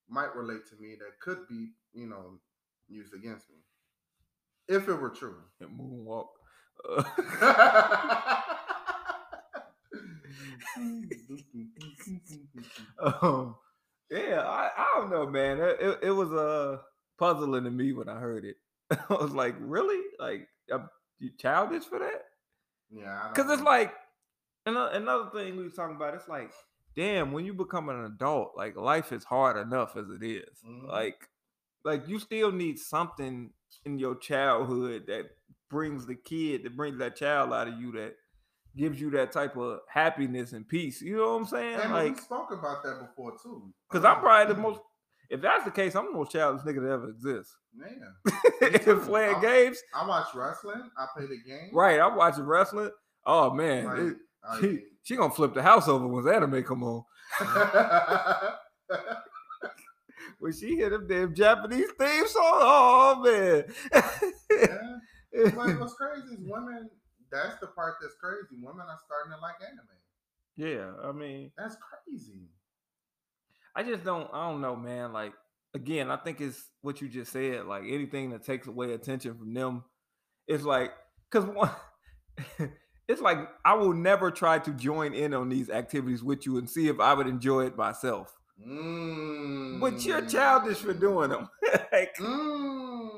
[0.09, 2.39] might relate to me that could be, you know,
[2.89, 3.57] used against me
[4.69, 5.37] if it were true.
[5.61, 6.27] And moonwalk.
[6.89, 8.33] Uh,
[13.23, 13.57] um,
[14.11, 15.59] yeah, I, I don't know, man.
[15.59, 16.79] It, it, it was uh,
[17.19, 18.57] puzzling to me when I heard it.
[18.91, 20.01] I was like, really?
[20.19, 20.79] Like, uh,
[21.19, 22.23] you childish for that?
[22.91, 23.93] yeah, Because it's like,
[24.67, 26.51] And another thing we was talking about, it's like,
[26.97, 30.59] damn, when you become an adult, like life is hard enough as it is.
[30.67, 30.89] Mhm.
[30.89, 31.29] Like,
[31.85, 33.51] like you still need something
[33.85, 35.27] in your childhood that
[35.71, 38.15] brings the kid, that brings that child out of you, that
[38.77, 41.01] gives you that type of happiness and peace.
[41.01, 41.81] You know what I'm saying?
[41.81, 43.73] And like, we spoke about that before too.
[43.91, 44.81] because I'm probably the most.
[45.31, 47.57] If that's the case, I'm the most childish nigga that ever exists.
[47.75, 49.01] man.
[49.07, 50.91] playing I'm- games, I watch wrestling.
[50.97, 51.71] I play the game.
[51.73, 51.99] right?
[52.01, 52.91] I watch wrestling.
[53.27, 54.17] Oh man, Like, it-
[54.49, 57.05] I- she, she gonna flip the house over when anime come on.
[60.39, 63.65] When she hit them damn Japanese theme song, oh man.
[64.51, 65.49] yeah.
[65.55, 66.91] But what's crazy is women.
[67.33, 68.63] That's the part that's crazy.
[68.63, 69.89] Women are starting to like anime.
[70.57, 72.49] yeah, I mean, That's crazy.
[73.75, 74.29] I just don't.
[74.33, 75.13] I don't know, man.
[75.13, 75.33] Like
[75.75, 77.65] again, I think it's what you just said.
[77.67, 79.85] Like anything that takes away attention from them,
[80.47, 80.93] it's like
[81.31, 81.71] because one.
[83.07, 86.69] It's like I will never try to join in on these activities with you and
[86.69, 88.39] see if I would enjoy it myself.
[88.67, 89.81] Mm.
[89.81, 91.49] But you're childish for doing them.
[91.93, 93.11] like, Mm.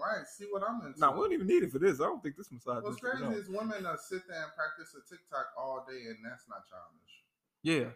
[0.00, 0.26] Right.
[0.26, 0.98] See what I'm into.
[0.98, 2.00] no, we don't even need it for this.
[2.00, 2.82] I don't think this massage.
[2.82, 6.48] What's crazy is women uh, sit there and practice a TikTok all day, and that's
[6.48, 7.22] not childish.
[7.62, 7.90] Yeah.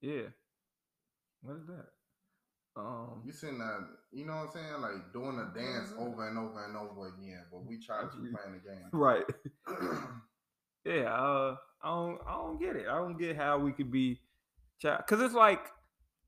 [0.00, 0.28] Yeah.
[1.42, 1.86] What is that?
[2.78, 4.80] Um You sitting there, you know what I'm saying?
[4.80, 8.60] Like doing a dance over and over and over again, but we childish we playing
[8.62, 8.88] the game.
[8.92, 9.24] right.
[10.84, 12.86] yeah, uh I don't I don't get it.
[12.88, 14.20] I don't get how we could be
[14.82, 15.60] cuz it's like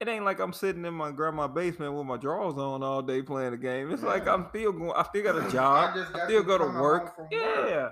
[0.01, 3.23] it ain't like I'm sitting in my grandma's basement with my drawers on all day
[3.23, 3.91] playing the game.
[3.91, 5.95] It's like I'm still going I still got a job.
[5.95, 7.15] just I, still to go to work.
[7.17, 7.33] from work.
[7.33, 7.89] Yeah.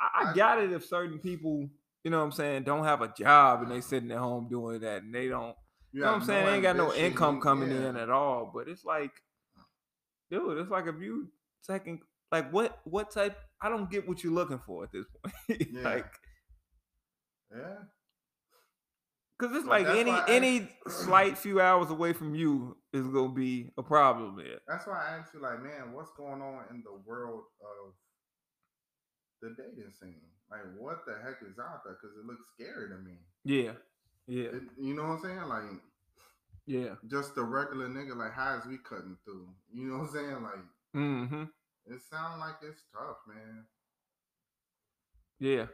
[0.00, 1.68] I, I I- got it if certain people,
[2.04, 4.80] you know what I'm saying, don't have a job and they sitting at home doing
[4.80, 5.56] that and they don't
[5.98, 6.46] You know what I'm saying?
[6.46, 7.88] They ain't got no income coming yeah.
[7.88, 8.50] in at all.
[8.54, 9.10] But it's like,
[10.30, 11.28] dude, it's like if you
[11.68, 12.00] taking
[12.30, 15.06] like what what type I don't get what you're looking for at this
[15.48, 15.62] point.
[15.72, 15.82] Yeah.
[15.82, 16.06] like
[17.50, 17.74] Yeah.
[19.38, 23.32] because it's But like any I- any slight few hours away from you is gonna
[23.32, 24.58] be a problem there.
[24.68, 27.94] That's why I asked you, like, man, what's going on in the world of
[29.42, 30.20] the dating scene?
[30.50, 31.96] Like, what the heck is out there?
[32.00, 33.18] Because it looks scary to me.
[33.44, 33.72] Yeah.
[34.26, 34.50] Yeah.
[34.56, 35.42] It- you know what I'm saying?
[35.48, 35.62] Like,
[36.68, 36.94] Yeah.
[37.10, 39.48] just the regular nigga, like, how is we cutting through?
[39.72, 40.42] You know what I'm saying?
[40.42, 40.64] Like,
[40.96, 41.42] Mm-hmm.
[41.86, 43.64] it sounds like it's tough, man.
[45.40, 45.66] Yeah.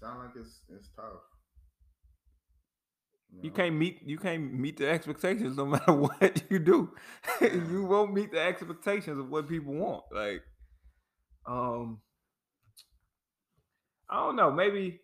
[0.00, 1.22] Sound like it's it's tough.
[3.42, 3.56] You know?
[3.56, 6.90] can't meet you can't meet the expectations no matter what you do.
[7.40, 10.04] you won't meet the expectations of what people want.
[10.12, 10.42] Like,
[11.46, 12.00] um,
[14.10, 14.50] I don't know.
[14.52, 15.00] Maybe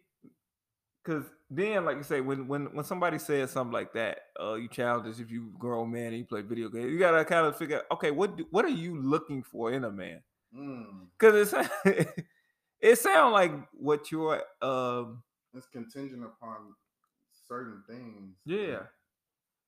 [1.04, 1.24] because
[1.56, 5.18] then, like you say, when when when somebody says something like that, uh, you childish
[5.20, 6.90] if you grown man and you play video games.
[6.90, 9.84] You gotta kind of figure, out, okay, what do, what are you looking for in
[9.84, 10.22] a man?
[10.56, 11.68] Mm, Because it's
[12.80, 15.22] it sounds like what you're um
[15.54, 16.74] it's contingent upon
[17.48, 18.34] certain things.
[18.44, 18.80] yeah.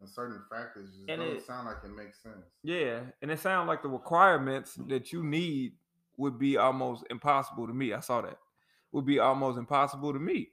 [0.01, 2.47] And certain factors just And don't it- sound like it makes sense.
[2.63, 5.75] Yeah, and it sounds like the requirements that you need
[6.17, 7.93] would be almost impossible to meet.
[7.93, 8.39] I saw that
[8.93, 10.51] would be almost impossible to meet.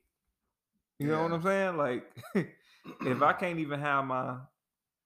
[1.02, 1.78] You know what I'm saying?
[1.78, 2.04] Like,
[3.02, 4.38] if I can't even have my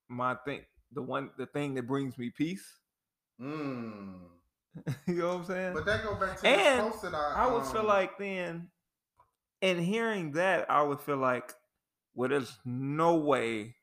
[0.09, 0.61] my thing,
[0.91, 2.65] the one the thing that brings me peace.
[3.41, 4.19] Mm.
[5.07, 5.73] you know what I'm saying?
[5.73, 7.45] But that go back to And post that I.
[7.45, 8.67] I would feel um, like then,
[9.61, 11.53] in hearing that, I would feel like,
[12.13, 13.75] well, there's no way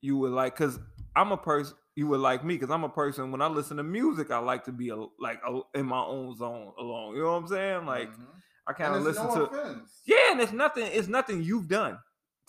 [0.00, 0.78] you would like, because
[1.14, 3.82] I'm a person, you would like me, because I'm a person, when I listen to
[3.82, 7.14] music, I like to be a, like a, in my own zone alone.
[7.16, 7.86] You know what I'm saying?
[7.86, 8.26] Like, mhm.
[8.66, 10.00] I kind of listen no to, offense.
[10.06, 11.98] yeah, and it's nothing, it's nothing you've done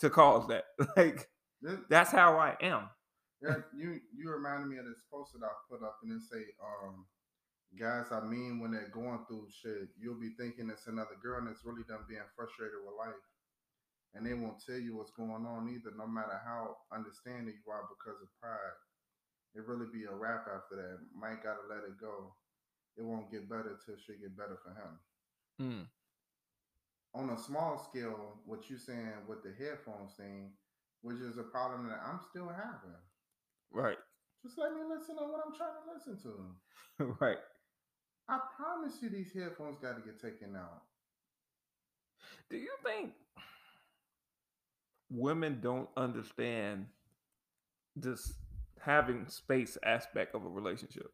[0.00, 0.64] to cause that.
[0.96, 1.28] like,
[1.60, 2.88] This- that's how I am.
[3.42, 6.42] yeah, you you reminded me of this post that I put up, and it say,
[6.64, 7.04] um,
[7.78, 11.48] guys, I mean, when they're going through shit, you'll be thinking it's another girl, and
[11.48, 13.20] it's really them being frustrated with life,
[14.14, 17.84] and they won't tell you what's going on either, no matter how understanding you are
[17.92, 18.76] because of pride.
[19.54, 20.98] It really be a wrap after that.
[21.16, 22.32] Mike gotta let it go.
[22.96, 24.92] It won't get better till she get better for him.
[25.60, 25.86] Mm.
[27.16, 30.50] On a small scale, what you're saying with the headphones thing,
[31.02, 32.96] which is a problem that I'm still having.
[33.72, 33.96] Right,
[34.44, 37.14] Just let me listen to what I'm trying to listen to.
[37.20, 37.38] right.
[38.28, 40.82] I promise you, these headphones got to get taken out.
[42.50, 43.12] Do you think
[45.10, 46.86] women don't understand
[47.94, 48.34] this
[48.80, 51.10] having space aspect of a relationship?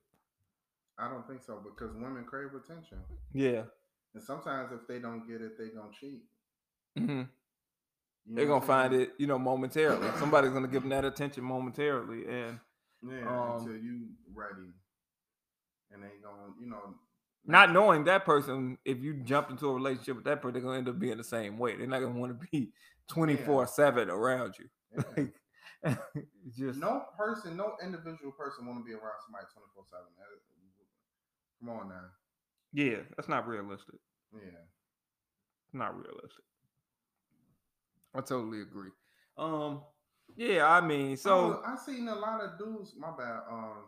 [0.98, 2.98] I don't think so because women crave attention,
[3.32, 3.62] Yeah.
[4.14, 6.22] And sometimes if they don't get it, they gonna cheat.
[6.96, 7.22] hmm
[8.26, 10.08] You They're gonna find it, you know, momentarily.
[10.18, 12.60] Somebody's gonna give them that attention momentarily, and
[13.02, 14.70] Yeah, um, until you ready,
[15.90, 16.94] and they gonna, you know,
[17.44, 20.78] Not knowing that person, if you jump into a relationship with that person, they're gonna
[20.78, 21.76] end up being the same way.
[21.76, 22.72] They're not gonna want to be
[23.08, 24.68] twenty four seven around you.
[24.94, 25.02] Yeah.
[25.16, 25.34] Like,
[26.56, 30.06] just no person, no individual person want to be around somebody twenty four seven.
[31.58, 32.06] Come on now.
[32.72, 33.96] Yeah, that's not realistic.
[34.34, 34.58] Yeah.
[35.72, 36.44] Not realistic.
[38.14, 38.90] I totally agree.
[39.38, 39.82] Um,
[40.36, 42.94] yeah, I mean, so Oh, I seen a lot of dudes.
[42.98, 43.40] My bad.
[43.50, 43.84] Um,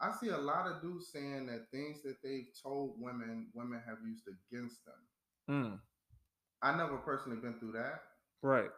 [0.00, 3.98] I see a lot of dudes saying that things that they've told women, women have
[4.06, 4.94] used against them.
[5.48, 5.80] mm,
[6.62, 8.00] I never personally been through that
[8.42, 8.70] right.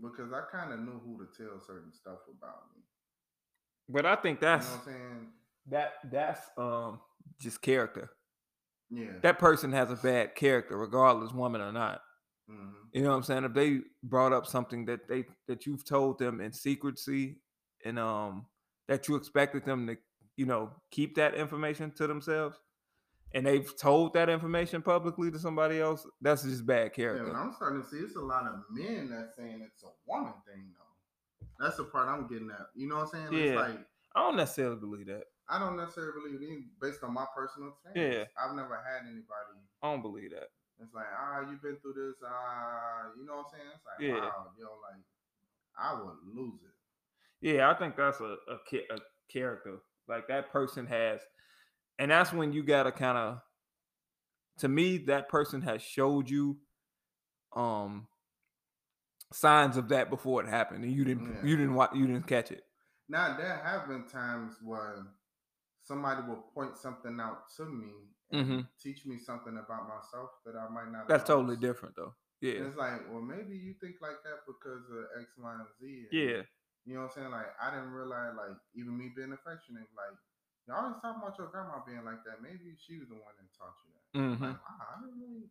[0.00, 2.82] because I kind of knew who to tell certain stuff about me.
[3.88, 5.26] But I think that's You know
[5.68, 6.10] that's what I'm saying?
[6.10, 7.00] that that's um
[7.40, 8.10] just character.
[8.90, 9.12] Yeah.
[9.22, 12.00] That person has a bad character, regardless, woman or not.
[12.48, 13.44] hmm You know what I'm saying?
[13.44, 17.38] If they brought up something that they that you've told them in secrecy
[17.84, 18.46] and um
[18.88, 19.96] that you expected them to,
[20.36, 22.58] you know, keep that information to themselves
[23.34, 27.24] and they've told that information publicly to somebody else, that's just bad Yeah, character.
[27.32, 30.34] but I'm starting to see it's a lot of men that's saying it's a woman
[30.46, 31.64] thing though.
[31.64, 32.66] That's the part I'm getting at.
[32.74, 33.42] You know what I'm saying?
[33.42, 33.60] It's Yeah.
[33.60, 33.78] like
[34.14, 35.24] I don't necessarily believe that.
[35.52, 38.26] I don't necessarily believe it either, based on my personal experience.
[38.32, 38.42] Yeah.
[38.42, 40.48] I've never had anybody I don't believe that.
[40.80, 43.70] It's like, ah, you've been through this, ah, you know what I'm saying?
[43.74, 44.24] It's like, Yeah.
[44.24, 45.04] wow, yo, like,
[45.76, 46.74] I would lose it.
[47.46, 48.54] Yeah, I think that's a a,
[48.94, 48.98] a
[49.30, 51.20] character like that person has,
[51.98, 53.40] and that's when you gotta kind of.
[54.58, 56.58] To me, that person has showed you,
[57.56, 58.06] um,
[59.32, 61.44] signs of that before it happened, and you didn't Yeah.
[61.44, 62.64] you didn't watch you didn't catch it.
[63.08, 65.06] Now, there have been times where
[65.82, 67.92] somebody will point something out to me
[68.30, 68.68] and Mhm.
[68.78, 71.08] teach me something about myself that I might not.
[71.08, 72.14] That's totally different, though.
[72.42, 75.68] And Yeah, It's like, well, maybe you think like that because of X, Y, and
[75.78, 76.08] Z.
[76.10, 76.42] and yeah,
[76.84, 77.30] You know what I'm saying?
[77.30, 80.18] Like, I didn't realize, like, even me being affectionate, like,
[80.66, 82.42] you always talk about your grandma being like that.
[82.42, 84.18] Maybe she was the one that taught you that.
[84.18, 84.44] Mm-hmm.
[84.44, 85.50] Like, wow, I didn't really.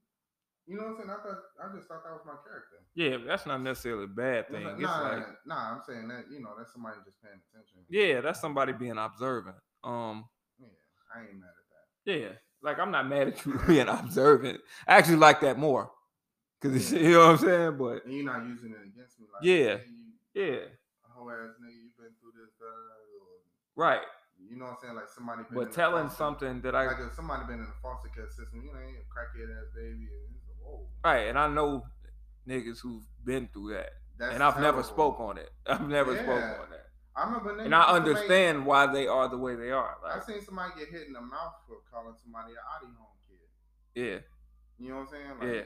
[0.67, 1.09] You know what I'm saying?
[1.09, 2.83] I thought I just thought that was my character.
[2.93, 3.17] yeah.
[3.17, 4.63] That's not necessarily a bad It's thing.
[4.65, 7.85] like, It's nah, like, nah, I'm saying that you know that's somebody just paying attention.
[7.89, 9.57] yeah, that's somebody being observant.
[9.83, 10.25] Um,
[10.59, 10.67] yeah,
[11.15, 12.19] I ain't mad at that.
[12.19, 12.29] Yeah,
[12.61, 14.61] like I'm not mad at you being observant.
[14.87, 15.91] I actually like that more,
[16.61, 17.77] cause you know what I'm saying.
[17.77, 19.77] But And you're not using it against me, like Yeah.
[19.77, 20.01] "Hey, you
[20.33, 20.59] yeah,
[21.21, 23.45] whole ass nigga, you've been through this, uh, or,
[23.75, 24.01] right.
[24.39, 24.95] you know what I'm saying?
[24.95, 25.43] Like somebody.
[25.43, 28.61] Been But telling something that I like if somebody been in the foster care system,
[28.63, 31.83] you know, ain't a crackhead ass baby, and whoa, right, and I know
[32.47, 35.49] niggas who've been through that, that's and I've never spoke on it.
[35.67, 39.55] I've never spoke on that, I remember, and I understand why they are the way
[39.55, 39.97] they are.
[40.05, 43.07] I Like, seen somebody get hit in the mouth for calling somebody an Audi home
[43.27, 44.01] kid.
[44.01, 44.19] yeah,
[44.79, 45.39] You know what I'm saying?
[45.41, 45.61] Like, yeah,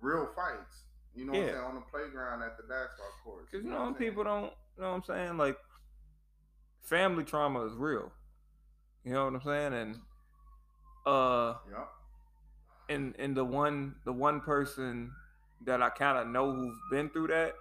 [0.00, 0.82] Real fights.
[1.14, 1.60] You know what I'm saying?
[1.60, 3.46] On the playground at the basketball court.
[3.50, 5.36] because you what know people don't, you know what I'm saying.
[5.38, 5.56] Like,
[6.80, 8.10] family trauma is real.
[9.04, 9.96] You know what I'm saying, and
[11.06, 11.54] uh.
[11.70, 11.88] Yep.
[12.88, 15.12] and and the one the one person
[15.64, 17.54] that I kind of know who's been through that,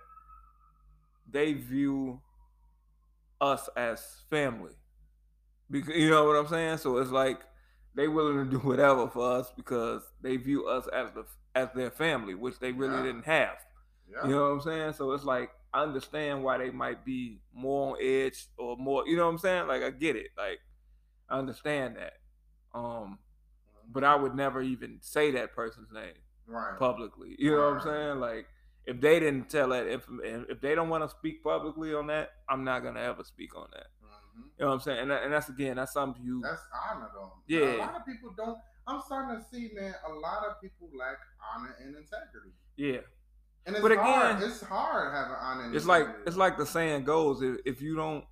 [1.29, 2.19] they view
[3.41, 4.73] us as family.
[5.69, 6.77] Because you know what I'm saying?
[6.77, 7.39] So it's like
[7.95, 11.91] they willing to do whatever for us because they view us as the as their
[11.91, 13.03] family, which they really Yeah.
[13.03, 13.57] didn't have.
[14.09, 14.25] Yeah.
[14.27, 14.93] You know what I'm saying?
[14.93, 19.15] So it's like I understand why they might be more on edge or more, you
[19.17, 19.67] know what I'm saying?
[19.67, 20.27] Like I get it.
[20.37, 20.59] Like
[21.29, 22.13] I understand that.
[22.77, 23.19] Um
[23.91, 26.13] but I would never even say that person's name
[26.47, 26.77] right.
[26.77, 27.35] publicly.
[27.39, 28.19] You know what I'm saying?
[28.19, 28.47] Like
[28.85, 32.29] if they didn't tell that information, if they don't want to speak publicly on that,
[32.49, 33.87] I'm not gonna ever speak on that.
[34.03, 34.43] Mhm.
[34.43, 34.99] You know what I'm saying?
[34.99, 36.41] And, and that's again, that's something to you.
[36.43, 37.33] That's honor though.
[37.47, 37.75] Yeah.
[37.75, 38.57] A lot of people don't.
[38.87, 39.93] I'm starting to see, man.
[40.07, 41.17] A lot of people lack
[41.55, 42.51] honor and integrity.
[42.77, 43.01] yeah,
[43.67, 44.37] And it's But hard.
[44.37, 45.63] again, It's hard having honor.
[45.65, 48.25] And it's like it's like the saying goes: if, if you don't,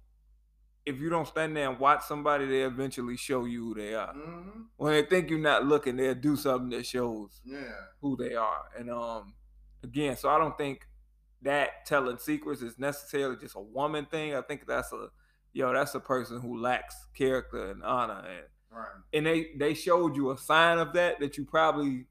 [0.86, 4.14] if you don't stand there and watch somebody, they eventually show you who they are.
[4.14, 4.66] Mhm.
[4.78, 7.60] When they think you're not looking, they'll do something that shows Yeah.
[8.02, 8.64] who they are.
[8.76, 9.36] And um,
[9.84, 10.88] again, so I don't think
[11.42, 14.36] that telling secrets is necessarily just a woman thing.
[14.36, 15.08] I think that's a
[15.54, 18.88] yo, that's a person who lacks character and honor, and Right.
[19.14, 22.06] and they they showed you a sign of that that you probably,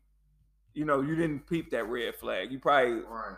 [0.75, 2.51] you know, you didn't peep that red flag.
[2.51, 3.37] You probably, Right.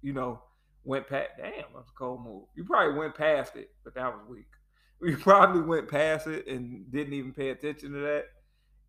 [0.00, 0.42] you know,
[0.84, 1.30] went past.
[1.36, 2.44] Damn, that's a cold move.
[2.54, 4.46] You probably went past it, but that was weak.
[5.02, 8.26] You probably went past it and didn't even pay attention to that.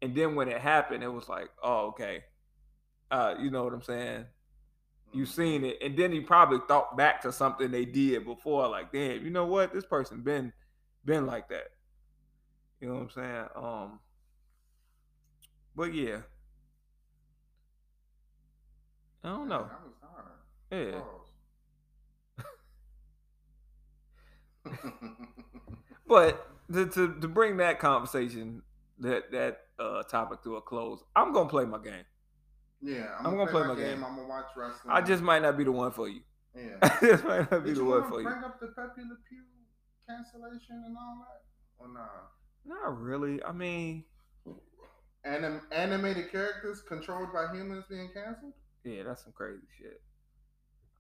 [0.01, 2.25] And then when it happened, it was like, oh, okay.
[3.09, 4.25] Uh, you know what I'm saying?
[5.13, 8.91] You seen it, and then you probably thought back to something they did before, like,
[8.93, 9.73] damn, you know what?
[9.73, 10.53] This person been
[11.05, 11.67] been like that.
[12.79, 13.45] You know what I'm saying?
[13.55, 13.99] Um,
[15.75, 16.21] but yeah,
[19.23, 19.69] I don't know.
[19.69, 20.25] That was hard.
[20.71, 21.01] Yeah,
[26.07, 28.61] but to, to to bring that conversation
[28.99, 31.03] that that uh, topic to a close.
[31.15, 32.05] I'm gonna play my game.
[32.81, 33.95] Yeah, I'm, I'm gonna, play, play my game.
[33.95, 34.03] game.
[34.03, 34.91] I'm gonna watch wrestling.
[34.93, 36.21] I just might not be the one for you.
[36.55, 36.75] yeah.
[36.81, 38.27] I just might not be Did the you one for you.
[38.27, 39.43] bring up the Pepe Le Pew
[40.07, 42.07] cancellation and all that, or nah?
[42.65, 43.41] Not really.
[43.43, 44.03] I mean,
[45.23, 48.53] Anim- animated characters controlled by humans being canceled?
[48.83, 50.01] yeah, that's some crazy shit.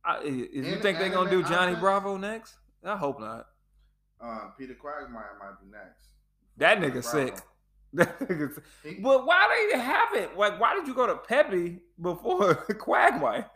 [0.05, 1.75] I, is, you think they're gonna do Johnny?
[1.75, 2.55] Bravo next?
[2.83, 3.47] I hope not.
[4.23, 6.05] Uh, Peter Quagmire might be next.
[6.57, 7.25] That nigga Bravo.
[7.27, 7.35] sick.
[7.93, 8.63] That nigga sick.
[8.83, 10.37] He- But why do they have it?
[10.37, 13.49] Like, why did you go to Pepe before Quagmire?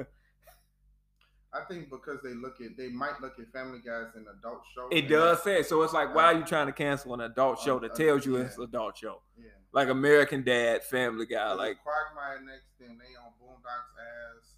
[1.53, 4.62] I think because they look at they might look at Family Guy as an adult
[4.76, 4.90] show.
[4.91, 5.82] It does say so.
[5.84, 8.38] It's like, why are you trying to cancel an adult show that Uh, tells you
[8.38, 8.44] yeah.
[8.44, 9.22] it's an adult show?
[9.38, 9.52] Yeah.
[9.72, 14.55] Like American Dad, Family Guy, Like like Quagmire next, then they on Boondocks ass.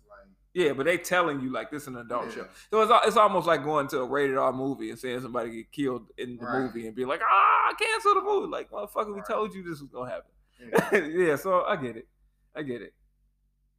[0.58, 2.32] Yeah, but they telling you like this is an adult Yeah.
[2.32, 2.48] show.
[2.72, 5.72] So it's it's almost like going to a rated R movie and seeing somebody get
[5.72, 6.62] killed in the Right.
[6.62, 8.48] movie and be like, ah, cancel the movie.
[8.48, 10.32] Like motherfucker, we told you this was gonna happen.
[10.92, 11.06] yeah.
[11.28, 12.08] yeah, so I get it.
[12.56, 12.94] I get it.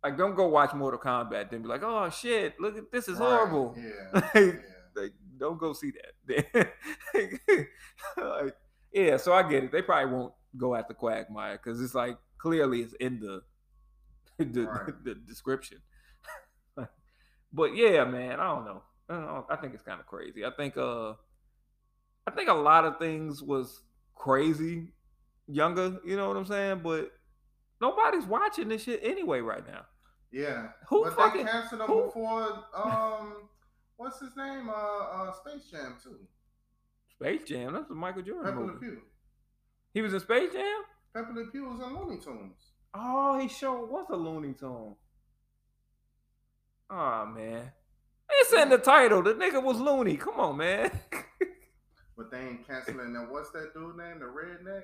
[0.04, 3.18] Like, don't go watch Mortal Kombat, then be like, oh shit, look at this is
[3.18, 3.76] Right, horrible.
[3.76, 4.20] Yeah.
[4.34, 4.62] Like,
[4.94, 5.92] like, don't go see
[6.26, 6.68] that.
[8.16, 8.54] like,
[8.92, 9.72] yeah, so I get it.
[9.72, 13.42] They probably won't go after Quagmire because it's like clearly it's in the
[14.38, 15.04] the, Right.
[15.04, 15.78] the description.
[17.52, 18.82] But yeah, man, I don't know.
[19.08, 19.46] I, don't know.
[19.50, 20.44] I think it's kind of crazy.
[20.44, 21.12] I think uh,
[22.26, 23.82] I think a lot of things was
[24.14, 24.92] crazy
[25.46, 25.98] younger.
[26.04, 26.80] You know what I'm saying?
[26.82, 27.12] But
[27.80, 29.82] nobody's watching this shit anyway right now.
[30.30, 30.68] Yeah.
[30.88, 33.48] Who but fucking- they canceled them who- before um
[33.96, 34.68] what's his name?
[34.68, 36.18] Uh uh Space Jam too.
[37.14, 37.72] Space Jam.
[37.72, 38.78] That's a Michael Jordan movie.
[38.78, 38.98] Pew.
[39.94, 40.82] He was in Space Jam.
[41.14, 42.72] Pepe Le Pew was in Looney Tunes.
[42.94, 44.94] Oh, he sure was a Looney Tune.
[46.90, 47.72] Oh man.
[48.30, 49.22] It's in the title.
[49.22, 50.16] The nigga was Looney.
[50.16, 50.90] Come on, man.
[52.16, 53.30] But they ain't canceling that.
[53.30, 54.18] What's that dude name?
[54.18, 54.82] The redneck?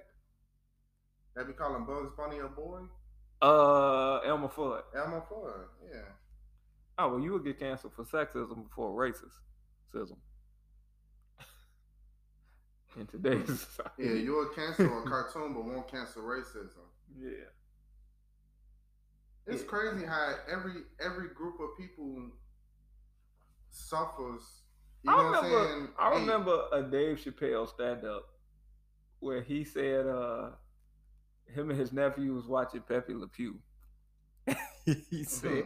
[1.35, 2.83] That we call him Bugs Bunny a boy?
[3.43, 4.83] uh Elmer Fudd.
[4.97, 5.65] Elmer Fudd.
[5.93, 6.03] Yeah.
[6.97, 9.33] Oh well, you would get canceled for sexism before racism.
[12.97, 13.91] In today's society.
[13.99, 16.87] Yeah, you'll cancel a cartoon but won't cancel racism.
[17.19, 17.49] Yeah.
[19.47, 19.69] It's Yeah.
[19.69, 22.31] crazy how every every group of people
[23.71, 24.63] suffers.
[25.03, 25.89] You I know what I'm remember saying?
[25.99, 28.27] I remember a Dave Chappelle stand up
[29.21, 30.51] where he said uh
[31.47, 33.61] him and his nephew was watching Pepe Le Pew.
[34.85, 35.65] he said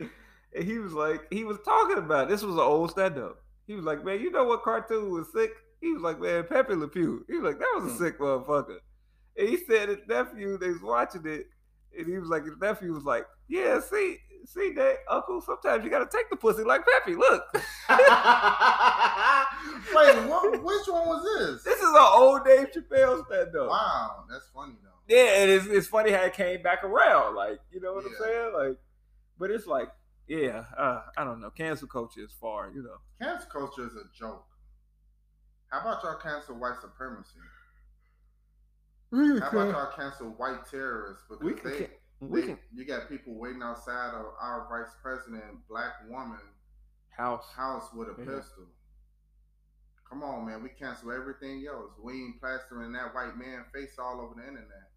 [0.54, 3.38] and he was like he was talking about this was an old stand up.
[3.66, 5.50] He was like, Man, you know what cartoon was sick?
[5.80, 7.24] He was like, Man, Pepe Le Pew.
[7.28, 7.96] He was like, That was a Hmm.
[7.96, 8.78] sick motherfucker.
[9.36, 11.46] And he said his nephew, they was watching it,
[11.98, 15.90] and he was like, his nephew was like, Yeah, see, see that uncle, sometimes you
[15.90, 17.14] gotta take the pussy like Pepe.
[17.16, 17.44] Look.
[19.94, 21.62] Wait, what, which one was this?
[21.64, 23.68] This is an old Dave Chappelle stand up.
[23.68, 24.88] Wow, that's funny though.
[25.08, 27.34] Yeah, and it's, it's funny how it came back around.
[27.34, 28.52] Like, you know what I'm saying?
[28.54, 28.78] Like,
[29.38, 29.88] but it's like,
[30.28, 31.50] yeah, uh, I don't know.
[31.50, 32.96] Cancel culture is far, you know.
[33.20, 34.46] Cancel culture is a joke.
[35.68, 37.40] How about y'all cancel white supremacy?
[39.12, 41.24] How about y'all cancel white terrorists?
[41.28, 41.90] Because We can, they, can-
[42.20, 46.38] we they- can you got people waiting outside of our vice president, black woman
[47.10, 47.44] house.
[47.54, 48.36] house with a Yeah.
[48.38, 48.64] pistol.
[50.08, 50.62] Come on, man.
[50.62, 51.92] We cancel everything else.
[52.02, 54.90] We ain't plastering that white man face all over the internet.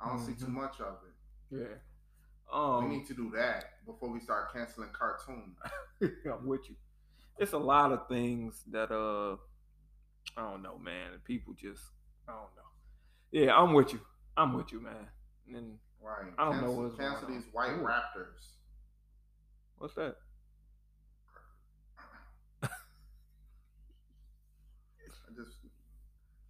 [0.00, 0.54] I don't see too Mhm.
[0.54, 1.56] much of it.
[1.56, 1.76] Yeah.
[2.52, 5.56] We Um, need to do that before we start canceling cartoons.
[6.26, 6.76] I'm with you.
[7.38, 9.36] It's a lot of things that uh,
[10.36, 11.20] I don't know, man.
[11.24, 11.82] People just,
[12.28, 12.59] I don't know.
[13.32, 14.00] Yeah, I'm with you.
[14.36, 14.94] I'm with you, man.
[15.54, 16.32] And Right.
[16.38, 17.34] I don't know cancel, what's going cancel on.
[17.34, 17.84] these white Ooh.
[17.84, 18.56] raptors.
[19.78, 20.16] what's that?
[25.36, 25.58] Just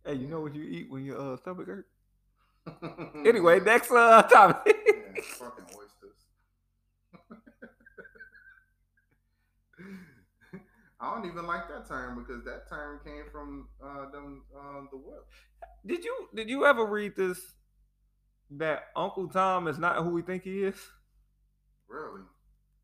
[0.05, 1.87] Hey, you know what you eat when your uh, stomach hurt?
[3.27, 4.77] Anyway, next uh topic.
[4.87, 6.17] yeah, fucking oysters.
[11.01, 14.99] I don't even like that term because that term came from uh, them uh, the
[14.99, 15.27] whip.
[15.87, 17.41] did you did you ever read this
[18.51, 20.77] that Uncle Tom is not who we think he is?
[21.89, 22.23] Really?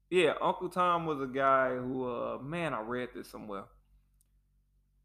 [0.08, 3.64] Yeah, Uncle Tom was a guy who uh man, I read this somewhere.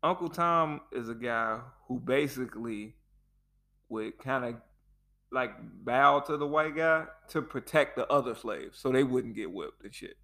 [0.03, 2.95] Uncle Tom is a guy who basically
[3.89, 4.55] would kind of
[5.31, 5.51] like
[5.83, 9.83] bow to the white guy to protect the other slaves so they wouldn't get whipped
[9.83, 10.15] and shit.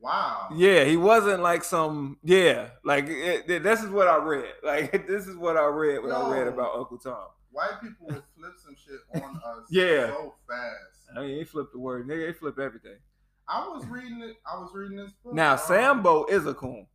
[0.00, 0.48] Wow.
[0.54, 2.18] Yeah, he wasn't like some.
[2.22, 4.52] Yeah, like it, it- this is what I read.
[4.64, 7.26] Like this is what I read when I read about Uncle Tom.
[7.50, 10.08] White people will flip some shit on us Yeah.
[10.08, 11.16] so fast.
[11.16, 12.26] I mean, he flipped the word, nigga.
[12.26, 12.96] He flipped everything.
[13.48, 14.36] I was reading it.
[14.50, 15.34] I was reading this book.
[15.34, 16.86] Now um, Sambo is a coon.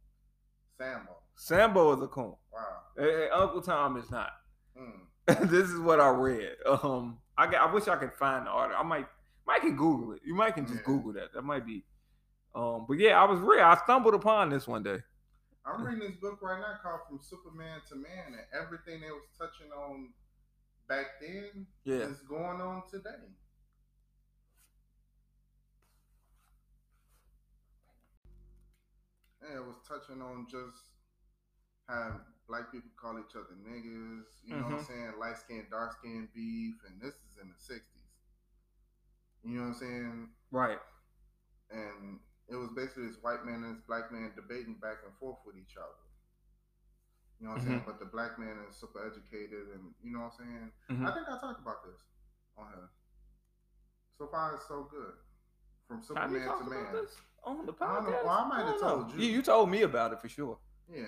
[0.77, 1.17] Sambo.
[1.35, 2.35] Sambo is a coon.
[2.51, 3.03] Wow.
[3.03, 4.31] Eh, Uncle Tom is not.
[4.77, 5.49] Mm.
[5.49, 6.51] this is what I read.
[6.65, 8.83] Um, I got, I wish I could find the article.
[8.83, 9.07] I might
[9.47, 10.21] might can Google it.
[10.25, 10.85] You might can just Yeah.
[10.85, 11.33] Google that.
[11.33, 11.83] That might be.
[12.59, 13.63] Um, but yeah, I was real.
[13.63, 14.97] I stumbled upon this one day.
[15.65, 19.23] I'm reading this book right now called From Superman to Man, and everything they was
[19.37, 20.09] touching on
[20.89, 22.05] back then Yeah.
[22.07, 23.31] is going on today.
[29.41, 30.75] Yeah, it was touching on just
[31.87, 35.13] how black people call each other niggas, you know what I'm saying?
[35.19, 37.81] Light skin, dark skin beef, and this is in the 60s.
[39.43, 40.29] You know what I'm saying?
[40.51, 40.79] Right.
[41.71, 42.19] and
[42.49, 45.55] it was basically this white man and this black man debating back and forth with
[45.55, 46.01] each other.
[47.39, 47.83] You know what I'm saying?
[47.85, 50.71] But the black man is super educated, and you know what I'm saying.
[50.89, 51.07] Mhm.
[51.07, 52.01] I think I talked about this
[52.57, 52.89] on here.
[54.17, 55.13] So far, it's so good.
[55.87, 57.05] From Superman to Man.
[57.45, 58.11] on the I don't know.
[58.11, 58.23] podcast?
[58.25, 59.23] Well, I might have told you.
[59.25, 60.59] You told me about it for sure.
[60.91, 61.05] Yeah.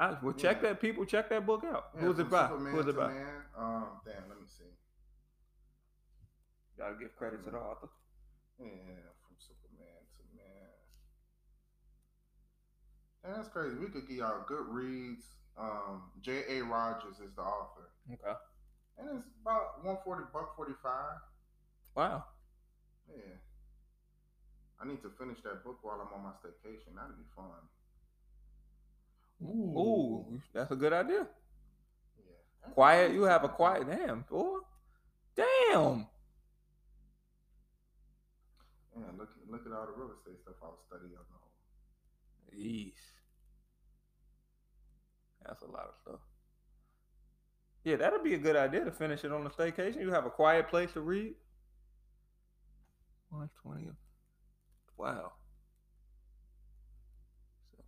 [0.00, 0.70] I, well, check Yeah.
[0.70, 0.80] that.
[0.80, 1.90] People check that book out.
[1.94, 2.48] yeah Who's it by?
[2.48, 3.12] Superman Who's it by?
[3.12, 3.42] Man.
[3.56, 4.28] Um, damn.
[4.28, 4.64] Let me see.
[6.76, 7.88] Gotta give credit to the author.
[8.58, 10.74] Yeah, from Superman to Man.
[13.24, 13.76] And that's crazy.
[13.76, 15.24] We could give y'all good reads.
[15.56, 16.42] Um, J.
[16.58, 16.64] A.
[16.64, 17.90] Rogers is the author.
[18.12, 18.36] Okay.
[18.98, 20.78] And it's about 140 buck 45.
[21.94, 22.24] Wow.
[23.08, 23.36] Yeah.
[24.80, 26.94] I need to finish that book while I'm on my staycation.
[26.94, 27.46] That'd be fun.
[29.42, 31.26] Ooh, that's a good idea.
[32.18, 32.72] Yeah.
[32.72, 33.12] Quiet.
[33.12, 33.88] You have a quiet.
[33.88, 34.58] Damn, boy.
[35.36, 36.06] Damn.
[38.96, 41.24] Yeah, look look at all the real estate stuff I was studying on.
[42.50, 42.92] the Yeesh.
[45.44, 46.20] That's a lot of stuff.
[47.84, 50.00] Yeah, that'd be a good idea to finish it on the staycation.
[50.00, 51.34] You have a quiet place to read.
[53.30, 53.96] March 20th.
[54.96, 55.32] Wow.
[57.76, 57.84] So,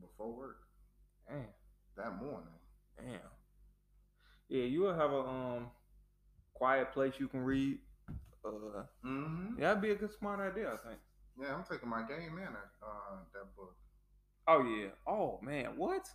[0.00, 0.56] Before work.
[1.28, 1.46] damn.
[1.96, 2.48] That morning.
[2.96, 3.20] Damn.
[4.48, 5.66] Yeah, you will have a um
[6.54, 7.78] quiet place you can read.
[8.46, 9.58] Uh, Mm-hmm.
[9.58, 11.00] yeah, that'd be a good smart idea, I think.
[11.40, 13.74] Yeah, I'm taking my game in at uh, that book.
[14.48, 14.88] Oh yeah.
[15.06, 16.08] Oh man, what?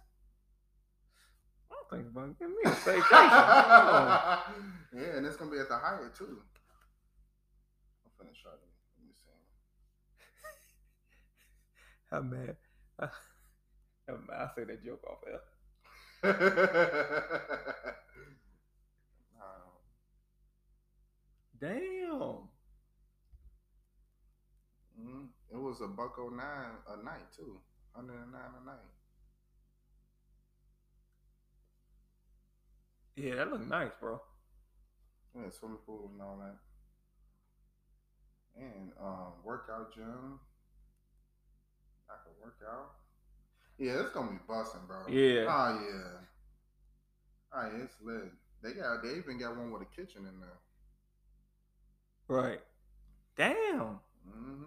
[1.72, 3.03] I'm thinking about giving me a staycation.
[3.12, 4.44] Oh.
[4.95, 6.41] yeah, and it's gonna be at the Hyatt too.
[8.06, 8.72] I'm finna show you.
[8.98, 9.40] Let me see.
[12.16, 12.58] I'm mad.
[14.10, 14.38] I'm mad.
[14.40, 15.41] I say that joke off air.
[19.38, 19.72] Nah,
[21.62, 22.50] Damn.
[25.00, 25.30] mhm.
[25.52, 27.60] It was a buck oh nine a night too.
[27.94, 28.90] Hundred and nine a night.
[33.16, 34.20] Yeah, that looked nice, bro.
[35.36, 36.58] Yeah, swimming pool and all that.
[38.62, 40.40] And um, workout gym.
[42.10, 42.92] I can work out.
[43.78, 45.08] Yeah, it's gonna be busting, bro.
[45.10, 45.46] Yeah.
[45.48, 46.20] Oh yeah.
[47.54, 48.32] Oh yeah, it's lit.
[48.64, 50.60] They got they even got one with a kitchen in there.
[52.32, 52.62] Right.
[53.36, 53.99] Damn.
[54.26, 54.64] hmm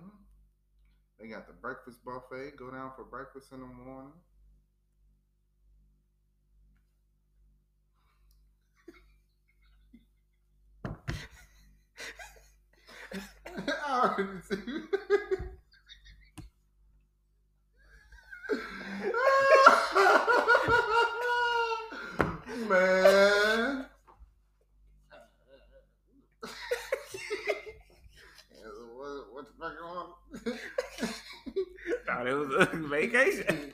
[1.19, 2.59] They got the breakfast buffet.
[2.59, 4.12] Go down for breakfast in the morning.
[13.86, 14.57] I already see.
[22.69, 23.86] Man.
[28.51, 30.34] Yeah, what, what's back on?
[32.07, 33.73] Thought it was a vacation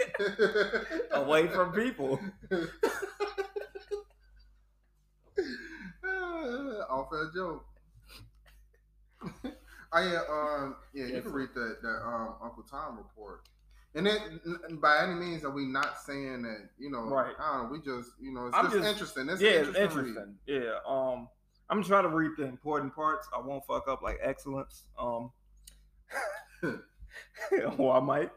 [1.12, 2.20] away from people.
[6.90, 7.64] Off that joke.
[9.92, 13.42] oh yeah, um, yeah, you can read that that um Uncle Tom report.
[13.94, 17.34] And it n- by any means are we not saying that you know Right.
[17.38, 19.28] I don't know, we just you know it's just, just- interesting.
[19.28, 19.84] It's yeah, interesting.
[19.84, 20.06] it's read.
[20.08, 20.34] interesting.
[20.46, 20.78] Yeah.
[20.86, 21.28] Um,
[21.68, 23.28] I'm gonna try to read the important parts.
[23.36, 24.84] I won't fuck up like excellence.
[24.98, 25.30] Um,
[27.78, 28.30] or I might.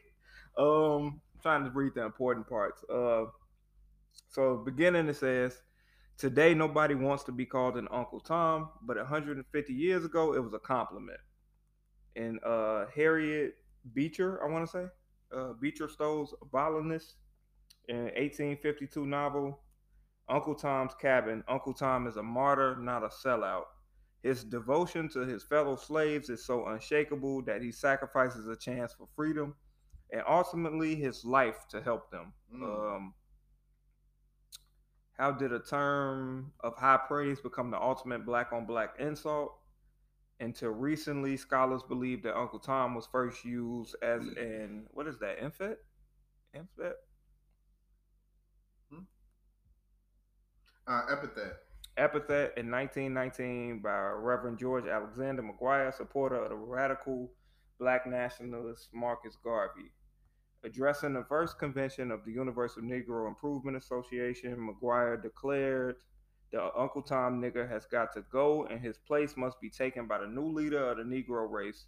[0.58, 2.84] um, trying to read the important parts.
[2.92, 3.24] Uh,
[4.28, 5.60] so beginning it says,
[6.18, 10.54] today nobody wants to be called an Uncle Tom, but 150 years ago it was
[10.54, 11.20] a compliment.
[12.14, 13.54] And uh, Harriet
[13.94, 14.84] Beecher, I want to say,
[15.36, 17.14] uh, Beecher Stowe's Violinist,
[17.88, 19.60] in 1852 novel,
[20.28, 21.42] Uncle Tom's Cabin.
[21.48, 23.64] Uncle Tom is a martyr, not a sellout.
[24.22, 29.08] His devotion to his fellow slaves is so unshakable that he sacrifices a chance for
[29.16, 29.54] freedom
[30.12, 32.32] and ultimately his life to help them.
[32.54, 32.96] Mm.
[32.96, 33.14] Um,
[35.18, 39.54] how did a term of high praise become the ultimate black on black insult?
[40.40, 44.38] Until recently, scholars believe that Uncle Tom was first used as mm.
[44.38, 45.78] an what is that infant?
[46.54, 46.94] Infant?
[48.90, 49.02] Hmm?
[50.86, 51.54] Uh, epithet.
[51.96, 57.30] Epithet in 1919 by Reverend George Alexander McGuire, supporter of the radical
[57.78, 59.92] black nationalist Marcus Garvey.
[60.64, 65.96] Addressing the first convention of the Universal Negro Improvement Association, McGuire declared
[66.52, 70.18] the Uncle Tom nigger has got to go and his place must be taken by
[70.18, 71.86] the new leader of the Negro race.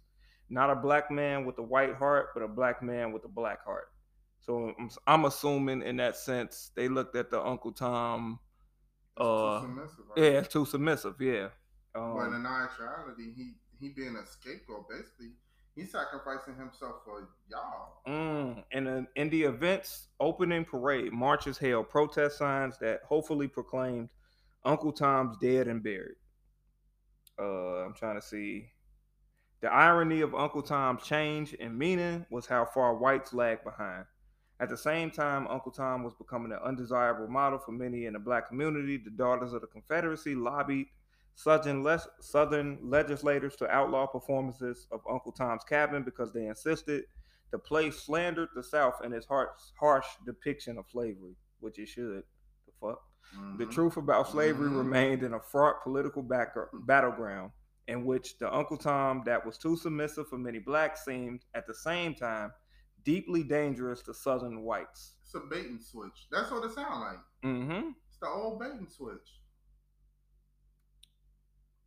[0.49, 3.63] Not a black man with a white heart, but a black man with a black
[3.63, 3.91] heart.
[4.41, 8.39] So I'm, I'm assuming in that sense they looked at the Uncle Tom.
[9.17, 10.05] Uh, submissive.
[10.15, 10.23] right?
[10.23, 11.15] Yeah, it's too submissive.
[11.19, 11.49] Yeah.
[11.95, 15.31] Um, But in actuality, he he being a scapegoat, basically,
[15.75, 18.01] he's sacrificing himself for y'all.
[18.07, 24.09] Mm, in, a, in the event's opening parade, marches held protest signs that hopefully proclaimed
[24.63, 26.15] Uncle Tom's dead and buried.
[27.39, 28.69] Uh, I'm trying to see.
[29.61, 34.05] The irony of Uncle Tom's change in meaning was how far whites lagged behind.
[34.59, 38.19] At the same time, Uncle Tom was becoming an undesirable model for many in the
[38.19, 38.97] black community.
[38.97, 40.87] The Daughters of the Confederacy lobbied
[41.35, 47.03] Southern, les- Southern legislators to outlaw performances of Uncle Tom's Cabin because they insisted
[47.51, 52.23] the play slandered the South in its harsh, harsh depiction of slavery, which it should.
[52.65, 53.01] The fuck.
[53.57, 53.71] The Mhm.
[53.71, 54.77] truth about slavery Mhm.
[54.77, 56.55] remained in a fraught political back-
[56.85, 57.51] battleground
[57.87, 61.73] in which the Uncle Tom that was too submissive for many blacks seemed, at the
[61.73, 62.53] same time,
[63.05, 65.15] deeply dangerous to Southern whites.
[65.23, 66.27] It's a bait and switch.
[66.31, 67.19] That's what it sounds like.
[67.45, 67.89] Mm-hmm.
[68.09, 69.39] It's the old bait and switch.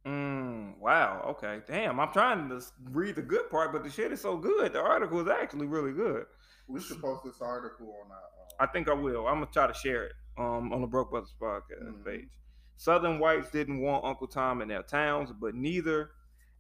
[0.07, 1.24] Mm, wow.
[1.31, 1.61] Okay.
[1.66, 2.01] Damn.
[2.01, 4.73] I'm trying to read the good part, but the shit is so good.
[4.73, 6.24] The article is actually really good.
[6.66, 8.19] We should post this article on our.
[8.61, 9.27] I Um, think I will.
[9.27, 12.05] I'm gonna try to share it um, on the Broke Brothers podcast Mhm.
[12.05, 12.28] page.
[12.77, 16.12] Southern whites didn't want Uncle Tom in their towns, but neither,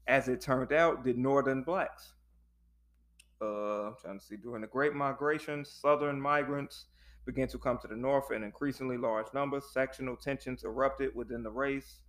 [0.06, 2.12] as it turned out, did Northern blacks.
[3.40, 4.36] Uh, I'm trying to see.
[4.36, 6.86] During the Great Migration, Southern migrants
[7.24, 9.64] began to come to the North in increasingly large numbers.
[9.72, 12.00] Sectional tensions erupted within the race.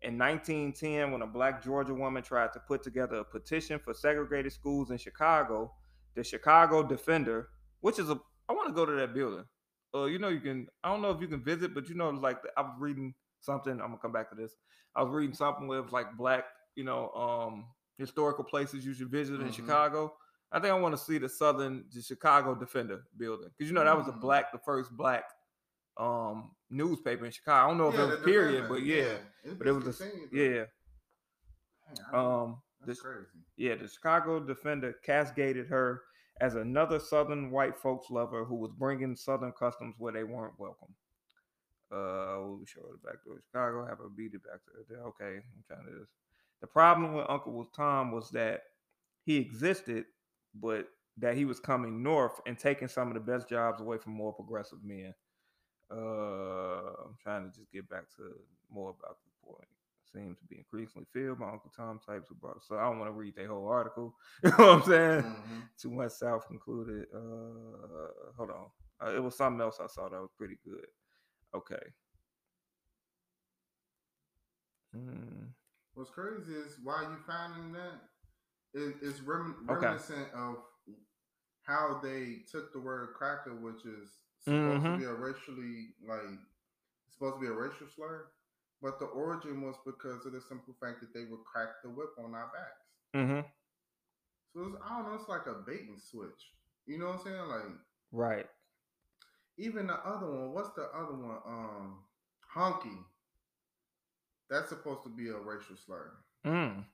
[0.00, 4.52] In 1910, when a black Georgia woman tried to put together a petition for segregated
[4.52, 5.72] schools in Chicago,
[6.14, 7.50] the Chicago Defender,
[7.80, 8.18] which is a,
[8.48, 9.44] I want to go to that building.
[9.94, 12.10] Uh, you know, you can, I don't know if you can visit, but you know,
[12.10, 13.72] like I was reading something.
[13.72, 14.56] I'm gonna come back to this.
[14.96, 16.44] I was reading something with like black,
[16.74, 17.66] you know, um,
[17.98, 19.54] historical places you should visit in Mhm.
[19.54, 20.14] Chicago.
[20.52, 23.84] I think I want to see the Southern, the Chicago Defender building because you know
[23.84, 24.20] that was a Mm.
[24.20, 25.24] black, the first black
[25.96, 27.64] um newspaper in Chicago.
[27.64, 30.00] I don't know if yeah, it was the period, but yeah, it's but it was
[30.00, 30.64] a, yeah.
[32.10, 33.26] Man, Um, crazy.
[33.56, 36.02] yeah, the Chicago Defender cascaded her
[36.40, 40.94] as another Southern white folks lover who was bringing Southern customs where they weren't welcome.
[41.90, 43.84] Uh, we'll show it back to Chicago.
[43.86, 45.02] Have her beat it back to there.
[45.04, 46.06] Okay, I'm trying to.
[46.62, 48.62] The problem with Uncle was Tom was that
[49.26, 50.06] he existed,
[50.54, 50.88] but
[51.18, 54.32] that he was coming north and taking some of the best jobs away from more
[54.32, 55.14] progressive men.
[55.90, 58.22] Uh, I'm trying to just get back to
[58.70, 59.68] more about the point.
[60.10, 62.62] Seems to be increasingly filled by Uncle Tom types who brought.
[62.62, 64.14] So I don't want to read their whole article.
[64.44, 65.22] You know what I'm saying?
[65.22, 65.62] Mhm.
[65.80, 67.06] Too much South concluded.
[67.14, 68.66] Uh, hold on.
[69.02, 70.86] Uh, it was something else I saw that was pretty good.
[71.54, 71.82] Okay.
[74.92, 75.46] Hmm.
[75.94, 78.00] What's crazy is why you finding that
[78.74, 79.86] it, it's rem- Okay.
[79.86, 80.56] reminiscent of
[81.62, 84.94] how they took the word cracker, which is supposed Mhm.
[84.94, 86.38] to be a racially like
[87.08, 88.26] supposed to be a racial slur,
[88.80, 92.10] but the origin was because of the simple fact that they would crack the whip
[92.18, 92.88] on our backs.
[93.14, 93.48] Mm-hmm.
[94.54, 96.52] So it's, I don't know, it's like a bait and switch.
[96.86, 97.48] You know what I'm saying?
[97.48, 97.78] Like
[98.10, 98.50] Right.
[99.56, 100.52] even the other one.
[100.52, 101.40] What's the other one?
[101.44, 102.04] Um,
[102.54, 103.04] honky.
[104.50, 106.12] That's supposed to be a racial slur.
[106.44, 106.84] Mm.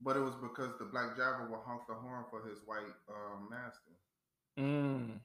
[0.00, 3.48] But it was because the black driver would honk the horn for his white um,
[3.50, 3.90] master.
[4.58, 5.20] Mm.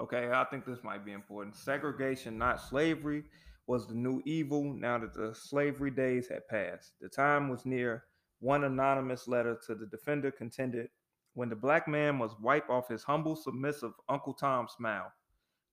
[0.00, 1.56] Okay, I think this might be important.
[1.56, 3.24] Segregation, not slavery,
[3.66, 6.92] was the new evil now that the slavery days had passed.
[7.00, 8.04] The time was near.
[8.40, 10.88] One anonymous letter to the defender contended
[11.34, 15.12] when the black man must wipe off his humble, submissive Uncle Tom smile,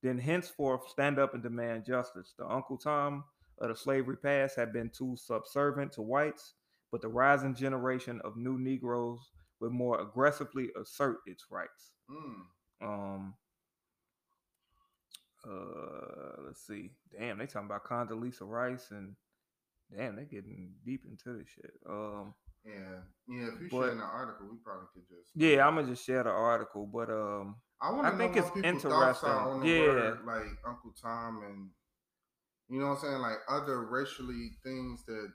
[0.02, 2.34] then henceforth stand up and demand justice.
[2.38, 3.24] The Uncle Tom
[3.58, 6.54] of the slavery past had been too subservient to whites,
[6.92, 9.30] but the rising generation of new Negroes
[9.60, 11.92] would more aggressively assert its rights.
[12.10, 12.42] Mm.
[12.82, 13.34] Um,
[15.46, 16.90] uh, let's see.
[17.18, 19.14] Damn, they talking about Condoleezza Rice and
[19.96, 21.72] damn, they getting deep into this shit.
[21.88, 23.48] Um, Yeah, yeah.
[23.54, 25.30] If you But- share the article, we probably could just.
[25.34, 28.54] yeah, I'm gonna just share the article, but um, I want to know think it's
[28.56, 29.30] interesting.
[29.30, 29.80] on the Yeah.
[29.86, 31.70] word like Uncle Tom and
[32.68, 35.32] you know what I'm saying, like other racially things that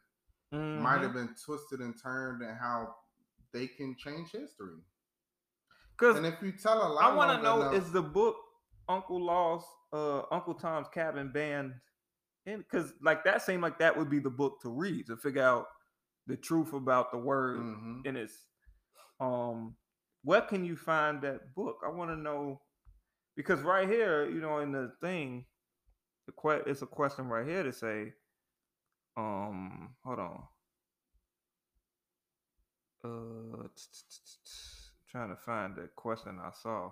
[0.74, 1.04] might mhm.
[1.04, 2.96] have been twisted and turned, and how
[3.54, 4.80] they can change history.
[5.98, 8.36] cause And if you tell a lie, I want to know enough- is the book
[8.90, 11.74] Uncle Lost, uh, Uncle Tom's Cabin banned
[12.46, 15.42] and because like that seemed like that would be the book to read to figure
[15.44, 15.66] out
[16.28, 18.46] the truth about the word hmm and it's
[19.20, 19.76] um
[20.24, 22.62] where can you find that book i want to know
[23.36, 25.46] because right here you know in the thing
[26.28, 28.14] the que- it's a question right here to say
[29.18, 30.44] um hold on.
[33.04, 33.68] Uh
[35.10, 36.92] trying to find the question i saw.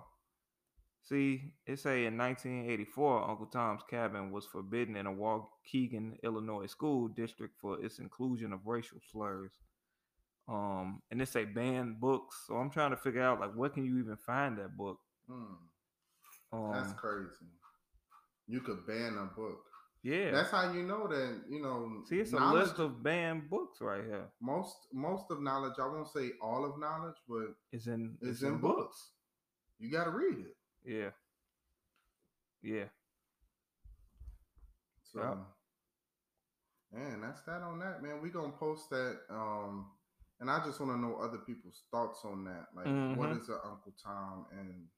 [1.02, 7.08] See it say in 1984 uncle tom's cabin was forbidden in a waukegan illinois school
[7.08, 9.52] district for its inclusion of racial slurs.
[10.48, 12.44] Um and they say banned books.
[12.46, 14.98] So i'm trying to figure out like what can you even find that book?
[15.30, 15.56] Mm,
[16.52, 17.50] um that's crazy.
[18.46, 19.64] You could ban a book.
[20.04, 22.02] Yeah That's how you know that you know.
[22.08, 25.74] see it's a list of banned books right here most most of knowledge.
[25.80, 29.12] I won't say all of knowledge, but it's in it's, in, books.
[29.78, 30.56] You got to read it.
[30.84, 31.10] yeah
[32.62, 32.84] yeah
[35.02, 35.38] So, Yep.
[36.92, 38.20] man, that's that on that, man.
[38.22, 39.20] We gonna post that.
[39.30, 39.90] Um,
[40.40, 42.66] and I just want to know other people's thoughts on that.
[42.74, 42.86] Like,
[43.16, 43.40] what Mhm.
[43.40, 44.88] is a Uncle Tom, and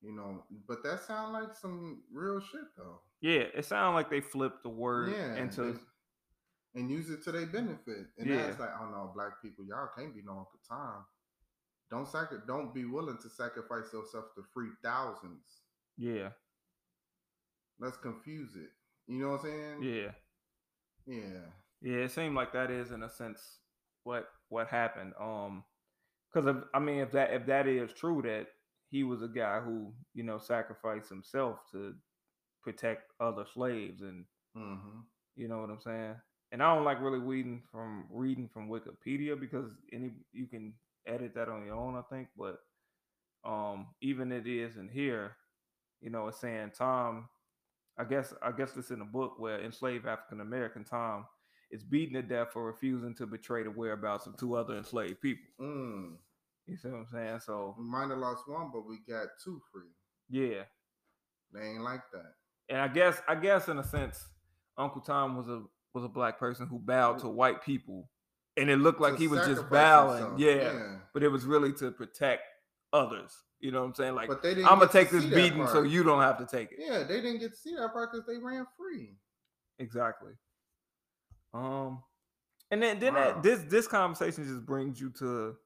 [0.00, 3.02] you know, but that sound like some real shit though.
[3.20, 5.78] Yeah it sounds like they flipped the word Yeah, into
[6.74, 8.06] and use it to their benefit.
[8.18, 8.46] And Yeah.
[8.46, 11.04] that's like, oh no, black people, y'all can't be no Uncle Tom.
[11.90, 15.62] Don't sacri- Don't be willing to sacrifice yourself to free thousands.
[15.96, 16.30] yeah
[17.80, 18.70] Let's confuse it.
[19.06, 19.82] You know what I'm saying?
[19.82, 20.10] yeah
[21.06, 21.40] Yeah.
[21.82, 23.58] Yeah, it seemed like that is in a sense
[24.04, 25.14] what what happened.
[25.20, 25.64] Um,
[26.32, 28.46] because I mean, if that if that is true, that
[28.90, 31.94] he was a guy who you know sacrificed himself to
[32.62, 34.24] protect other slaves, and
[34.56, 34.98] Mm-hmm.
[35.36, 36.16] you know what I'm saying.
[36.52, 40.74] And I don't like really reading from reading from Wikipedia because any you can
[41.06, 42.28] edit that on your own, I think.
[42.36, 42.58] But
[43.44, 45.36] um, even it is in here,
[46.00, 47.28] you know, it's saying Tom.
[47.98, 51.26] I guess I guess this in a book where enslaved African American Tom
[51.70, 55.44] is beaten to death for refusing to betray the whereabouts of two other enslaved people.
[55.60, 56.16] Mm.
[56.66, 57.40] You see what I'm saying?
[57.46, 59.90] So We might have lost one, but we got two free.
[60.28, 60.62] yeah,
[61.52, 62.32] They ain't like that.
[62.70, 64.24] And I guess I guess in a sense,
[64.78, 68.08] Uncle Tom was a was a black person who bowed to white people,
[68.56, 70.38] and it looked like he was just bowing.
[70.38, 70.96] Yeah, yeah.
[71.12, 72.42] but it was really to protect
[72.92, 73.32] others.
[73.58, 74.14] You know what I'm saying?
[74.14, 76.72] Like But they didn't I'm gonna take this beating so you don't have to take
[76.72, 76.78] it.
[76.80, 79.16] Yeah, they didn't get to see that part because they ran free.
[79.78, 80.32] Exactly.
[81.52, 82.02] Um,
[82.70, 83.32] and then then Wow.
[83.34, 85.56] that, this this conversation just brings you to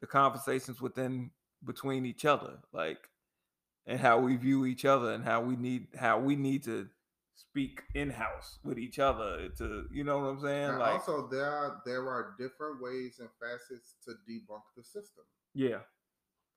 [0.00, 1.30] the conversations within
[1.64, 3.08] between each other, like
[3.88, 6.88] and how we view each other and how we need how we need to
[7.34, 10.68] speak in house with each other to you know what I'm saying?
[10.70, 15.24] And like also, there are there are different ways and facets to debunk the system.
[15.54, 15.78] yeah,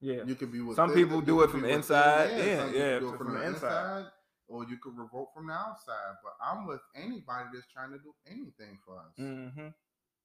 [0.02, 3.34] yeah, You could be with Some people do it from inside, yeah, yeah, from from
[3.36, 3.98] the inside.
[3.98, 4.06] inside,
[4.48, 6.16] or you could revolt from the outside.
[6.24, 9.14] But I'm with anybody that's trying to do anything for us.
[9.18, 9.68] mm-hmm.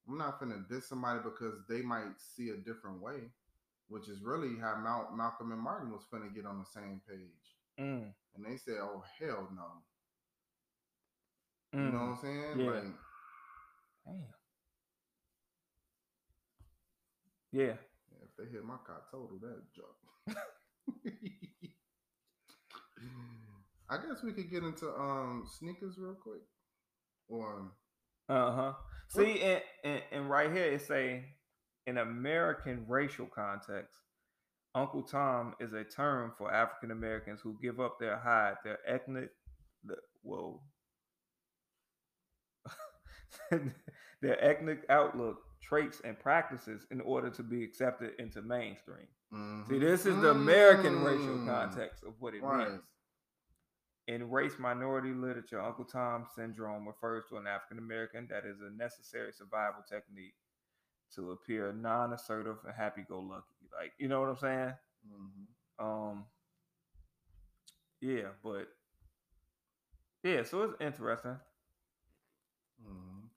[0.08, 3.30] I'm not finna diss somebody because they might see a different way,
[3.88, 7.00] which is really how Mal- Malcolm and Martin was going to get on the same
[7.08, 7.56] page.
[7.80, 9.84] mm, And they said, "Oh hell no,"
[11.78, 11.86] mm.
[11.86, 12.60] you know what I'm saying?
[12.60, 12.70] Yeah.
[12.70, 12.84] Like,
[14.06, 14.24] Damn.
[17.52, 17.74] Yeah.
[18.22, 20.36] if they hit my car total, that jump.
[23.88, 26.42] I guess we could get into um sneakers real quick.
[27.28, 27.72] Or
[28.28, 28.72] Uh huh.
[29.08, 31.24] See, and, and and right here it say
[31.86, 34.00] in American racial context,
[34.74, 39.30] Uncle Tom is a term for African Americans who give up their hide, their ethnic,
[39.84, 40.60] the, whoa,
[44.20, 49.06] their ethnic outlook, traits, and practices in order to be accepted into mainstream.
[49.30, 49.80] See, Mhm.
[49.80, 51.46] this is the American racial Mm.
[51.46, 52.68] context of what it Right.
[52.68, 52.82] means.
[54.08, 58.70] In race minority literature, Uncle Tom syndrome refers to an African American that is a
[58.70, 60.36] necessary survival technique
[61.14, 63.68] to appear non-assertive and happy-go-lucky.
[63.72, 64.74] Like, you know what I'm saying?
[65.08, 65.46] Mhm.
[65.78, 66.26] Um,
[68.00, 68.68] yeah, but
[70.22, 71.40] yeah, so it's interesting.
[72.82, 73.30] Mhm.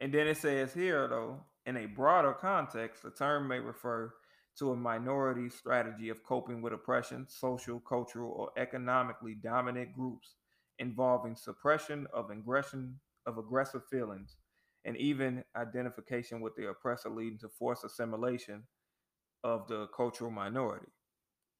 [0.00, 4.14] And then it says here, though, in a broader context, the term may refer
[4.56, 10.36] to a minority strategy of coping with oppression, social, cultural, or economically dominant groups
[10.78, 14.36] involving suppression of aggression of aggressive feelings
[14.86, 18.62] and even identification with the oppressor leading to forced assimilation
[19.44, 20.86] of the cultural minority.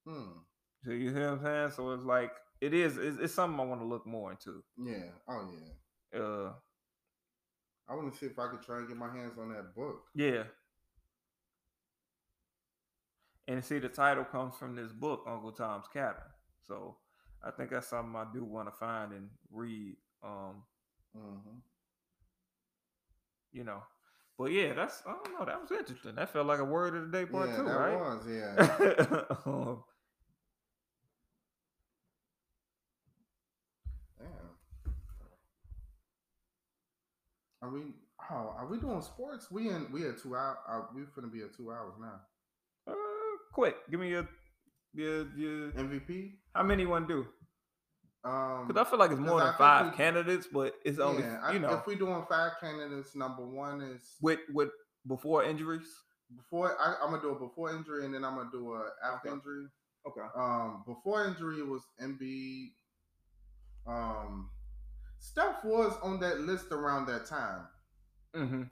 [0.08, 0.38] Hmm.
[0.84, 1.70] So you hear what I'm saying?
[1.72, 2.30] So it's like
[2.60, 4.62] it is it's, it's something I want to look more into.
[4.78, 5.10] Yeah.
[5.28, 6.18] Oh yeah.
[6.20, 6.52] Uh
[7.88, 10.04] I want to see if I could try and get my hands on that book.
[10.14, 10.44] Yeah.
[13.48, 16.22] And see, the title comes from this book, Uncle Tom's Cabin.
[16.66, 16.96] So
[17.44, 20.62] I think that's something I do want to find and read Um,
[21.14, 21.58] hmm
[23.56, 23.82] you know.
[24.38, 25.46] But yeah, that's I don't know.
[25.46, 26.14] That was interesting.
[26.14, 27.98] That felt like a word of the day part yeah, two, that right?
[27.98, 28.54] was yeah.
[29.46, 29.82] um,
[34.18, 34.50] Damn.
[37.62, 37.80] Are we?
[38.30, 39.50] Oh, are we doing sports?
[39.50, 39.86] We in?
[39.90, 40.58] We at two hours.
[40.66, 42.20] Are we finna be at two hours now.
[42.88, 42.94] uh,
[43.54, 44.28] quick, give me your
[44.92, 45.70] your your.
[45.72, 46.32] MVP.
[46.54, 47.26] How many one do?
[48.26, 51.52] Um, Because I feel like it's more than five we- candidates, but it's only yeah,
[51.52, 54.70] you know if we're doing five candidates, number one is with with
[55.06, 55.86] before injuries.
[56.34, 56.76] before.
[56.80, 59.36] I, I'm gonna do a before injury, and then I'm gonna do a after Okay.
[59.36, 59.66] injury.
[60.08, 60.26] Okay.
[60.34, 62.72] Um, before injury was Embiid.
[63.86, 64.50] Um,
[65.20, 67.68] Steph was on that list around that time.
[68.34, 68.62] Mm-hmm.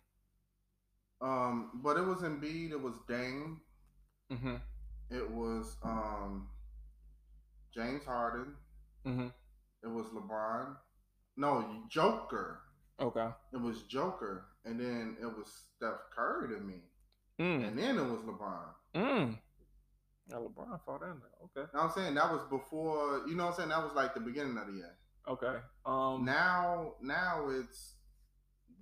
[1.27, 2.73] Um, but it was Embiid.
[2.73, 3.61] It was Dame.
[4.33, 4.57] Mm-hmm.
[5.11, 6.49] It was um
[7.73, 8.55] James Harden.
[9.07, 9.29] Mm-hmm.
[9.85, 10.77] It was LeBron.
[11.37, 12.61] No, Joker.
[12.99, 13.29] Okay.
[13.53, 15.47] It was Joker, and then it was
[15.77, 16.81] Steph Curry to me,
[17.39, 17.69] Mm.
[17.69, 18.75] and then it was LeBron.
[18.95, 19.39] Mm.
[20.29, 21.31] Yeah, LeBron fought in there.
[21.45, 21.51] Okay.
[21.57, 22.15] You know what I'm saying?
[22.15, 23.27] That was before.
[23.27, 23.69] You know what I'm saying?
[23.71, 24.97] That was like the beginning of the year.
[25.29, 25.59] Okay.
[25.85, 26.25] Um.
[26.25, 27.95] Now, now it's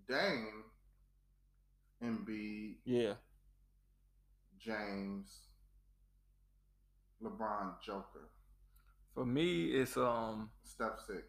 [0.06, 0.64] Dame,
[2.02, 3.14] Embiid, Yeah.
[4.58, 5.48] James,
[7.22, 8.28] LeBron, Joker,
[9.14, 10.50] For me, it's um.
[10.64, 11.22] Steph six.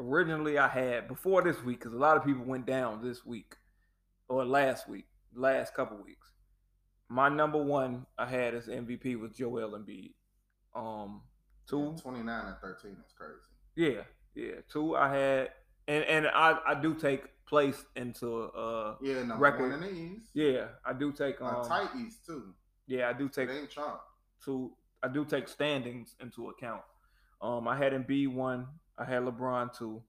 [0.00, 3.56] Originally, I had before this week because a lot of people went down this week
[4.28, 6.32] or last week, last couple weeks.
[7.08, 10.12] My number one I had as MVP was Joel Embiid.
[10.74, 11.22] Um,
[11.68, 13.40] two, Twenty nine and thirteen is crazy.
[13.76, 14.02] yeah,
[14.34, 14.60] yeah.
[14.70, 15.50] Two, I had,
[15.88, 19.72] and and I I do take place into uh Yeah, number Record.
[19.72, 20.30] one in the East.
[20.34, 22.54] yeah I do take A um tight East too.
[22.86, 24.00] yeah I do take It ain't Trump.
[24.44, 24.70] to
[25.02, 26.82] I do take standings into account.
[27.40, 28.66] Um, I had Embiid one,
[28.98, 30.02] I had LeBron two,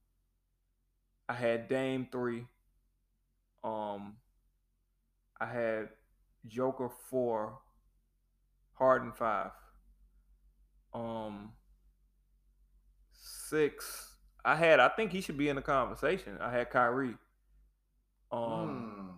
[1.29, 2.45] I had Dame three,
[3.63, 4.17] um,
[5.39, 5.89] I had
[6.47, 7.59] Joker four,
[8.73, 9.51] Harden five,
[10.93, 11.53] um,
[13.11, 14.15] six.
[14.45, 16.37] I had I think he should be in the conversation.
[16.39, 17.17] I had Kyrie.
[18.31, 19.09] Um, Hmm.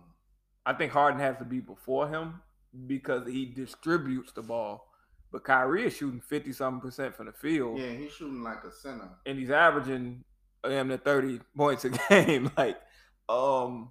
[0.66, 2.42] I think Harden has to be before him
[2.86, 4.91] because he distributes the ball.
[5.32, 8.70] But Kyrie is shooting fifty something percent from the field, Yeah, he's shooting like a
[8.70, 9.08] center.
[9.26, 10.24] and he's averaging
[10.62, 12.50] damn near thirty points a game.
[12.56, 12.78] like,
[13.30, 13.90] um,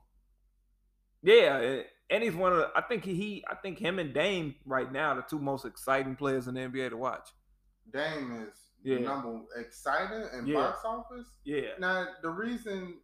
[1.23, 1.57] yeah,
[2.09, 2.57] and- he's one of.
[2.59, 3.43] The, I think he, he.
[3.49, 6.89] I think him and Dame right now the two most exciting players in the NBA
[6.91, 7.30] to watch.
[7.91, 8.53] Dame is
[8.84, 8.95] Yeah.
[8.95, 10.55] the number excited and Yeah.
[10.55, 11.27] box office.
[11.43, 12.99] Yeah, Now the reason,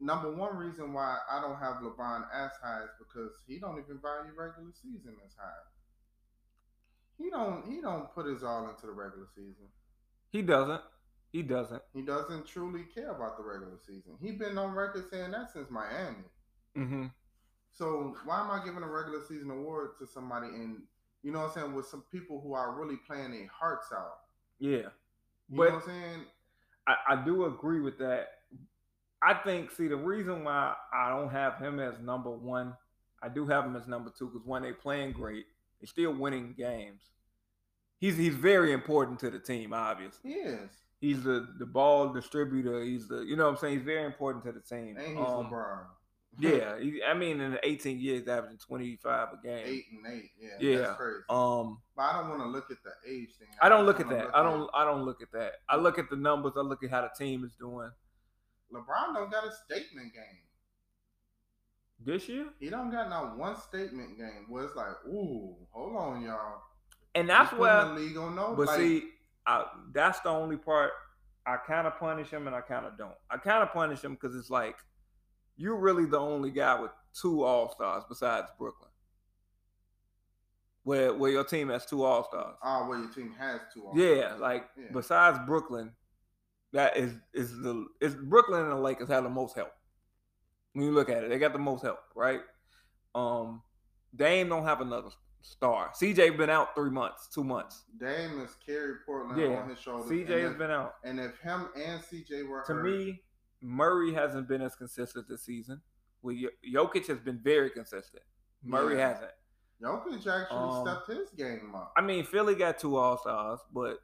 [0.00, 3.98] number one reason why I don't have LeBron as high is because he don't even
[4.00, 5.52] value regular season as high.
[7.18, 7.66] He don't.
[7.66, 9.66] He don't put his all into the regular season.
[10.30, 10.80] he doesn't.
[11.32, 11.82] He doesn't.
[11.92, 14.12] He doesn't truly care about the regular season.
[14.20, 16.24] He been on record saying that since Miami.
[16.76, 17.06] Mm-hmm.
[17.72, 20.82] So why am I giving a regular season award to somebody and
[21.22, 24.18] you know what I'm saying with some people who are really playing their hearts out?
[24.58, 24.76] Yeah,
[25.48, 26.20] You But- know what I'm saying?
[26.86, 28.28] I, I do agree with that.
[29.22, 32.74] I think, see, the reason why I don't have him as number one,
[33.22, 35.46] I do have him as number two because when they playing great,
[35.80, 37.02] they're still winning games.
[37.98, 40.32] He's he's very important to the team, obviously.
[40.32, 40.56] He.
[41.00, 42.82] He's the the ball distributor.
[42.82, 43.74] He's the you know what I'm saying.
[43.78, 44.96] He's very important to the team.
[44.96, 45.84] And he's Um, LeBron.
[46.38, 49.62] Yeah, he, I mean, in 18 years, averaging 25 a game.
[49.64, 50.30] Eight and eight.
[50.38, 50.48] Yeah.
[50.60, 50.78] Yeah.
[50.80, 51.20] That's crazy.
[51.30, 53.48] Um, but I don't want to look at the age thing.
[53.62, 54.36] I don't look at that.
[54.36, 54.68] I don't.
[54.74, 55.52] I don't look at that.
[55.66, 56.52] I look at the numbers.
[56.58, 57.90] I look at how the team is doing
[58.72, 60.42] LeBron don't got a statement game.
[62.04, 66.22] This year, He don't got not one statement game where it's like, ooh, hold on,
[66.22, 66.60] y'all.
[67.14, 67.84] and that's where.
[67.86, 68.54] the league on no.
[68.56, 69.04] But like, see,
[69.46, 70.92] I, that's the only part
[71.46, 73.14] I kind of punish him and I kind of don't.
[73.30, 74.76] I kind of punish him because it's like
[75.56, 78.90] you're really the only guy with two All Stars besides Brooklyn,
[80.82, 82.56] where where your team has two All Stars.
[82.62, 83.84] oh, well, your team has two.
[83.86, 84.18] All-Stars.
[84.18, 84.88] Yeah, like Yeah.
[84.92, 85.92] besides Brooklyn,
[86.72, 89.72] that is is the is Brooklyn and the Lakers have the most help.
[90.76, 92.42] When you look at it, they got the most help, right?
[93.14, 93.62] Um,
[94.14, 95.08] Dame don't have another
[95.40, 95.90] star.
[95.98, 97.84] CJ been out three months, two months.
[97.98, 100.10] Dame has carried Portland Yeah, on his shoulders.
[100.10, 100.96] CJ and has if, been out.
[101.02, 103.22] And if him and CJ were to hurt, me,
[103.62, 105.80] Murray hasn't been as consistent this season.
[106.20, 106.36] Well,
[106.70, 108.22] Jokic has been very consistent.
[108.62, 109.08] Murray Yeah.
[109.14, 109.32] hasn't.
[109.80, 111.94] Jokic actually Um, stepped his game up.
[111.96, 114.00] I mean, Philly got two All Stars, but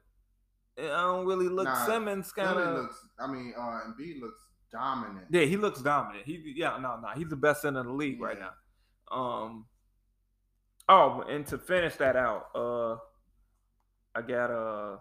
[0.79, 1.65] I don't really look.
[1.65, 2.73] Nah, Simmons kind Philly of.
[2.85, 3.07] looks.
[3.19, 4.41] I mean, uh, Embiid looks
[4.73, 5.27] dominant.
[5.29, 6.25] Yeah, he looks dominant.
[6.25, 8.51] He yeah, no, no, he's the best center in the league right now.
[9.15, 9.65] Um.
[10.89, 12.97] Oh, and to finish that out, uh,
[14.15, 14.97] I got uh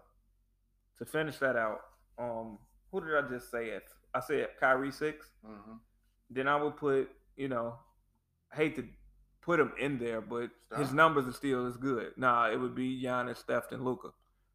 [0.99, 1.81] to finish that out.
[2.19, 2.59] Um,
[2.93, 3.83] who did I just say at
[4.15, 5.81] I said Kyrie 6 Mhm.
[6.31, 7.79] then I would put, you know,
[8.53, 8.87] I hate to
[9.41, 12.13] put him in there, but his numbers are still as good.
[12.17, 14.11] Nah, it would be Giannis, Steph, and Luka.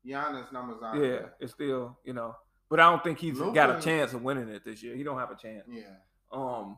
[0.06, 1.34] Giannis numbers Yeah, there.
[1.39, 2.35] it's still, you know,
[2.69, 4.95] but I don't think he's got a chance of winning it this year.
[4.95, 5.64] He don't have a chance.
[5.69, 5.84] Yeah.
[6.31, 6.77] Um,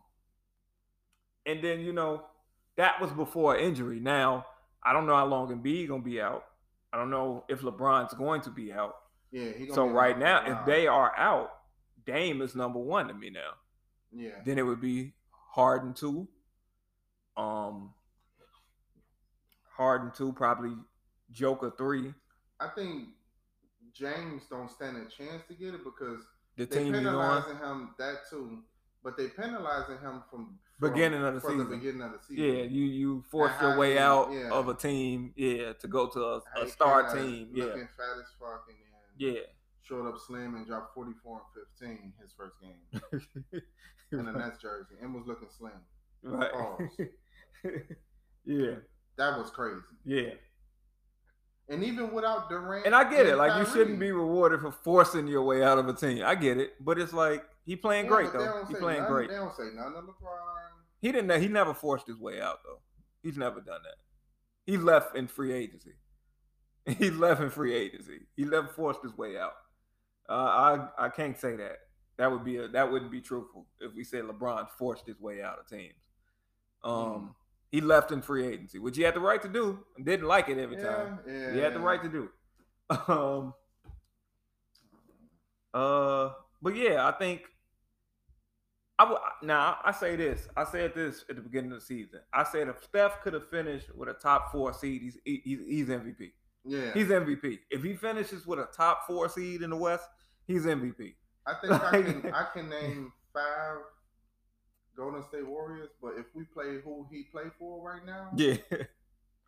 [1.45, 2.23] and then you know
[2.77, 3.99] that was before injury.
[3.99, 4.45] Now
[4.83, 6.45] I don't know how long Embiid gonna be out.
[6.91, 8.95] I don't know if LeBron's going to be out.
[9.31, 9.51] Yeah.
[9.51, 11.51] He So right now, if they are out,
[12.05, 13.51] Dame is number one to me now.
[14.11, 14.41] Yeah.
[14.45, 15.13] Then it would be
[15.53, 16.27] Harden two.
[17.37, 17.93] Um,
[19.75, 20.75] Harden two, probably
[21.31, 22.13] Joker three.
[22.59, 23.09] I think
[23.99, 26.21] James don't stand a chance to get it because
[26.57, 27.13] The they team he's on.
[27.13, 28.59] penalizing him that too,
[29.03, 31.57] but they penalizing him from, from Beginning of the season.
[31.57, 32.43] The beginning of the season.
[32.45, 34.49] Yeah, you you force your way out yeah.
[34.51, 38.31] of a team, yeah, to go to a, a star team, yeah, looking fat as
[38.39, 38.77] fuck and
[39.17, 39.41] yeah.
[39.81, 41.41] showed up slim and dropped 44
[41.81, 43.01] and 15 his first game
[44.13, 45.73] in the Nets jersey and was looking slim.
[46.23, 46.49] right.
[48.45, 48.75] Yeah,
[49.17, 49.81] That was crazy.
[50.05, 50.31] yeah.
[51.69, 53.35] And even without Durant, And I get it.
[53.37, 56.23] Like you shouldn't be rewarded for forcing your way out of a team.
[56.25, 58.65] I get it, but it's like he playing Yeah, great though.
[58.67, 59.29] He playing nothing- great.
[59.29, 60.69] They don't say nothing to LeBron.
[61.01, 61.41] He didn't.
[61.41, 62.79] He never forced his way out though.
[63.21, 63.95] He's never done that.
[64.65, 65.93] He left in free agency.
[66.97, 68.21] He left in free agency.
[68.35, 69.53] He never forced his way out.
[70.27, 71.77] Uh, I I can't say that.
[72.17, 75.41] That would be a that wouldn't be truthful if we said LeBron forced his way
[75.43, 75.93] out of teams.
[76.83, 77.35] Um.
[77.71, 80.57] He left in free agency, which he had the right to do, didn't like it
[80.57, 81.19] every time.
[81.27, 81.53] Yeah, yeah.
[81.53, 82.29] He had the right to do.
[83.07, 83.53] Um.
[85.71, 86.31] Uh.
[86.61, 87.41] But yeah, I think.
[88.97, 89.77] I would now.
[89.85, 90.47] I say this.
[90.57, 92.21] I said this at the beginning of the season.
[92.33, 95.87] I said if Steph could have finished with a top four seed, he's he's, he's
[95.87, 96.31] MVP.
[96.65, 96.93] Yeah.
[96.95, 97.59] He's MVP.
[97.69, 100.09] If he finishes with a top four seed in the West,
[100.47, 101.13] he's MVP.
[101.45, 103.77] I think I can I can name five
[104.99, 108.57] Golden State Warriors, but if we play who he played for right now, Yeah.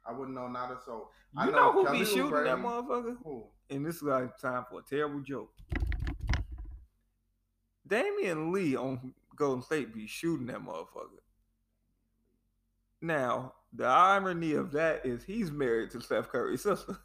[0.06, 1.12] I wouldn't know not a soul.
[1.38, 3.18] I You know know who Kelly be shooting that motherfucker?
[3.24, 3.44] Who?
[3.70, 5.52] And this is like time for a terrible joke.
[7.86, 11.20] Damian Lee on Golden State be shooting that motherfucker.
[13.02, 16.98] Now, the irony of that is he's married to Steph Curry's sister.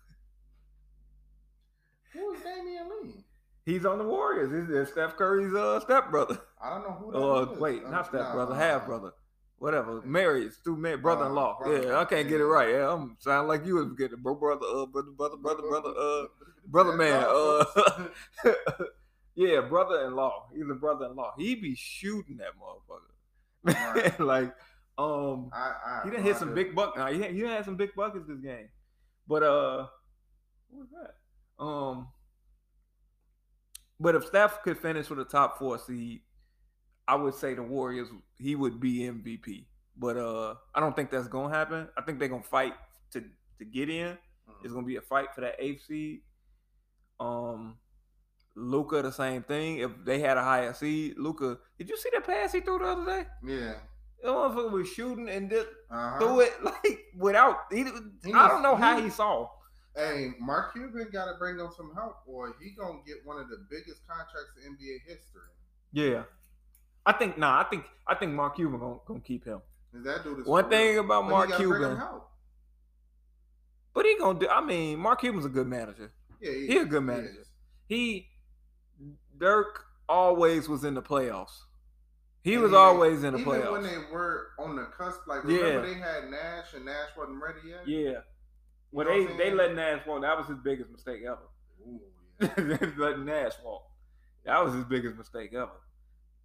[2.12, 3.24] Who is Damian Lee?
[3.64, 4.68] He's on the Warriors.
[4.68, 6.40] He's Steph Curry's uh, stepbrother.
[6.62, 7.58] I don't know who that Uh, is.
[7.58, 9.12] wait, Uh, not stepbrother, nah, half brother.
[9.58, 10.02] Whatever.
[10.02, 11.58] Married, Stu married, brother-in-law.
[11.60, 12.68] brother, yeah, I can't get it right.
[12.70, 16.26] Yeah, I'm sound like you was getting bro, brother, uh, brother, brother, brother, brother, uh,
[16.66, 18.08] brother man, uh,
[19.34, 20.48] yeah, brother-in-law.
[20.54, 21.34] He's a brother-in-law.
[21.38, 23.12] He be shooting that motherfucker.
[23.94, 24.20] Right.
[24.20, 24.54] like,
[24.98, 26.96] um, I, I, he done hit some big buck.
[26.96, 28.68] Now he he had some big buckets this game,
[29.26, 29.86] but uh,
[30.68, 31.62] what was that?
[31.64, 32.08] Um,
[33.98, 36.20] but if Steph could finish with a top four seed,
[37.08, 38.08] I would say the Warriors.
[38.38, 39.66] He would be MVP.
[39.96, 41.88] But uh, I don't think that's gonna happen.
[41.96, 42.74] I think they're gonna fight
[43.12, 43.20] to
[43.58, 44.08] to get in.
[44.48, 44.64] Mm.
[44.64, 46.20] It's gonna be a fight for that eighth seed.
[47.18, 47.76] Um,
[48.54, 49.78] Luka the same thing.
[49.78, 52.84] If they had a higher seed, Luka, did you see that pass he threw the
[52.86, 53.26] other day?
[53.44, 53.74] Yeah.
[54.22, 56.18] That motherfucker was shooting and just Uh-huh.
[56.18, 57.58] threw it like without.
[57.70, 57.84] He,
[58.24, 59.50] He I don't know how he- he saw.
[59.94, 63.48] Hey, Mark Cuban got to bring him some help, or he gonna get one of
[63.48, 65.48] the biggest contracts in NBA history.
[65.92, 66.24] Yeah,
[67.06, 67.38] I think.
[67.38, 67.84] Nah, I think.
[68.06, 69.60] I think Mark Cuban gonna, gonna keep him.
[69.92, 71.04] that dude is One thing real.
[71.04, 72.00] about But Mark Cuban,
[73.94, 74.48] but he gonna do.
[74.48, 76.12] I mean, Mark Cuban's a good manager.
[76.40, 77.46] Yeah, he, he a good manager.
[77.86, 78.28] He
[79.38, 81.62] Dirk always was in the playoffs.
[82.42, 83.72] He And was even- always in the Even playoffs.
[83.72, 85.56] when they were on the cusp, like Yeah.
[85.58, 87.88] remember they had Nash and Nash wasn't ready yet.
[87.88, 88.20] yeah.
[88.92, 90.22] Well, know they they let Nash walk.
[90.22, 91.38] That was his biggest mistake ever.
[91.86, 92.00] Ooh,
[92.40, 92.90] yeah.
[92.98, 93.82] Let Nash walk.
[94.44, 95.70] That was his biggest mistake ever.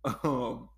[0.03, 0.69] Um,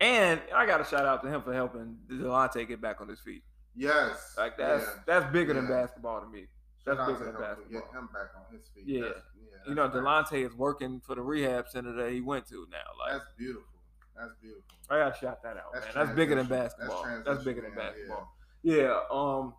[0.00, 3.20] and I got to shout out to him for helping Delonte get back on his
[3.20, 3.42] feet.
[3.74, 5.02] yes, Like that's yeah.
[5.06, 6.46] that's bigger than basketball to me.
[6.84, 7.80] That's bigger than basketball.
[7.80, 8.84] Get him back on his feet.
[8.86, 9.00] Yeah.
[9.00, 12.46] That's, yeah You know, that's Delonte is working for the rehab center that he went
[12.48, 12.78] to now.
[12.98, 13.68] Like That's beautiful.
[14.16, 14.64] That's beautiful.
[14.90, 16.06] I gotta shout that out, That's man.
[16.06, 17.02] That's bigger than basketball.
[17.02, 17.90] That's, transition, bigger than yeah.
[17.90, 18.34] basketball.
[18.62, 19.00] Yeah.
[19.10, 19.54] Um.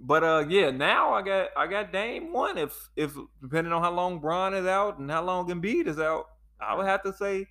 [0.00, 0.70] But uh, yeah.
[0.70, 2.58] Now I got I got Dame one.
[2.58, 6.26] If if depending on how long Bron is out and how long Embiid is out,
[6.60, 7.46] I would have to say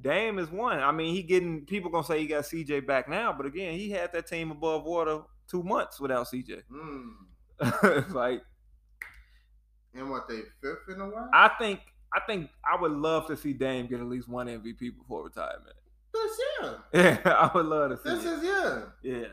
[0.00, 0.80] Dame is one.
[0.80, 3.90] I mean, he getting people gonna say he got CJ back now, but again, he
[3.90, 6.62] had that team above water two months without CJ.
[6.70, 7.12] Mm.
[8.00, 8.42] it's like
[9.94, 11.30] And what they fifth in a while?
[11.32, 11.80] I think
[12.12, 15.76] I think I would love to see Dame get at least one MVP before retirement.
[16.12, 16.78] this year.
[17.24, 18.14] Yeah, I would love to see.
[18.16, 18.28] This it.
[18.38, 18.82] is yeah.
[19.02, 19.26] Yeah.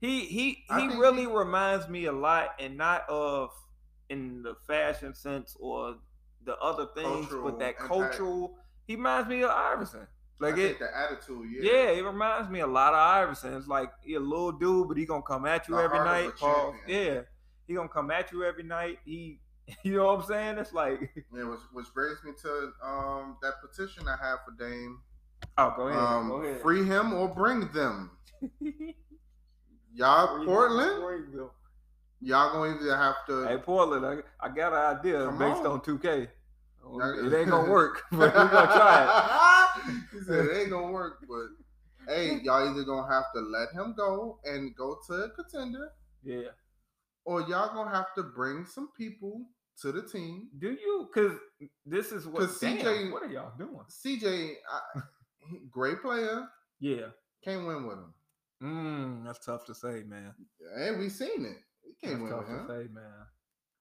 [0.00, 3.50] He he I he really he- reminds me a lot and not of
[4.10, 5.96] in the fashion sense or
[6.44, 7.88] the other things, Cultural but that impact.
[7.88, 10.06] cultural He reminds me of Iverson.
[10.38, 11.72] Like I it, the attitude, yeah.
[11.72, 11.88] yeah.
[11.92, 13.54] it reminds me a lot of Iverson.
[13.54, 16.08] It's like he a little dude, but he gonna come at you The every heart
[16.08, 16.36] of a night.
[16.36, 17.04] Champion.
[17.14, 17.20] Yeah,
[17.66, 18.98] he gonna come at you every night.
[19.06, 19.40] He,
[19.82, 20.58] you know what I'm saying?
[20.58, 21.00] It's like,
[21.34, 25.00] Yeah, which, which brings me to um that petition I have for Dame.
[25.56, 26.60] oh, go ahead, Um, go ahead.
[26.60, 28.10] free him or bring them.
[29.94, 31.50] Y'all, Portland, Portland.
[32.20, 33.44] y'all gonna either have to.
[33.46, 35.66] Hey, Portland, I, I got an idea Come based on.
[35.68, 36.28] on 2K.
[36.94, 39.94] It ain't gonna work, but we gonna try it.
[40.12, 43.94] he said it ain't gonna work, but hey, y'all either gonna have to let him
[43.96, 45.90] go and go to a contender.
[46.22, 46.48] Yeah.
[47.24, 49.46] or y'all gonna have to bring some people
[49.82, 50.48] to the team.
[50.58, 51.08] Do you?
[51.12, 51.36] Because
[51.84, 52.40] this is what.
[52.60, 53.80] Damn, CJ what are y'all doing?
[53.90, 55.00] CJ, I,
[55.70, 56.46] great player,
[56.80, 57.08] Yeah.
[57.44, 58.14] can't win with him.
[58.62, 60.32] Mm, that's tough to say, man.
[60.78, 61.58] Hey, we seen it.
[61.84, 62.86] He can't That's win tough with to him.
[62.88, 63.26] say, man.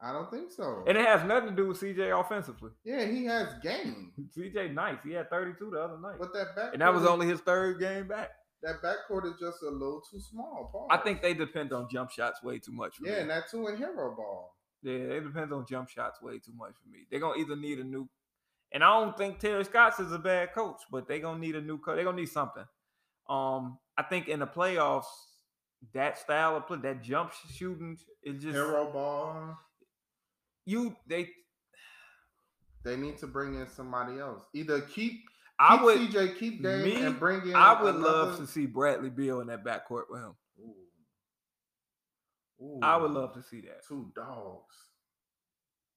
[0.02, 0.84] I don't think so.
[0.88, 2.72] And it has nothing to do with CJ offensively.
[2.84, 4.98] yeah, he has game, CJ nice.
[5.04, 6.16] He had 32 the other night.
[6.20, 8.30] but that back And that was only his third game back.
[8.62, 10.70] that backcourt is just a little too small.
[10.72, 10.88] Paul.
[10.92, 13.20] I think they depend on jump shots way too much yeah, me.
[13.22, 14.56] and that two in hero ball.
[14.84, 17.08] Yeah, it depends on jump shots way too much for me.
[17.10, 18.08] They're gonna either need a new
[18.72, 21.62] and I don't think Terry Stotts is a bad coach, but they're gonna need a
[21.62, 21.96] new coach.
[21.96, 22.66] They're gonna need something.
[23.30, 25.06] Um, I think in the playoffs,
[25.94, 29.58] that style of play, that jump shooting, is just Hero ball.
[30.66, 31.30] You they
[32.84, 34.44] They need to bring in somebody else.
[34.54, 35.22] Either keep,
[35.60, 37.56] I would CJ, keep Dame, me, and bring in.
[37.56, 40.36] I would love to see Bradley Beal in that backcourt with him.
[42.62, 42.80] Ooh.
[42.82, 43.86] I would love to see that.
[43.88, 44.76] two dogs.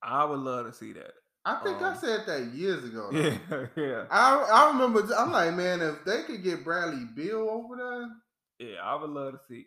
[0.03, 1.12] I would love to see that.
[1.45, 3.11] I think I Um, said that years ago.
[3.12, 3.19] though.
[3.19, 4.05] Yeah, yeah.
[4.11, 5.03] I I remember.
[5.15, 9.32] I'm like, man, if they could get Bradley Beal over there, Yeah, I would love
[9.35, 9.66] to see.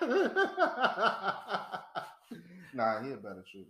[2.74, 3.66] nah, he a better shooter.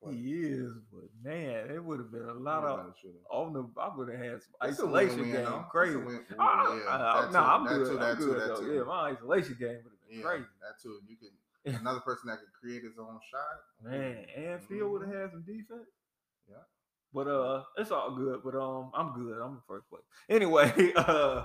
[0.00, 0.14] What?
[0.14, 2.94] He is, but man, it would have been a lot of
[3.30, 3.68] on the.
[3.78, 5.44] I would have had some It's isolation win-win, game.
[5.44, 5.66] though.
[5.70, 5.96] Crazy.
[5.96, 7.86] win- ooh, Ah, yeah, ah, that no, I'm that good.
[7.86, 8.72] too, I'm that too, good, that too.
[8.74, 10.44] Yeah, my isolation game would have been Yeah, crazy.
[10.62, 11.00] that too.
[11.06, 13.90] You can another person that could create his own shot.
[13.90, 15.20] Man, and Phil would have Mhm.
[15.20, 15.88] had some defense.
[16.48, 16.56] Yeah.
[17.12, 18.40] But uh, it's all good.
[18.42, 19.38] But um, I'm good.
[19.38, 20.02] I'm in first place.
[20.30, 21.44] Anyway, uh,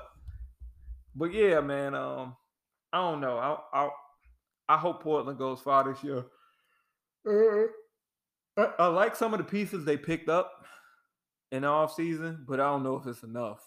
[1.14, 1.94] but yeah, man.
[1.94, 2.38] Um,
[2.94, 3.38] I don't know.
[3.38, 3.90] I I
[4.68, 6.26] I hope Portland goes far this year.
[7.28, 10.52] Uh, I, like some of the pieces they picked up
[11.52, 13.60] in the offseason, but I don't know if it's enough.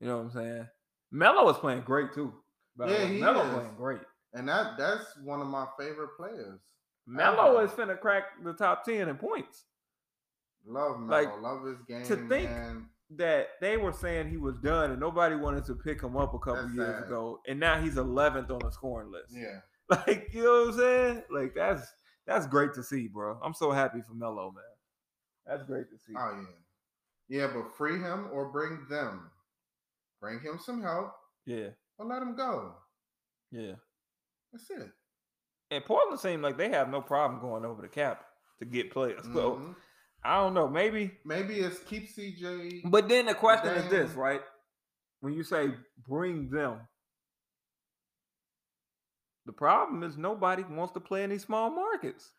[0.00, 0.68] You know what I'm saying?
[1.10, 2.32] Melo is playing great too.
[2.76, 3.14] by Yeah, way.
[3.14, 3.54] he Melo is.
[3.54, 4.00] playing great.
[4.34, 6.60] And that that's one of my favorite players.
[7.06, 9.64] Melo is finna crack the top ten in points.
[10.66, 11.10] Love Melo.
[11.22, 12.04] Like, love his game.
[12.06, 12.86] to think man.
[13.16, 16.38] that they were saying he was done and nobody wanted to pick him up a
[16.38, 17.04] couple That's years sad.
[17.06, 19.32] ago, and now he's 11th on the scoring list.
[19.36, 19.60] Yeah.
[19.90, 21.22] Like you know what I'm saying?
[21.30, 21.86] Like that's
[22.26, 23.38] that's great to see, bro.
[23.42, 24.64] I'm so happy for Melo, man.
[25.46, 26.14] That's great to see.
[26.16, 26.38] Oh
[27.28, 27.38] yeah.
[27.40, 29.30] Yeah, but free him or bring them.
[30.20, 31.12] Bring him some help
[31.46, 32.74] Yeah, or let him go.
[33.50, 33.74] yeah.
[34.52, 34.90] That's it.
[35.70, 38.24] And Portland seemed like they have no problem going over the cap
[38.60, 39.24] to get players.
[39.34, 39.76] So Mhm.
[40.22, 41.18] I don't know, maybe.
[41.24, 42.82] Maybe it's keep CJ.
[42.90, 44.40] But then the question is this, right?
[45.20, 45.74] When you say
[46.08, 46.80] bring them,
[49.46, 52.32] the problem is nobody wants to play in these small markets.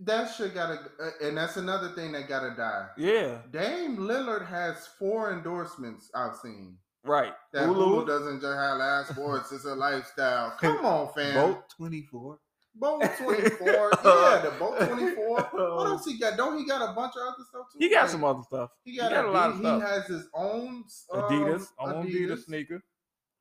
[0.00, 2.86] that shit gotta, uh, and that's another thing that gotta die.
[2.96, 6.76] Yeah, Dame Lillard has four endorsements I've seen.
[7.04, 7.32] right.
[7.52, 10.50] That Hulu, Hulu doesn't just have live sports; it's a lifestyle.
[10.60, 11.34] Come on, fam.
[11.34, 12.38] Boat 24.
[12.74, 13.90] Boat twenty four.
[14.04, 15.36] yeah, the boat twenty four.
[15.52, 16.36] What else he got?
[16.36, 17.78] Don't he got a bunch of other stuff too?
[17.80, 18.70] He got Like, some other stuff.
[18.84, 19.82] He got, a lot of Adidas- stuff.
[19.82, 22.44] He has his own um, Adidas, on Adidas, Adidas.
[22.44, 22.82] sneaker.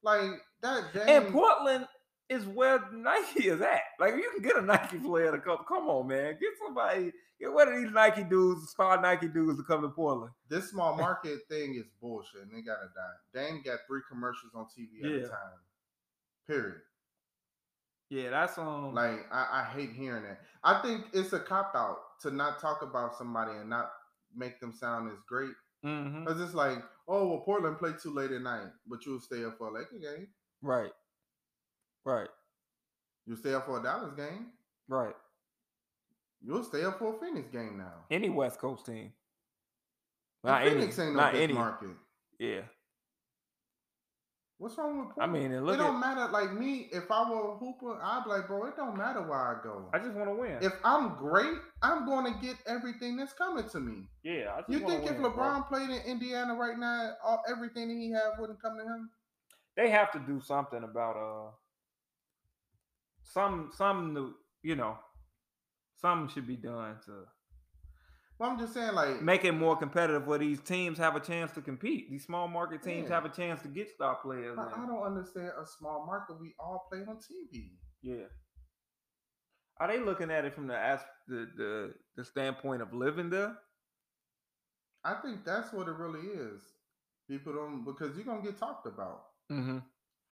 [0.01, 0.85] Like that.
[0.93, 1.87] Dame, And Portland
[2.29, 3.81] is where Nike is at.
[3.99, 5.59] Like you can get a Nike player to come.
[5.67, 6.37] Come on, man.
[6.39, 7.11] Get somebody.
[7.39, 10.31] Get one of these Nike dudes, star Nike dudes to come to Portland.
[10.49, 13.39] this small market thing is bullshit, and they gotta die.
[13.47, 15.25] Dame got three commercials on TV at Yeah.
[15.25, 15.59] a time.
[16.47, 16.81] Period.
[18.09, 18.93] Yeah, that's um.
[18.93, 20.39] Like I, I hate hearing that.
[20.63, 23.91] I think it's a cop out to not talk about somebody and not
[24.35, 25.51] make them sound as great.
[25.85, 29.43] mhm, Cause it's like, oh well, Portland played too late at night, but you'll stay
[29.45, 30.27] up for a game.
[30.61, 30.91] right,
[32.13, 32.29] right,
[33.25, 34.47] You'll stay up for a Dallas game.
[34.87, 35.15] right.
[36.45, 38.05] You'll stay up for a Phoenix game now.
[38.11, 39.11] Any West Coast team.
[40.43, 40.69] And Not any.
[40.75, 41.53] Phoenix ain't no Not big any.
[41.53, 41.89] market.
[42.39, 42.61] Yeah.
[44.59, 45.99] What's wrong with I mean, and it look don't at.
[46.15, 46.31] matter.
[46.31, 49.37] Like me, if I were a hooper, I'd be like, bro, it don't matter where
[49.37, 49.87] I go.
[49.93, 50.57] I just want to win.
[50.61, 51.53] if I'm great,
[51.83, 54.07] I'm going to get everything that's coming to me.
[54.23, 55.31] yeah, I just You wanna think if win, bro.
[55.31, 59.09] LeBron played in Indiana right now, all, everything that he had wouldn't come to him?
[59.75, 61.51] they have to do something about uh
[63.33, 64.97] some some you know
[65.97, 67.25] something should be done to
[68.39, 71.51] Well, I'm just saying, like, make it more competitive where these teams have a chance
[71.53, 72.11] to compete.
[72.11, 73.15] These small market teams Yeah.
[73.15, 74.57] have a chance to get star players.
[74.59, 76.39] I, I don't understand a small market.
[76.39, 77.71] We all play on TV.
[78.03, 78.27] Yeah.
[79.79, 83.57] Are they looking at it from the as the the, the standpoint of living there?
[85.03, 86.61] I think that's what it really is.
[87.29, 89.21] People don't because you're gonna get talked about.
[89.51, 89.77] Mm-hmm.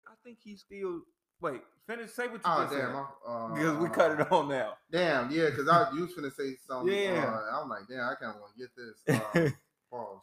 [0.06, 1.02] I think he still
[1.42, 1.60] wait.
[1.86, 2.12] Finish.
[2.12, 2.92] Say what you Oh just damn!
[2.92, 3.04] said.
[3.26, 4.74] Uh, Because we cut it on now.
[4.90, 6.94] Damn, yeah, because I you was finna say something.
[6.94, 7.24] Yeah.
[7.52, 9.24] uh, I'm like, damn, I kind of want to get this.
[9.34, 9.50] Uh,
[9.90, 10.22] pause.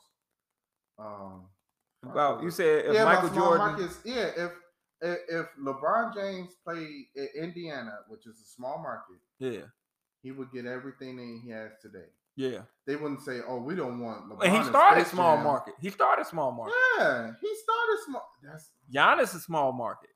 [0.98, 1.46] Um,
[2.04, 3.58] About you said if yeah, Michael Jordan.
[3.58, 4.00] markets.
[4.06, 4.52] Yeah, if,
[5.02, 9.68] if if LeBron James played in Indiana, which is a small market, Yeah,
[10.22, 12.08] he would get everything that he has today.
[12.36, 12.62] yeah.
[12.88, 15.74] They wouldn't say, "Oh, we don't want LeBron." And he started small Jam." market.
[15.82, 16.74] He started small market.
[16.98, 18.30] Yeah, he started small.
[18.44, 20.10] That's Giannis is a small market.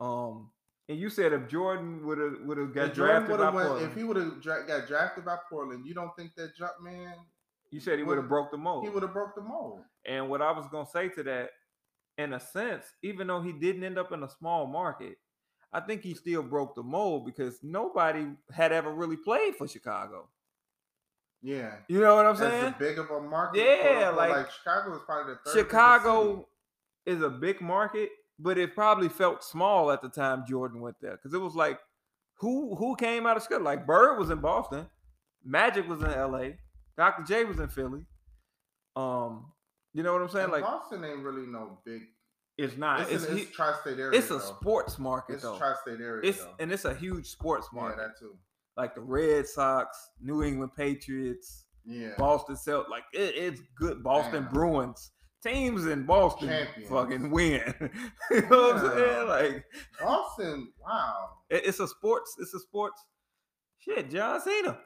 [0.00, 0.50] Um,
[0.88, 3.90] and you said if Jordan would have would have got if drafted by went, Portland,
[3.90, 7.14] if he would have dra- got drafted by Portland, you don't think that jump man
[7.70, 8.84] you said he would have broke the mold.
[8.84, 9.80] he would have broke the mold?
[10.06, 11.50] And what I was gonna say to that,
[12.16, 15.18] in a sense, even though he didn't end up in a small market,
[15.72, 20.28] I think he still broke the mold because nobody had ever really played for Chicago.
[21.40, 22.64] Yeah, You know what I'm saying.
[22.64, 23.60] As big of a market.
[23.60, 25.58] Yeah, like, like Chicago is probably the third.
[25.58, 26.48] Chicago
[27.06, 31.12] is a big market, but it probably felt small at the time Jordan went there
[31.16, 31.78] because it was like,
[32.40, 33.64] who who came out of Chicago?
[33.64, 34.86] Like Bird was in Boston,
[35.44, 36.58] Magic was in L.A.,
[36.96, 37.22] Dr.
[37.24, 38.04] J was in Philly.
[38.96, 39.52] Um,
[39.92, 40.44] you know what I'm saying?
[40.44, 42.02] And Like Boston ain't really no big.
[42.56, 43.00] it's not.
[43.02, 44.18] It's, It's an, it's tri-state area.
[44.18, 44.38] it's a though.
[44.40, 45.56] sports market It's though.
[45.58, 46.22] tri-state area.
[46.28, 46.54] It's though.
[46.58, 47.98] and it's a huge sports yeah, market.
[47.98, 48.34] that too.
[48.76, 52.88] like the Red Sox, New England Patriots, Yeah, Boston Celt.
[52.88, 54.02] Like it, it's good.
[54.02, 54.52] Boston Damn.
[54.52, 55.12] Bruins
[55.42, 56.88] teams in Boston Champions.
[56.90, 57.62] fucking win.
[58.30, 59.28] you know what I'm saying?
[59.28, 59.64] Like
[60.00, 60.68] Boston.
[60.84, 61.28] Wow.
[61.50, 62.36] it- it's a sports.
[62.40, 63.02] It's a sports.
[63.78, 64.78] Shit, John Cena.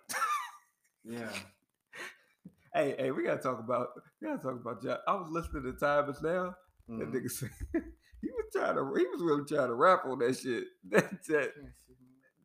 [1.04, 1.28] Yeah.
[2.74, 3.88] hey, hey, we gotta talk about.
[4.20, 4.98] We gotta talk about John.
[5.06, 6.54] I was listening to Time Is Now.
[6.88, 7.14] That Mhm.
[7.14, 7.50] nigga said
[8.20, 8.92] he was trying to.
[8.96, 10.64] He was really trying to rap on that shit.
[10.90, 11.52] That, that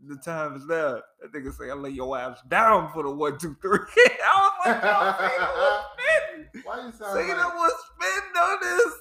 [0.05, 1.01] the time is now.
[1.21, 3.79] That nigga say, I lay your ass down for the one, two, three.
[4.25, 6.61] I was like, oh, Cena was spitting.
[6.63, 7.55] Why you sound Cena like?
[7.55, 8.93] was spitting on this.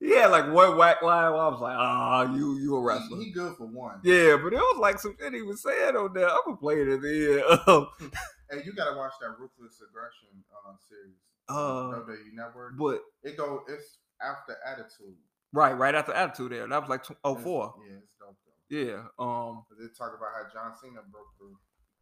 [0.00, 3.18] he had like one whack line I was like, ah, you you a wrestler.
[3.18, 4.00] He, he good for one.
[4.04, 6.28] yeah, but it was like some shit he was saying on there.
[6.28, 8.10] I'm gonna play it at the end.
[8.50, 11.16] Hey, you gotta watch that Ruthless Aggression uh, series.
[11.48, 12.76] Uh, WWE Network.
[12.78, 13.62] but It go.
[13.68, 15.16] It's after Attitude.
[15.52, 16.66] right, right after Attitude there.
[16.68, 17.74] That was like It's- 04.
[17.88, 18.76] Yeah, it's dope though.
[18.76, 19.02] Yeah.
[19.18, 21.56] Um, They talk about how John Cena broke through.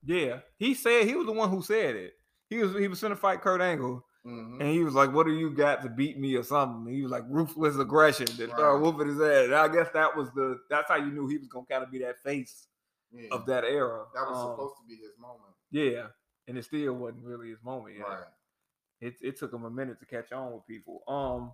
[0.04, 0.40] yeah.
[0.58, 2.14] He said he was the one who said it.
[2.50, 4.04] He was he was gonna fight Kurt Angle.
[4.24, 4.60] Mhm.
[4.60, 7.02] And he was like, "What do you got to beat me or something?" And he
[7.02, 9.44] was like, "Ruthless aggression." Then started whooping his ass.
[9.46, 11.90] And I guess that was the that's how you knew he was gonna kind of
[11.90, 12.66] be that face
[13.12, 13.28] Yeah.
[13.32, 14.06] of that era.
[14.14, 15.54] That was Um, supposed to be his moment.
[15.70, 16.08] yeah,
[16.48, 18.08] and it still wasn't really his moment yet.
[18.08, 18.26] Right.
[19.00, 21.02] It it took him a minute to catch on with people.
[21.06, 21.52] Um,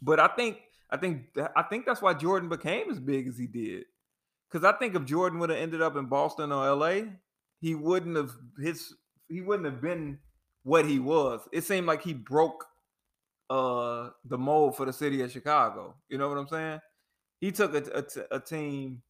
[0.00, 3.46] but I think I think I think that's why Jordan became as big as he
[3.46, 3.86] did.
[4.48, 7.18] Because I think if Jordan would have ended up in Boston or L.A.,
[7.58, 8.94] he wouldn't have his
[9.28, 10.18] he wouldn't have been
[10.62, 11.40] what he was.
[11.52, 12.66] It seemed like he broke
[13.50, 15.94] uh the mold for the city of Chicago.
[16.08, 16.80] You know what I'm saying?
[17.40, 19.02] He took a team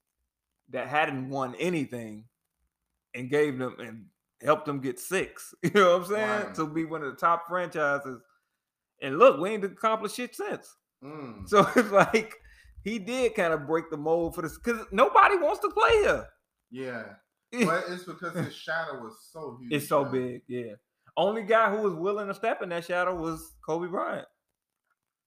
[0.71, 2.25] that hadn't won anything
[3.15, 4.07] and gave them and
[4.43, 5.55] helped them get six.
[5.63, 6.47] You know what I'm saying?
[6.47, 6.55] Right.
[6.57, 8.21] To be one of the top franchises.
[9.01, 10.77] And look, we ain't accomplished shit since.
[11.05, 11.49] Mm.
[11.49, 12.35] So it's like
[12.83, 16.27] he did kind of break the mold for this because nobody wants to play here.
[16.71, 17.05] Yeah.
[17.67, 19.75] But it's because his shadow was so huge.
[19.75, 20.73] It's so big, yeah.
[21.17, 24.27] Only guy who was willing to step in that shadow was Kobe Bryant.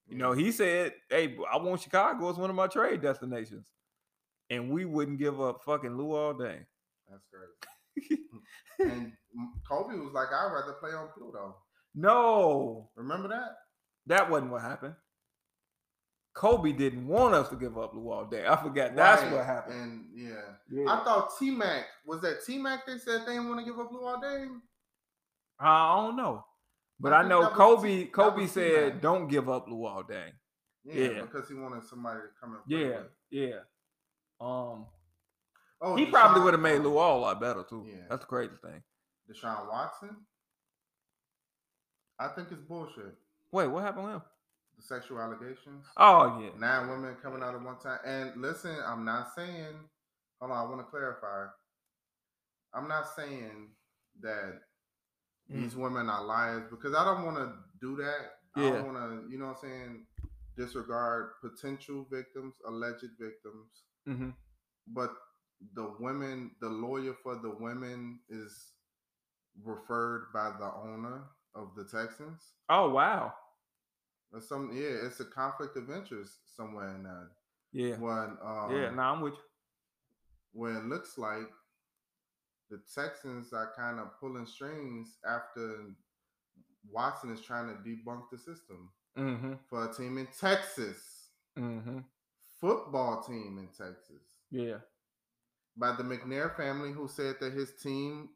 [0.08, 3.70] You know, he said, "Hey, I want Chicago as one of my trade destinations,"
[4.50, 6.64] and we wouldn't give up fucking Luol Deng.
[7.10, 8.22] That's crazy.
[8.78, 9.12] and
[9.68, 11.56] Kobe was like, I'd rather play on Pluto.
[11.94, 13.56] No, Remember that?
[14.06, 14.94] that wasn't what happened.
[16.34, 18.46] Kobe didn't want us to give up Luol Deng.
[18.46, 18.94] I forgot.
[18.94, 19.80] That's what happened.
[19.80, 20.42] And yeah.
[20.70, 20.92] Yeah.
[20.92, 23.80] I thought T Mac was that T Mac they said they didn't want to give
[23.80, 24.60] up Luol Deng.
[25.58, 26.44] I don't know,
[27.00, 28.04] but I I, know that was Kobe.
[28.04, 29.00] That Kobe said.
[29.00, 30.32] "Don't give up all day."
[30.84, 31.22] Yeah, Yeah.
[31.22, 33.60] because he wanted somebody to come and play Yeah, yeah.
[34.40, 34.86] Um,
[35.80, 37.84] Oh, he probably would have made Luol a lot better too.
[37.86, 38.04] Yeah.
[38.08, 38.82] That's the crazy thing.
[39.30, 40.16] Deshaun Watson.
[42.18, 43.14] I think it's bullshit.
[43.52, 44.22] Wait, what happened with him?
[44.78, 45.84] The sexual allegations.
[45.96, 47.98] Oh yeah, Nine women coming out at one time.
[48.06, 49.74] And listen, I'm not saying.
[50.40, 51.46] Hold on, I want to clarify.
[52.74, 53.70] I'm not saying
[54.20, 54.60] that
[55.52, 55.62] Mm.
[55.62, 58.30] these women are liars because I don't want to do that.
[58.56, 60.06] I don't want to, you know what I'm saying,
[60.56, 63.82] disregard potential victims, alleged victims.
[64.06, 64.30] hmm
[64.88, 65.12] But
[65.74, 68.72] the women, the lawyer for the women is
[69.62, 71.24] referred by the owner
[71.54, 72.42] of the Texans.
[72.68, 73.34] Oh wow.
[74.32, 77.28] Or some yeah, it's a conflict of interest somewhere in that.
[77.72, 77.96] Yeah.
[77.96, 78.90] When um, yeah.
[78.90, 79.40] Nah, I'm with you.
[80.52, 81.48] where it looks like
[82.70, 85.84] the Texans are kind of pulling strings after
[86.90, 89.54] Watson is trying to debunk the system Mm-hmm.
[89.70, 91.28] for a team in Texas,
[91.58, 92.00] Mm-hmm.
[92.60, 94.78] football team in Texas, Yeah.
[95.76, 98.28] by the McNair family, who said that his team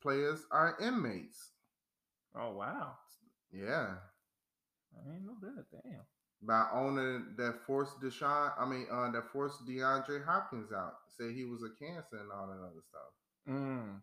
[0.00, 1.50] players are inmates.
[2.36, 2.92] Oh wow.
[3.50, 3.94] Yeah,
[4.96, 5.64] I didn't know that.
[5.72, 6.02] Damn.
[6.42, 10.94] by owner that forced Deshaun, I mean, uh, that forced DeAndre Hopkins out.
[11.18, 13.10] Say he was a cancer and all that other stuff.
[13.48, 14.00] Mm.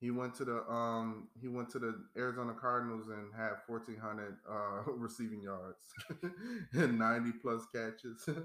[0.00, 4.36] He went to the um he went to the Arizona Cardinals and had fourteen hundred
[4.48, 5.82] uh receiving yards
[6.72, 8.28] and ninety plus catches.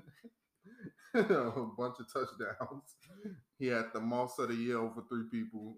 [1.14, 2.96] a bunch of touchdowns.
[3.60, 5.78] He had the most of the year over three people.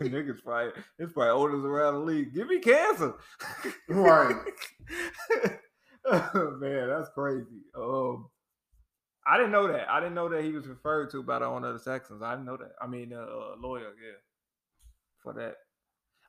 [0.00, 2.34] Niggas probably it's probably oldest around the league.
[2.34, 3.14] Give me cancer.
[3.88, 4.36] Right.
[6.04, 7.62] oh, man, that's crazy.
[7.78, 8.26] Um
[9.28, 9.90] I didn't know that.
[9.90, 12.22] I didn't know that he was referred to by the owner of the Texans.
[12.22, 12.72] I didn't know that.
[12.80, 14.18] I mean, uh, uh, lawyer, yeah,
[15.22, 15.56] for that.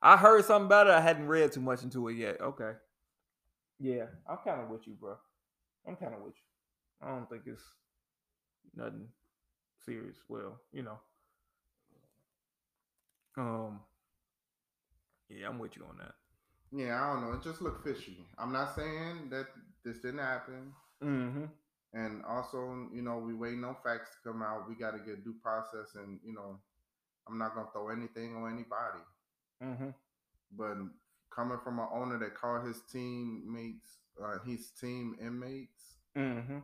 [0.02, 0.94] I heard something about it.
[0.94, 2.42] I hadn't read too much into it yet.
[2.42, 2.72] Okay.
[3.80, 5.16] Yeah, I'm kind of with you, bro.
[5.88, 7.08] I'm kind of with you.
[7.08, 7.62] I don't think it's
[8.76, 9.08] nothing
[9.86, 10.18] serious.
[10.28, 11.00] Well, you know.
[13.38, 13.80] Um.
[15.30, 16.14] Yeah, I'm with you on that.
[16.72, 17.34] yeah, I don't know.
[17.38, 18.26] It just looked fishy.
[18.40, 19.48] I'm not saying that
[19.84, 20.74] this didn't happen.
[21.04, 21.46] Mm-hmm.
[21.94, 24.68] And also, you know, we waiting on facts to come out.
[24.68, 26.60] We got to get due process, and you know,
[27.28, 29.04] I'm not gonna throw anything on anybody.
[29.64, 29.90] Mm-hmm.
[30.58, 30.78] But
[31.34, 36.60] coming from an owner that called his teammates, uh, his team inmates, Mm-hmm.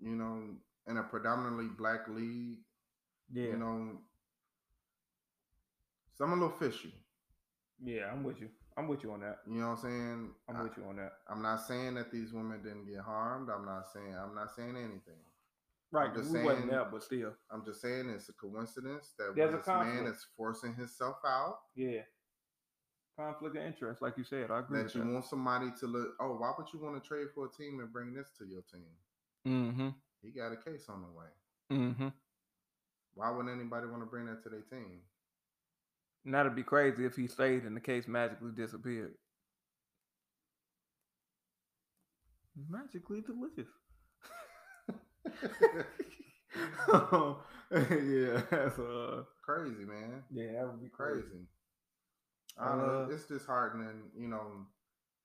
[0.00, 0.42] you know,
[0.86, 2.58] in a predominantly black league,
[3.32, 3.44] Yeah.
[3.44, 3.98] you know,
[6.14, 6.94] so I'm a little fishy.
[7.82, 8.48] yeah, I'm with you.
[8.80, 9.38] I'm with you on that.
[9.46, 10.30] You know what I'm saying?
[10.48, 11.12] I'm I, with you on that.
[11.28, 13.50] I'm not saying that these women didn't get harmed.
[13.50, 15.20] I'm not saying I'm not saying anything.
[15.92, 17.32] Right, just we wasn't saying- there, but still.
[17.50, 21.16] I'm just saying it's a coincidence that There's when a this man is forcing himself
[21.26, 22.02] out, Yeah.
[23.18, 24.50] Conflict of interest, like you said.
[24.50, 25.12] I agree that you that.
[25.12, 26.14] want somebody to look.
[26.20, 28.62] Oh, why would you want to trade for a team and bring this to your
[28.62, 28.86] team?
[29.46, 29.88] Mm-hmm.
[30.22, 31.26] He got a case on the way.
[31.78, 32.08] Mm-hmm.
[33.14, 35.00] Why wouldn't anybody want to bring that to their team?
[36.24, 39.16] And that'd be crazy if he stayed and the case magically disappeared.
[42.68, 43.68] Magically delicious.
[47.70, 50.22] yeah, that's uh crazy, man.
[50.30, 51.22] yeah, that would be crazy.
[51.22, 51.46] Crazy.
[52.58, 53.04] I don't know.
[53.04, 54.66] Uh, It's disheartening, you know.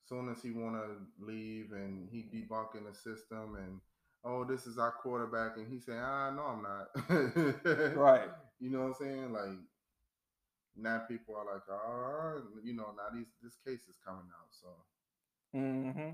[0.07, 3.81] Soon as he want to leave and he debunking the system and
[4.23, 7.55] oh, this is our quarterback, and he saying, ah, no, I'm not.
[7.95, 8.29] Right.
[8.59, 9.33] You know what I'm saying?
[9.33, 9.57] Like
[10.77, 14.49] now, people are like, oh, you know, now these this case is coming out.
[14.51, 14.67] So,
[15.55, 16.09] Mm-hmm.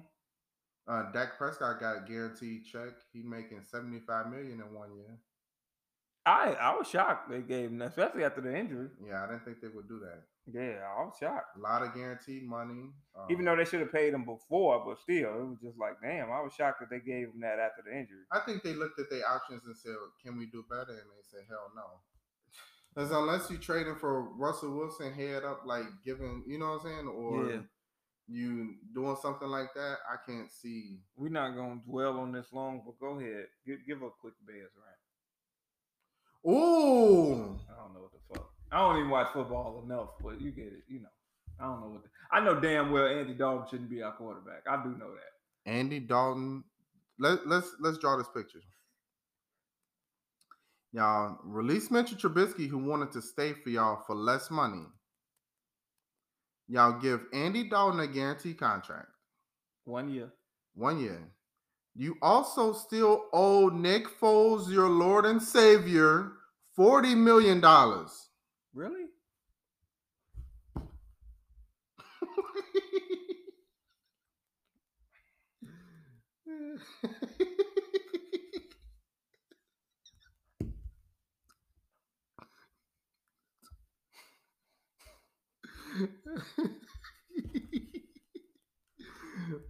[0.88, 2.94] uh, Dak Prescott got a guaranteed check.
[3.14, 5.18] He making seventy five million in one year.
[6.26, 8.90] I I was shocked they gave him that, especially after the injury.
[9.04, 10.22] Yeah, I didn't think they would do that.
[10.52, 11.58] Yeah, I was shocked.
[11.58, 12.90] A lot of guaranteed money.
[13.16, 16.02] Um, Even though they should have paid him before, but still, it was just like,
[16.02, 18.26] damn, I was shocked that they gave him that after the injury.
[18.32, 21.26] I think they looked at their options and said, "Can we do better?" And they
[21.26, 22.02] said, "Hell no."
[22.94, 26.88] Because unless you're trading for Russell Wilson head up, like giving, you know what I'm
[26.88, 27.62] saying, or Yeah.
[28.28, 31.00] you doing something like that, I can't see.
[31.16, 34.72] We're not gonna dwell on this long, but go ahead, give, give a quick Bears
[34.76, 34.98] rant.
[36.48, 38.50] Ooh, I don't know what the fuck.
[38.72, 40.84] I don't even watch football enough, but you get it.
[40.88, 41.10] You know,
[41.60, 42.04] I don't know what.
[42.04, 44.64] The, I know damn well Andy Dalton shouldn't be our quarterback.
[44.68, 45.70] I do know that.
[45.72, 46.64] Andy Dalton.
[47.20, 48.62] Let, let's let's draw this picture.
[50.94, 54.84] Y'all release Mitchell Trubisky, who wanted to stay for y'all for less money.
[56.68, 59.10] Y'all give Andy Dalton a guaranteed contract,
[59.86, 60.32] One year.
[60.74, 61.22] one year.
[61.96, 66.32] You also still owe Nick Foles, your Lord and Savior,
[66.76, 68.30] forty million dollars.
[68.74, 69.08] Really?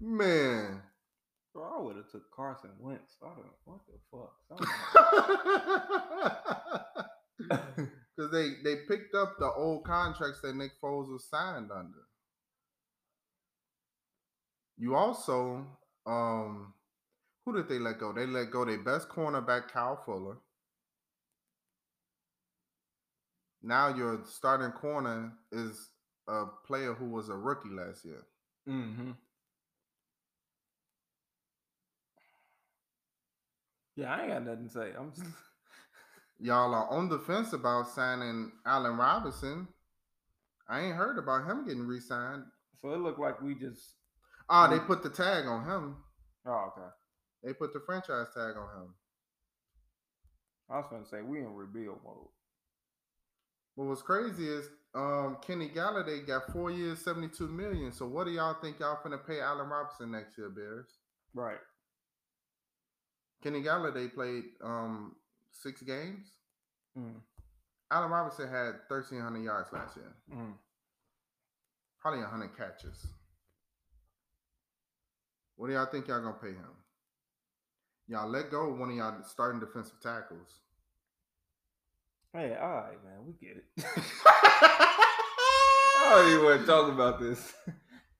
[0.01, 0.81] Man.
[1.53, 3.15] Bro, I would have took Carson Wentz.
[3.21, 3.45] I don't.
[3.65, 4.33] What the fuck?
[7.49, 7.89] Because
[8.31, 12.05] they, they picked up the old contracts that Nick Foles was signed under.
[14.77, 15.65] You also,
[16.05, 16.73] um,
[17.45, 18.13] who did they let go?
[18.13, 20.37] They let go their best cornerback, Kyle Fuller.
[23.61, 25.90] Now your starting corner is
[26.31, 28.23] a player who was a rookie last year.
[28.67, 29.11] Mm-hmm.
[33.95, 34.91] Yeah, I ain't got nothing to say.
[34.97, 35.25] I'm just
[36.39, 39.67] Y'all are on the fence about signing Allen Robinson.
[40.67, 42.43] I ain't heard about him getting re-signed.
[42.81, 43.95] so it looked like we just
[44.49, 45.97] Oh, they put the tag on him.
[46.45, 46.87] oh okay.
[47.43, 48.93] They put the franchise tag on him.
[50.69, 52.27] I was gonna say we in rebuild mode.
[53.75, 57.91] What was crazy is um, Kenny Golladay got four years, seventy-two million.
[57.91, 60.87] So what do y'all think y'all finna pay Allen Robinson next year, Bears?
[61.33, 61.59] Right.
[63.43, 65.15] Kenny Golladay played um,
[65.51, 66.27] six games.
[66.97, 67.21] Mm.
[67.89, 70.53] Allen Robinson had thirteen hundred yards last year, Mm.
[71.99, 73.05] probably hundred catches.
[75.55, 76.75] What do y'all think y'all gonna pay him?
[78.07, 80.59] Y'all let go of one of y'all starting defensive tackles.
[82.33, 83.65] Hey, all right, man, we get it.
[84.25, 87.53] I don't even want to talk about this.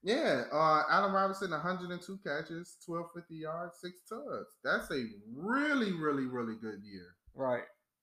[0.04, 4.56] Yeah, uh, Allen Robinson, 102 catches, 1250 yards, six tugs.
[4.64, 7.14] That's a really, really, really good year.
[7.36, 7.62] right.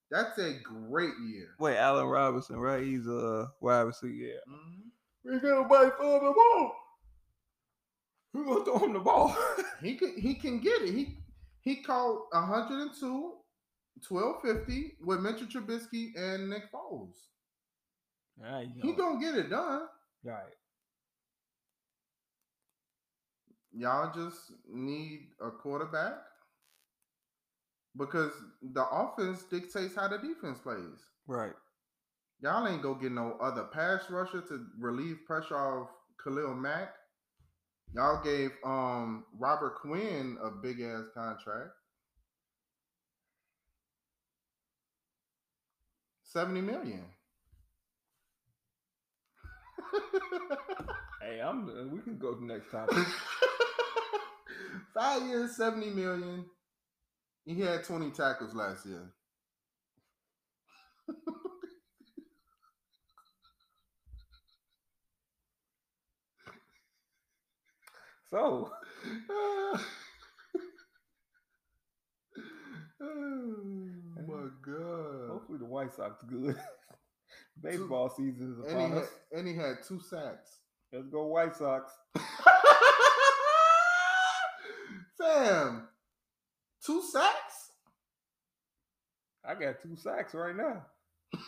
[0.09, 1.49] That's a great year.
[1.59, 2.85] Wait, Allen Robinson, right?
[2.85, 4.15] He's a wide receiver.
[4.15, 4.35] Yeah.
[4.49, 4.91] Mhm.
[5.25, 6.73] We got nobody for the ball.
[8.33, 9.37] Who gonna throw him the ball?
[9.83, 10.95] He can he can get it.
[10.95, 11.19] He
[11.63, 13.38] he caught 102,
[14.07, 17.15] 1250 with Mitchell Trubisky and Nick Foles.
[18.37, 19.83] There you He gonna get it done.
[20.25, 20.55] right.
[23.73, 26.15] Y'all just need a quarterback
[27.97, 28.33] because
[28.73, 31.05] the offense dictates how the defense plays.
[31.27, 31.53] Right.
[32.41, 35.89] Y'all ain't go get no other pass rusher to relieve pressure off
[36.23, 36.95] Khalil Mack.
[37.95, 41.71] Y'all gave um Robert Quinn a big ass contract.
[46.29, 47.05] 70 million.
[51.21, 51.69] Hey, I'm.
[51.69, 52.99] uh, We can go to the next topic.
[54.95, 56.45] Five years, 70 million.
[57.45, 59.13] He had 20 tackles last year.
[68.31, 68.71] so,
[73.01, 75.31] oh my god.
[75.31, 76.57] hopefully the White Sox good.
[77.63, 79.09] Baseball season is And upon had, us.
[79.33, 80.59] and he had two sacks.
[80.93, 81.93] Let's go White Sox.
[85.19, 85.89] Fam,
[86.85, 87.73] two sacks?
[89.45, 90.85] I got two sacks right now.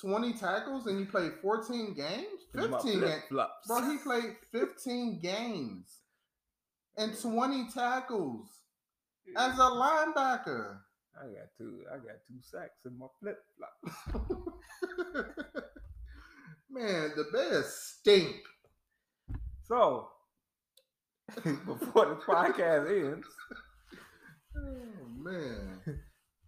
[0.00, 2.26] 20 tackles and he played 14 games?
[2.54, 3.22] 15 games.
[3.30, 5.98] Bro, he played 15 games
[6.96, 8.48] and 20 tackles
[9.36, 10.78] as a linebacker.
[11.18, 11.82] I got two.
[11.90, 14.54] I got two sacks in my flip flop.
[16.70, 18.36] Man, the Bears stink.
[19.66, 20.08] So,
[21.44, 23.26] before the podcast ends,
[24.56, 25.80] Oh, man.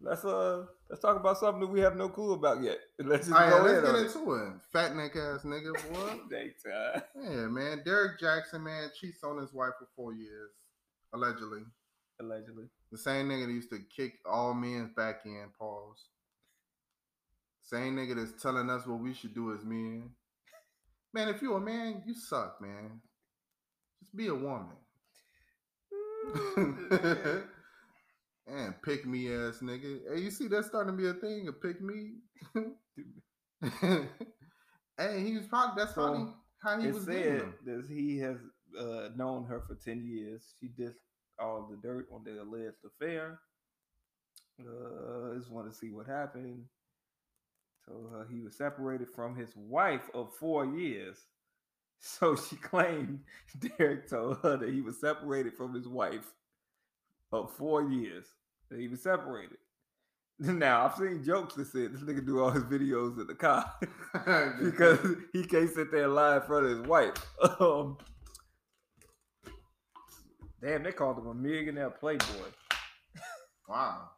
[0.01, 2.79] let's uh let's talk about something that we have no clue about yet.
[2.99, 4.53] Let's just All right, let's get into it.
[4.73, 6.15] Fat neck ass nigga, boy.
[6.15, 6.29] it.
[6.65, 7.03] Daytime.
[7.17, 7.83] Yeah, man.
[7.85, 10.51] Derrick Jackson, man, cheats on his wife for four years,
[11.15, 11.63] allegedly.
[12.23, 12.67] Allegedly.
[12.91, 16.09] The same nigga that used to kick all men's back in, pause.
[17.63, 20.11] Same nigga that's telling us what we should do as men.
[21.15, 23.01] Man, if you a man, you suck, man.
[24.01, 24.77] Just be a woman.
[28.47, 30.01] and pick me ass nigga.
[30.15, 32.13] Hey, you see that's starting to be a thing, a pick me.
[34.99, 36.33] hey, he was probably that's So, probably
[36.63, 38.37] how he it was getting said that he has
[38.79, 40.55] uh, known her for 10 years.
[40.61, 40.95] She did
[41.39, 43.41] all the dirt on the alleged affair.
[44.61, 46.65] Uh, just want to see what happened.
[47.87, 51.19] So her he was separated from his wife of four years.
[51.99, 53.21] So she claimed
[53.59, 56.33] Derrick told her that he was separated from his wife
[57.33, 58.27] of four years.
[58.71, 59.59] That he was separated.
[60.39, 63.65] Now I've seen jokes that said this nigga do all his videos in the car
[64.61, 64.99] because
[65.33, 67.15] he can't sit there and lie in front of his wife.
[67.61, 67.99] Um,
[70.63, 72.51] damn, they called him a millionaire playboy.
[73.69, 74.09] wow.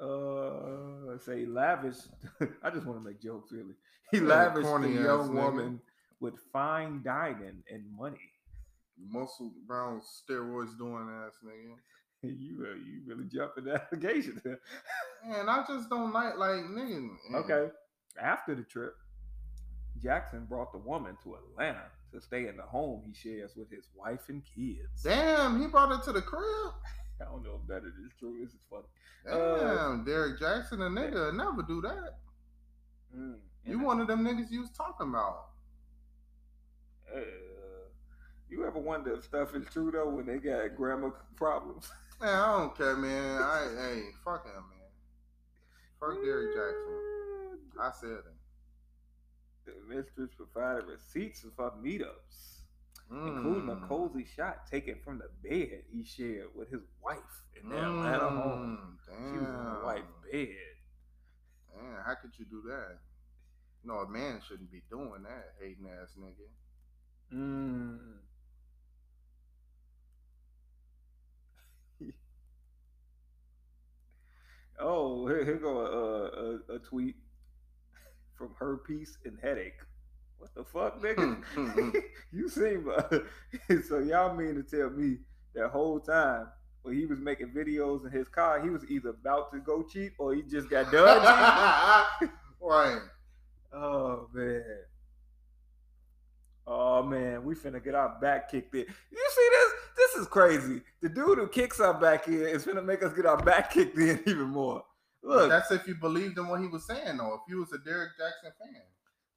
[0.00, 1.96] Uh, say lavish.
[2.62, 3.74] I just want to make jokes, really.
[4.12, 5.80] He Yeah, lavished the ass young woman
[6.20, 8.30] with fine dining and money.
[8.98, 11.76] Muscle brown steroids doing ass nigga.
[12.22, 14.40] you, uh, you really jumping the allegations.
[14.42, 14.58] there.
[15.26, 17.00] Man, I just don't like like nigga.
[17.30, 17.42] man.
[17.44, 17.68] Okay.
[18.20, 18.94] After the trip,
[20.02, 23.88] Jackson brought the woman to Atlanta to stay in the home he shares with his
[23.94, 25.02] wife and kids.
[25.02, 26.42] Damn, he brought it to the crib.
[27.20, 28.38] I don't know if that is true.
[28.40, 28.84] This is funny.
[29.26, 32.18] Damn, Derrick Jackson, a nigga, never do that.
[33.16, 33.36] Mm.
[33.64, 35.48] You one of them niggas you was talking about.
[37.14, 37.20] uh,
[38.48, 41.90] you ever wonder if stuff is true though when they got grammar problems?
[42.20, 43.42] Man, I don't care, man.
[43.42, 44.88] I hey, fuck him, man.
[46.00, 47.58] Fuck Derrick Jackson.
[47.80, 48.35] I said it.
[49.66, 52.62] The mistress provided receipts for meetups,
[53.10, 53.88] including a Mm.
[53.88, 58.98] cozy shot taken from the bed he shared with his wife in their Atlanta home.
[59.08, 60.76] Mm, She was in the wife's bed.
[61.76, 62.98] Man, how could you do that?
[63.84, 66.48] No, a man shouldn't be doing that, hating ass nigga.
[67.32, 68.18] Mm.
[74.78, 77.16] oh, here, here go a, a, a tweet
[78.36, 79.80] from her piece and headache.
[80.38, 81.44] What the fuck, hmm, nigga?
[81.44, 81.90] Hmm, hmm.
[82.32, 83.18] you seem uh,
[83.88, 85.18] so y'all mean to tell me
[85.54, 86.48] that whole time
[86.82, 90.12] when he was making videos in his car, he was either about to go cheat
[90.18, 91.20] or he just got done
[92.60, 93.00] right.
[93.72, 94.62] Oh man.
[96.66, 98.86] Oh man, we finna get our back kicked in.
[99.10, 99.72] You see this?
[99.96, 100.82] This is crazy.
[101.00, 103.98] The dude who kicks our back in is finna make us get our back kicked
[103.98, 104.84] in even more.
[105.26, 107.34] But Look, that's if you believed in what he was saying, though.
[107.34, 108.82] If you was a Derrick Jackson fan.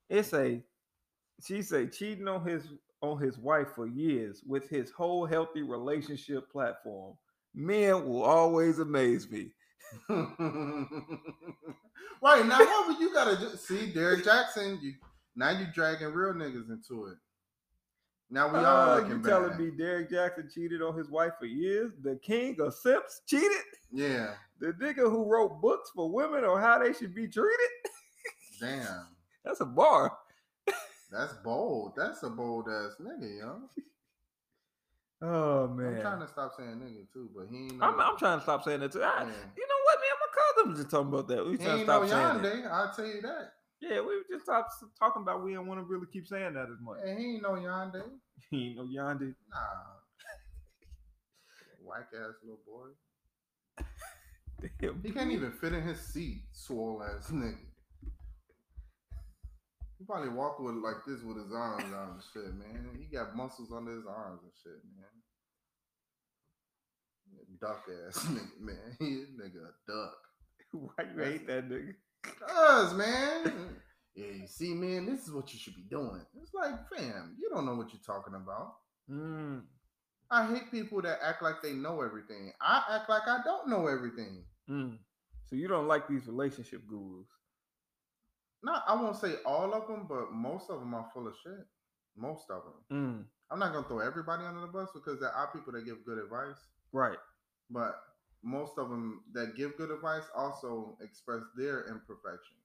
[0.08, 0.62] it's a
[1.44, 2.64] she say cheating on his
[3.02, 7.16] on his wife for years with his whole healthy relationship platform.
[7.56, 9.52] Men will always amaze me.
[10.10, 10.86] right
[12.46, 13.50] now, what would you gotta do?
[13.58, 14.78] see Derrick Jackson?
[14.82, 14.94] You
[15.36, 17.18] now you dragging real niggas into it.
[18.32, 19.30] Now we all Uh, looking you bad.
[19.30, 21.92] telling me Derrick Jackson cheated on his wife for years?
[22.04, 23.52] The king of simps cheated?
[23.92, 27.70] Yeah, The nigga who wrote books for women on how they should be treated?
[28.60, 29.08] damn,
[29.44, 30.16] That's a bar.
[31.12, 31.94] that's bold.
[31.98, 33.62] That's a bold ass nigga, yo.
[35.22, 35.96] Oh man.
[35.96, 37.82] I'm trying to stop saying nigga too, but he ain't.
[37.84, 39.02] I'm, I'm trying to stop saying that too.
[39.04, 39.22] I-.
[39.24, 41.46] You know what, me and my cousin was just talking about that.
[41.46, 42.72] We He trying to stop saying that.
[42.72, 43.54] I'll tell you that.
[43.82, 46.80] Yeah, we were just talking about we didn't want to really keep saying that as
[46.82, 47.00] much.
[47.04, 48.04] Hey, he ain't no Yonde.
[48.50, 49.36] He ain't no Yonde.
[49.52, 49.58] Nah.
[51.84, 53.86] Whack ass little boy.
[54.82, 55.02] Damn.
[55.04, 57.58] He can't even fit in his seat, swole ass nigga.
[59.98, 62.90] He probably walk with like this with his arms out and shit, man.
[62.98, 65.06] He got muscles under his arms and shit, man.
[67.62, 68.98] Duck ass nigga, man.
[69.00, 70.18] He a nigga a duck.
[70.72, 71.94] Why you hate that nigga?
[72.24, 73.76] Cuz, man.
[74.16, 76.22] Yeah, you see, man, this is what you should be doing.
[76.42, 78.76] It's like, fam, you don't know what you're talking about.
[79.10, 79.62] Mm.
[80.30, 82.52] I hate people that act like they know everything.
[82.62, 84.44] I act like I don't know everything.
[84.70, 84.98] Mm.
[85.46, 87.28] So you don't like these relationship gurus?
[88.62, 91.66] Not, I won't say all of them, but most of them are full of shit.
[92.18, 92.98] Most of them.
[93.22, 93.26] Mm.
[93.52, 96.18] I'm not gonna throw everybody under the bus because there are people that give good
[96.20, 96.58] advice,
[96.92, 97.18] Right.
[97.70, 97.96] but
[98.44, 102.60] most of them that give good advice also express their imperfections.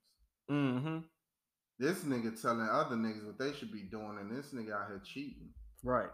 [0.50, 0.98] Mm-hmm.
[1.78, 5.02] This nigga telling other niggas what they should be doing, and this nigga out here
[5.04, 5.48] cheating.
[5.82, 6.10] Right.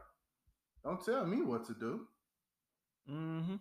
[0.84, 2.00] Don't tell me what to do.
[3.10, 3.56] Mm-hmm.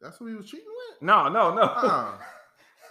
[0.00, 1.02] That's who he was cheating with.
[1.02, 1.62] No, no, no.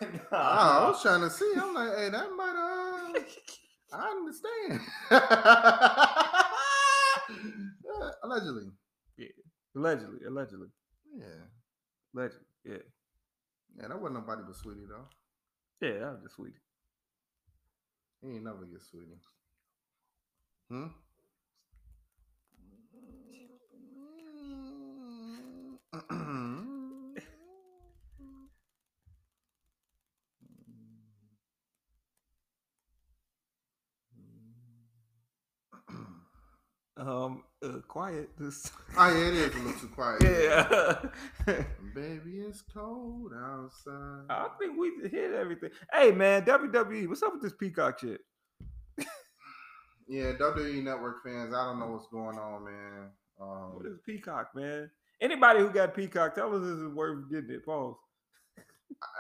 [0.02, 0.38] Uh, Nah.
[0.38, 1.52] I was trying to see.
[1.58, 3.20] I'm like, hey, that might uh
[3.92, 4.82] I understand.
[8.02, 8.64] Uh, allegedly.
[9.76, 10.68] allegedly, allegedly,
[11.20, 11.26] Yeah.
[12.16, 12.46] allegedly.
[12.64, 12.78] Yeah.
[13.78, 15.08] Yeah, that wasn't nobody but Saweetie though.
[15.82, 16.54] Yeah, that was just sweet.
[18.22, 19.20] He ain't never get Saweetie.
[20.70, 20.88] Hmm?
[36.98, 38.30] Um, uh, quiet.
[38.38, 38.64] This.
[38.64, 38.74] time.
[38.98, 40.22] Oh yeah, it is a little too quiet.
[40.24, 41.56] yeah.
[41.96, 44.26] Baby, it's cold outside.
[44.30, 45.72] I think we hit everything.
[45.94, 48.22] Hey man, WWE, what's up with this Peacock shit?
[50.12, 53.10] Yeah, WWE Network fans, I don't know what's going on, man.
[53.40, 54.90] Um, What is Peacock, man?
[55.22, 57.64] Anybody who got Peacock, tell us this is worth getting it.
[57.64, 57.94] Pause.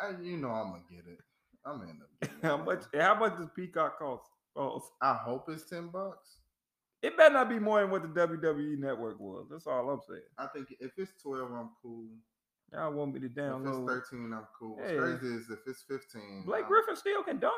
[0.01, 1.19] I, you know I'm gonna get it.
[1.63, 2.43] I'm gonna end up getting it.
[2.43, 2.81] How much?
[2.99, 4.23] How much does Peacock cost?
[4.57, 4.89] Pause.
[4.99, 6.38] I hope it's ten bucks.
[7.01, 9.47] It better not be more than what the WWE network was.
[9.49, 10.21] That's all I'm saying.
[10.37, 12.07] I think if it's twelve, I'm cool.
[12.73, 13.61] Y'all want me to download?
[13.87, 14.75] If it's thirteen, I'm cool.
[14.77, 16.43] What's crazy is if it's fifteen.
[16.45, 17.55] Blake I'm- Griffin still can dunk.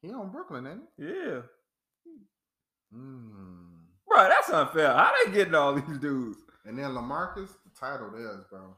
[0.00, 1.42] He on Brooklyn, ain't Yeah,
[2.02, 2.10] he?
[2.96, 3.84] Mm.
[4.08, 4.92] bro, that's unfair.
[4.92, 6.38] How they getting all these dudes?
[6.64, 8.74] And then LaMarcus, the title theirs, bro.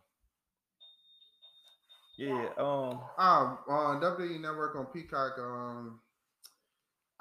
[2.19, 2.49] Yeah.
[2.59, 3.01] Um.
[3.19, 5.33] Ah, on WWE Network on Peacock.
[5.39, 6.01] Um,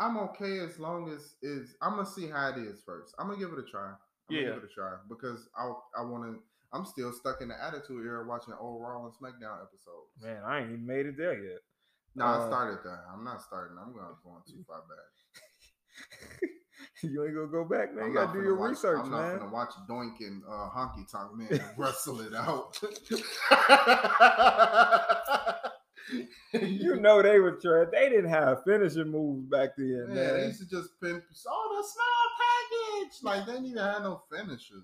[0.03, 1.75] I'm okay as long as is.
[1.81, 3.15] I'm gonna see how it is first.
[3.17, 3.87] I'm gonna give it a try.
[3.89, 4.53] I'm gonna Yeah.
[4.55, 6.39] give it a try because I I want to.
[6.73, 10.11] I'm still stuck in the attitude era watching old Raw and SmackDown episodes.
[10.21, 11.59] Man, I ain't even made it there yet.
[12.15, 13.05] No, I Uh, started that.
[13.13, 13.77] I'm not starting.
[13.79, 15.09] I'm going going too far back.
[17.03, 18.05] you ain't gonna go back, man.
[18.05, 19.33] I'm You gotta do your watch, research, I'm man.
[19.33, 22.77] not gonna watch Doink and uh, Honky Tonk Man wrestle it out.
[26.53, 27.87] You know they were trash.
[27.91, 30.33] They didn't have finishing moves back then, Man, man.
[30.37, 33.23] they used to just pimp oh the small package.
[33.23, 34.75] Like they didn't even have no finisher.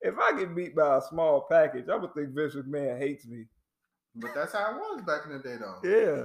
[0.00, 3.46] If I get beat by a small package, I would think Vince McMahon hates me.
[4.16, 5.78] But that's how it was back in the day though.
[5.82, 6.24] Yeah.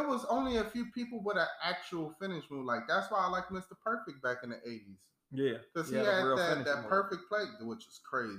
[0.00, 2.64] It was only a few people with an actual finish move.
[2.66, 3.72] Like that's why I like Mr.
[3.82, 4.98] Perfect back in the 80s.
[5.30, 5.58] Yeah.
[5.72, 6.88] Because He he had had that, that move.
[6.88, 8.38] Perfect-Plex, which is crazy.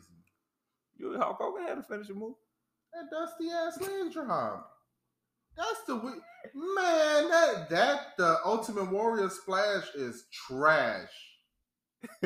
[0.97, 2.35] You Hulk Hogan had a finishing move.
[2.93, 4.71] That dusty ass leg drop.
[5.57, 6.11] That's the we-
[6.53, 7.29] man.
[7.29, 11.09] That that the Ultimate Warrior splash is trash.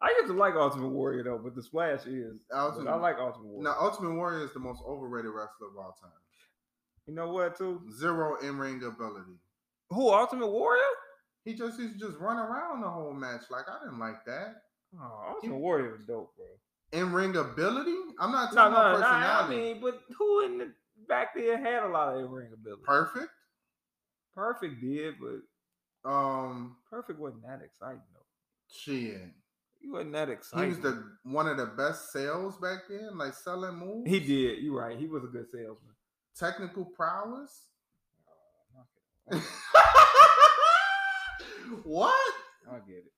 [0.00, 2.36] I used to like Ultimate Warrior though, but the splash is.
[2.52, 3.62] Ultimate, I like Ultimate Warrior.
[3.64, 6.10] now Ultimate Warrior is the most overrated wrestler of all time.
[7.06, 7.80] You know what too?
[7.98, 9.38] Zero in ring ability.
[9.90, 10.82] Who Ultimate Warrior?
[11.44, 13.42] He just used to just run around the whole match.
[13.50, 14.56] Like I didn't like that.
[15.00, 16.46] Oh, Ultimate Warrior was dope, bro.
[16.92, 17.96] In ring ability?
[18.20, 19.06] I'm not talking no, about no.
[19.06, 19.56] I personality.
[19.56, 20.72] mean, but who in the
[21.08, 22.82] back there had a lot of in-ring ability?
[22.84, 23.30] Perfect.
[24.34, 28.20] Perfect did, but Um, Perfect wasn't that exciting though.
[28.70, 29.30] shit.
[29.80, 30.64] He wasn't that exciting.
[30.64, 34.08] He was the one of the best sales back then, like selling moves.
[34.10, 34.62] He did.
[34.62, 34.98] You're right.
[34.98, 35.94] He was a good salesman.
[36.36, 37.64] technical prowess.
[39.30, 39.42] Okay,
[41.84, 42.14] what?
[42.70, 43.12] I get it.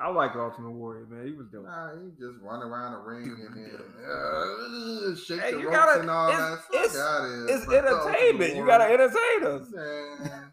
[0.00, 1.26] I like Ultimate Warrior, man.
[1.26, 1.64] He was dope.
[1.64, 3.70] Nah, he just run around the ring and then
[4.10, 6.74] uh, shake Hey, the ropes gotta- and all it's- that.
[6.74, 8.56] It's- It's the entertainment.
[8.56, 9.68] You gotta entertain us.
[9.74, 10.52] Man,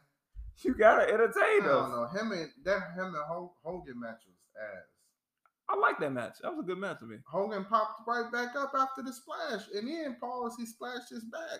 [0.63, 1.89] You gotta I entertain don't us.
[2.13, 2.19] know.
[2.19, 4.83] Him and that him and Hogan match was ass.
[5.69, 6.37] I like that match.
[6.41, 7.17] That was a good match to me.
[7.29, 10.55] Hogan popped right back up after the splash, and then pause.
[10.57, 11.59] He splashed his back.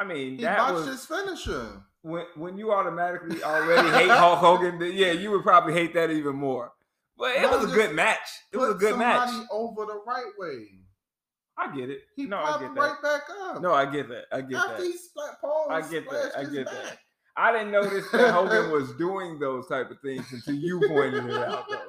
[0.00, 1.82] I mean, He that botched was his finisher.
[2.02, 4.78] when when you automatically already hate Hulk Hogan.
[4.78, 6.72] then Yeah, you would probably hate that even more.
[7.18, 8.28] But it was a good match.
[8.52, 9.30] It was a good match.
[9.50, 10.66] over the right way.
[11.58, 12.02] I get it.
[12.14, 12.80] He no, I get that.
[12.80, 13.60] right back up.
[13.60, 14.26] No, I get that.
[14.30, 14.86] I get after that.
[14.86, 16.32] he splat Paul, I get that.
[16.36, 16.98] I get that.
[17.36, 21.32] I didn't notice that Hogan was doing those type of things until you pointed it
[21.32, 21.64] out.
[21.68, 21.80] Though.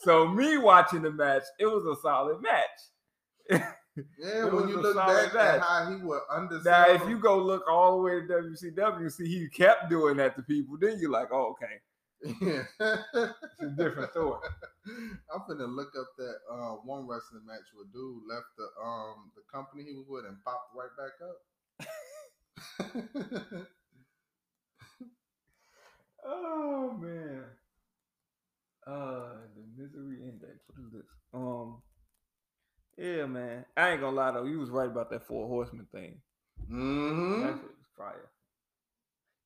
[0.00, 3.64] So me watching the match, it was a solid match.
[4.16, 5.56] Yeah, when you look back match.
[5.56, 6.86] at how he would undersell.
[6.86, 10.36] Now, if you go look all the way to WCW, see he kept doing that
[10.36, 11.80] to people, then you're like, oh, okay,
[12.22, 12.64] yeah.
[12.80, 14.40] it's a different story.
[15.34, 19.42] I'm finna look up that uh, one wrestling match where dude left the um the
[19.52, 21.38] company he was with and popped right back up.
[26.28, 27.44] Oh man.
[28.86, 30.58] Uh the misery index.
[30.66, 31.06] What is this?
[31.32, 31.82] Um
[32.96, 33.64] Yeah, man.
[33.76, 36.20] I ain't gonna lie though, you was right about that four horseman thing.
[36.70, 37.42] Mm-hmm.
[37.42, 38.30] That shit was fire.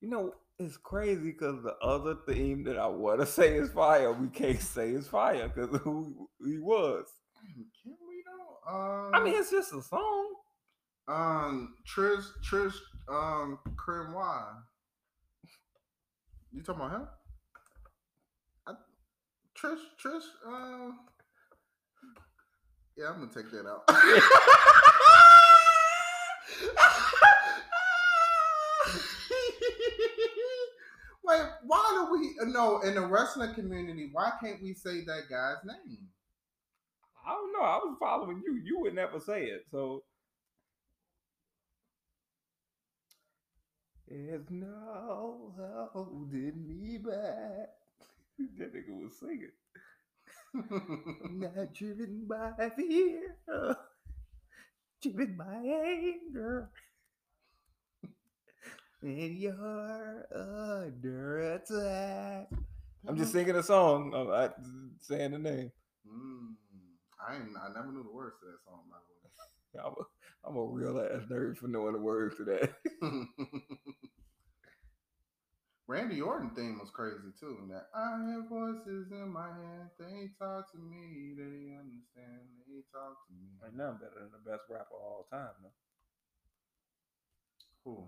[0.01, 4.11] You know, it's crazy because the other theme that I want to say is fire,
[4.13, 7.05] we can't say is fire because who he was.
[7.83, 8.71] Can we though?
[8.73, 10.27] Um, I mean, it's just a song.
[11.07, 12.75] um, Trish, Trish,
[13.09, 14.55] um, Benoit.
[16.51, 17.07] You talking about him?
[18.67, 18.73] I,
[19.59, 20.99] Trish, Trish, um,
[22.97, 23.83] yeah, I'm gonna take that out.
[31.23, 34.09] Wait, why do we no in the wrestling community?
[34.11, 36.09] Why can't we say that guy's name?
[37.25, 37.61] I don't know.
[37.65, 38.59] I was following you.
[38.63, 39.65] You would never say it.
[39.71, 40.03] So
[44.07, 45.53] There's no
[45.91, 47.69] holding me back.
[48.57, 49.51] that nigga was singing.
[50.53, 53.35] Not driven by fear,
[55.01, 56.69] driven by anger.
[59.03, 62.47] And you're under attack.
[63.05, 64.13] I'm just singing a song.
[64.15, 65.71] I'm saying the name.
[66.07, 66.55] Mm,
[67.19, 69.83] I ain't, I never knew the words to that song, by the way.
[69.85, 70.05] I'm a,
[70.47, 72.75] I'm a real ass nerd for knowing the words to that.
[75.87, 77.67] Randy Orton theme was crazy too.
[77.69, 79.89] That I have voices in my head.
[79.99, 81.35] They talk to me.
[81.35, 82.47] They understand.
[82.69, 83.51] They talk to me.
[83.61, 85.75] Right now, I'm better than the best rapper of all time, though.
[87.83, 88.07] Who?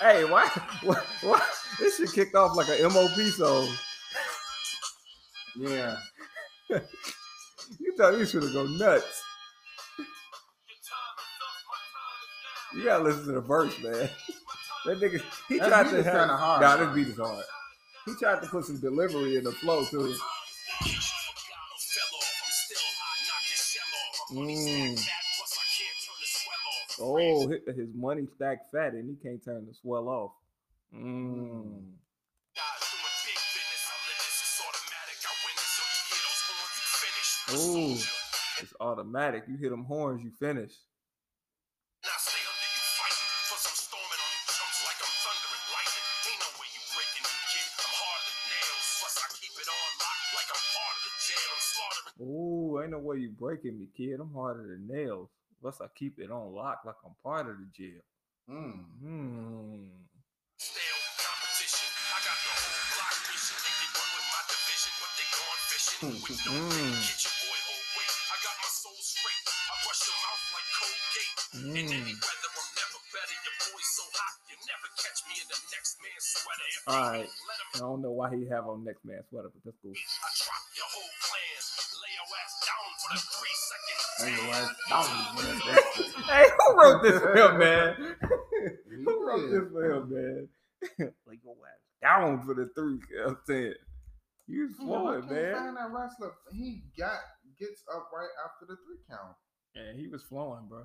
[0.00, 0.48] Hey, why,
[0.82, 1.40] why, why?
[1.78, 3.68] This shit kicked off like an MOP song.
[5.56, 5.96] yeah.
[7.78, 9.22] You thought you should have go nuts.
[12.74, 14.08] You gotta listen to the verse, man.
[14.86, 16.28] That nigga, he That tried to have.
[16.30, 17.44] hard, Nah, this beat is hard.
[18.06, 20.14] He tried to put some delivery in the flow too.
[24.32, 25.08] Mm.
[27.00, 30.32] Oh, his money stacked fat and he can't turn the swell off.
[30.94, 31.82] Mm.
[37.54, 37.92] Ooh,
[38.60, 39.44] it's automatic.
[39.48, 40.72] You hit them horns, you finish.
[53.12, 54.20] Way you breaking me, kid.
[54.20, 55.28] I'm harder than nails.
[55.60, 58.02] Unless I keep it on lock like I'm part of the jail.
[58.50, 58.82] Mm.
[58.98, 59.86] Hmm.
[60.58, 61.90] Stale competition.
[61.92, 65.60] I got the whole block wishing they could run with my division, but they gone
[65.70, 66.82] fishing with no bait.
[66.82, 66.98] Mm.
[67.06, 68.16] Get your boy whole weight.
[68.32, 69.44] I got my soul straight.
[69.46, 71.38] I brush your mouth like Colgate.
[71.52, 72.18] In any Mm.
[72.18, 73.36] weather, I'm never better.
[73.46, 76.66] Your boy's so hot, you never catch me in the next man's sweater.
[76.74, 77.28] If All you right.
[77.30, 79.94] don't I don't know why he have on next man sweater, but that's cool.
[86.28, 88.16] Hey, who wrote this for him, man?
[89.04, 90.48] Who wrote this for him, man?
[91.26, 93.00] like your ass down for the three.
[93.26, 93.74] I'm saying.
[94.46, 95.54] You flowing, man.
[95.54, 96.32] find that wrestler.
[96.52, 97.18] He got
[97.58, 99.36] gets up right after the three count.
[99.74, 100.80] And he was flowing, bro.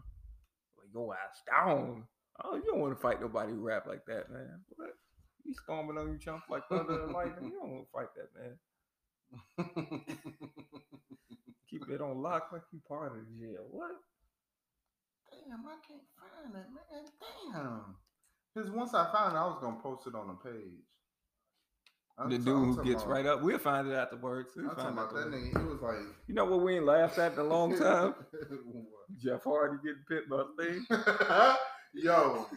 [0.77, 2.03] Like your ass down.
[2.43, 4.61] Oh, you don't want to fight nobody who rap like that, man.
[4.75, 4.93] What?
[5.43, 7.51] You storming on you chump like thunder and lightning.
[7.51, 10.03] You don't want to fight that, man.
[11.79, 13.65] Keep it on lock like you part of the jail.
[13.71, 13.91] What?
[15.31, 17.05] Damn, I can't find it, man.
[17.53, 17.95] Damn.
[18.53, 20.83] Because once I found it, I was gonna post it on the page.
[22.19, 23.41] I'm the dude who talking gets about- right up.
[23.43, 24.49] We'll find it afterwards.
[24.55, 25.59] We'll I'm talking about that nigga.
[25.59, 28.15] He was like, You know what we ain't laughed at in a long time?
[29.17, 30.85] Jeff Hardy getting pit by Sting.
[31.93, 32.47] Yo,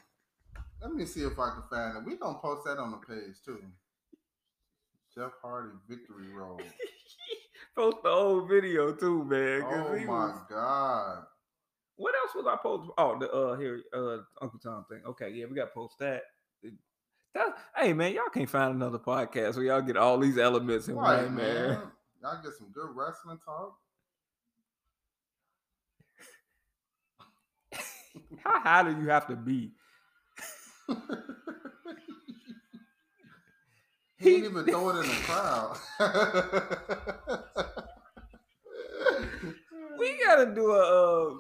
[0.81, 2.05] let me see if I can find it.
[2.11, 3.61] We gonna post that on the page too.
[5.15, 6.63] Jeff Hardy Victory Road.
[7.81, 9.63] Post the old video too, man.
[9.65, 11.25] Oh my was- god.
[11.97, 12.91] What else was I post?
[12.99, 15.01] Oh, the uh here uh Uncle Tom thing.
[15.07, 16.25] Okay, yeah, we got to post that.
[17.33, 20.97] That- hey man, y'all can't find another podcast where y'all get all these elements in
[20.97, 21.69] Right, one, man.
[21.71, 21.79] man.
[22.23, 23.79] Y'all get some good wrestling talk.
[28.45, 29.73] How high do you have to be?
[34.19, 35.79] he didn't even throw it in the crowd.
[40.01, 41.35] We gotta do a uh,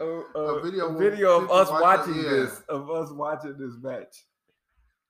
[0.00, 2.30] a, a, A video a video of us watch it, watching yeah.
[2.30, 4.26] this, of us watching this match.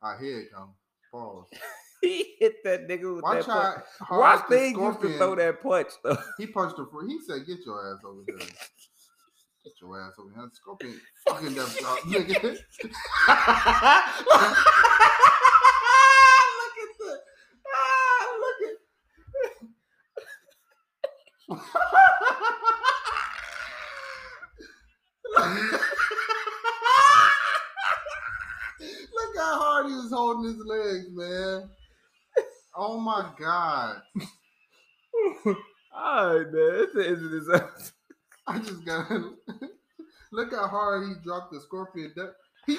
[0.01, 0.75] I hear it come.
[1.11, 1.49] Pause.
[2.01, 4.11] He hit that nigga with Watch that punch.
[4.13, 6.17] Watch thing used to throw that punch though.
[6.39, 8.39] He punched the fr- He said, "Get your ass over here.
[8.39, 11.67] Get your ass over here." Scorpion fucking drop,
[12.07, 12.29] nigga.
[12.29, 12.43] Look at
[17.01, 17.19] the.
[17.75, 18.77] Ah, look at.
[29.19, 31.69] Look how hard he was holding his legs, man.
[32.77, 34.03] Oh my god.
[35.47, 35.55] All
[36.37, 36.55] right, man.
[36.55, 37.93] It's the end of this episode.
[38.47, 39.11] I just got
[40.33, 42.13] look how hard he dropped the scorpion.
[42.67, 42.75] He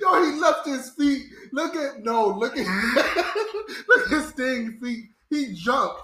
[0.00, 1.26] Yo, he left his feet.
[1.52, 2.66] Look at no, look at
[3.88, 5.10] look at Sting feet.
[5.30, 6.02] He jumped.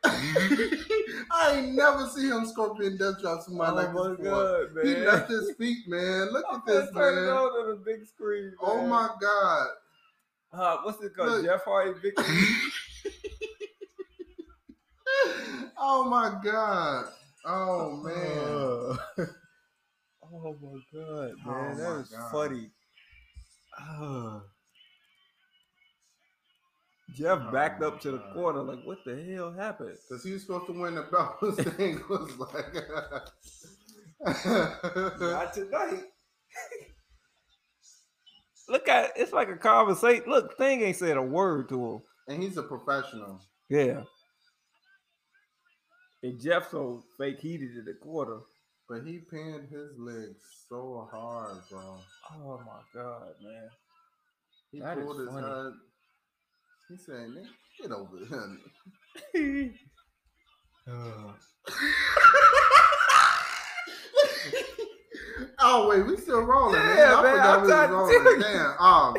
[0.04, 4.86] I ain't never see him scorpion death drop somebody oh like my this god, man.
[4.86, 6.32] He left his feet, man.
[6.32, 7.36] Look I'm at this, turn it man.
[7.36, 8.52] on to the big screen.
[8.60, 8.88] Oh man.
[8.88, 9.66] my god.
[10.52, 11.28] Uh, what's it called?
[11.30, 11.44] Look.
[11.44, 12.24] Jeff Hardy victory.
[15.78, 17.06] oh my god.
[17.44, 18.98] Oh man.
[19.18, 19.22] Uh,
[20.32, 22.30] oh my god, man, Oh that is God.
[22.32, 22.70] funny.
[23.78, 24.40] Uh,
[27.14, 28.32] Jeff Oh backed my up to the God.
[28.34, 29.96] corner, like, what the hell happened?
[30.10, 31.38] Cause he was supposed to win the belt.
[31.74, 32.74] Sting was like,
[35.20, 36.04] Not tonight.
[38.68, 40.24] Look at it's like a conversation.
[40.28, 42.02] Look, Sting ain't said a word to him.
[42.28, 43.40] and he's a professional.
[43.70, 44.02] Yeah.
[46.22, 48.40] And Jeff so fake heated in the quarter.
[48.88, 50.36] But he pinned his legs
[50.68, 51.98] so hard, bro.
[52.34, 53.68] Oh my god, man.
[54.72, 55.46] He That pulled his funny.
[55.46, 55.72] head.
[56.88, 57.46] He said, "Nigga,
[57.80, 58.16] get over
[59.34, 59.74] here.
[65.58, 66.96] oh wait, we still rolling, man.
[66.96, 68.40] Yeah, I man, forgot I'm we was rolling.
[68.40, 68.70] Damn.
[68.78, 69.16] Um,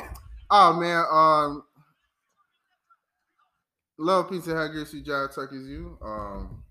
[0.50, 1.64] oh man, um
[4.00, 5.98] Love Pizza Hut Greasy Job Tuck is you.
[6.02, 6.64] Um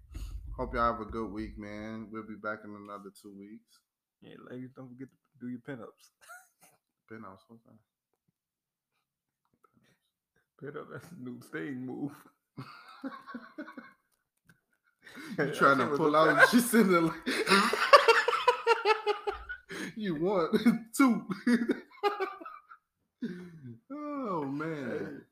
[0.59, 2.09] Hope y'all have a good week, man.
[2.11, 3.79] We'll be back in another two weeks.
[4.21, 6.11] Yeah, ladies, don't forget to do your pinups.
[7.09, 7.79] Been out sometime.
[10.67, 12.13] Up, that's a new sting move.
[15.31, 16.49] You That trying to pull out?
[16.51, 17.15] She's sitting there like,
[19.97, 20.55] you want
[20.97, 21.25] two?
[23.91, 25.23] oh man!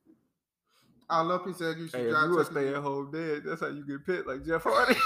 [1.09, 3.11] I love he said you should Hey, if try you a to stay at home
[3.13, 4.97] dad, that's how you get pit like Jeff Hardy.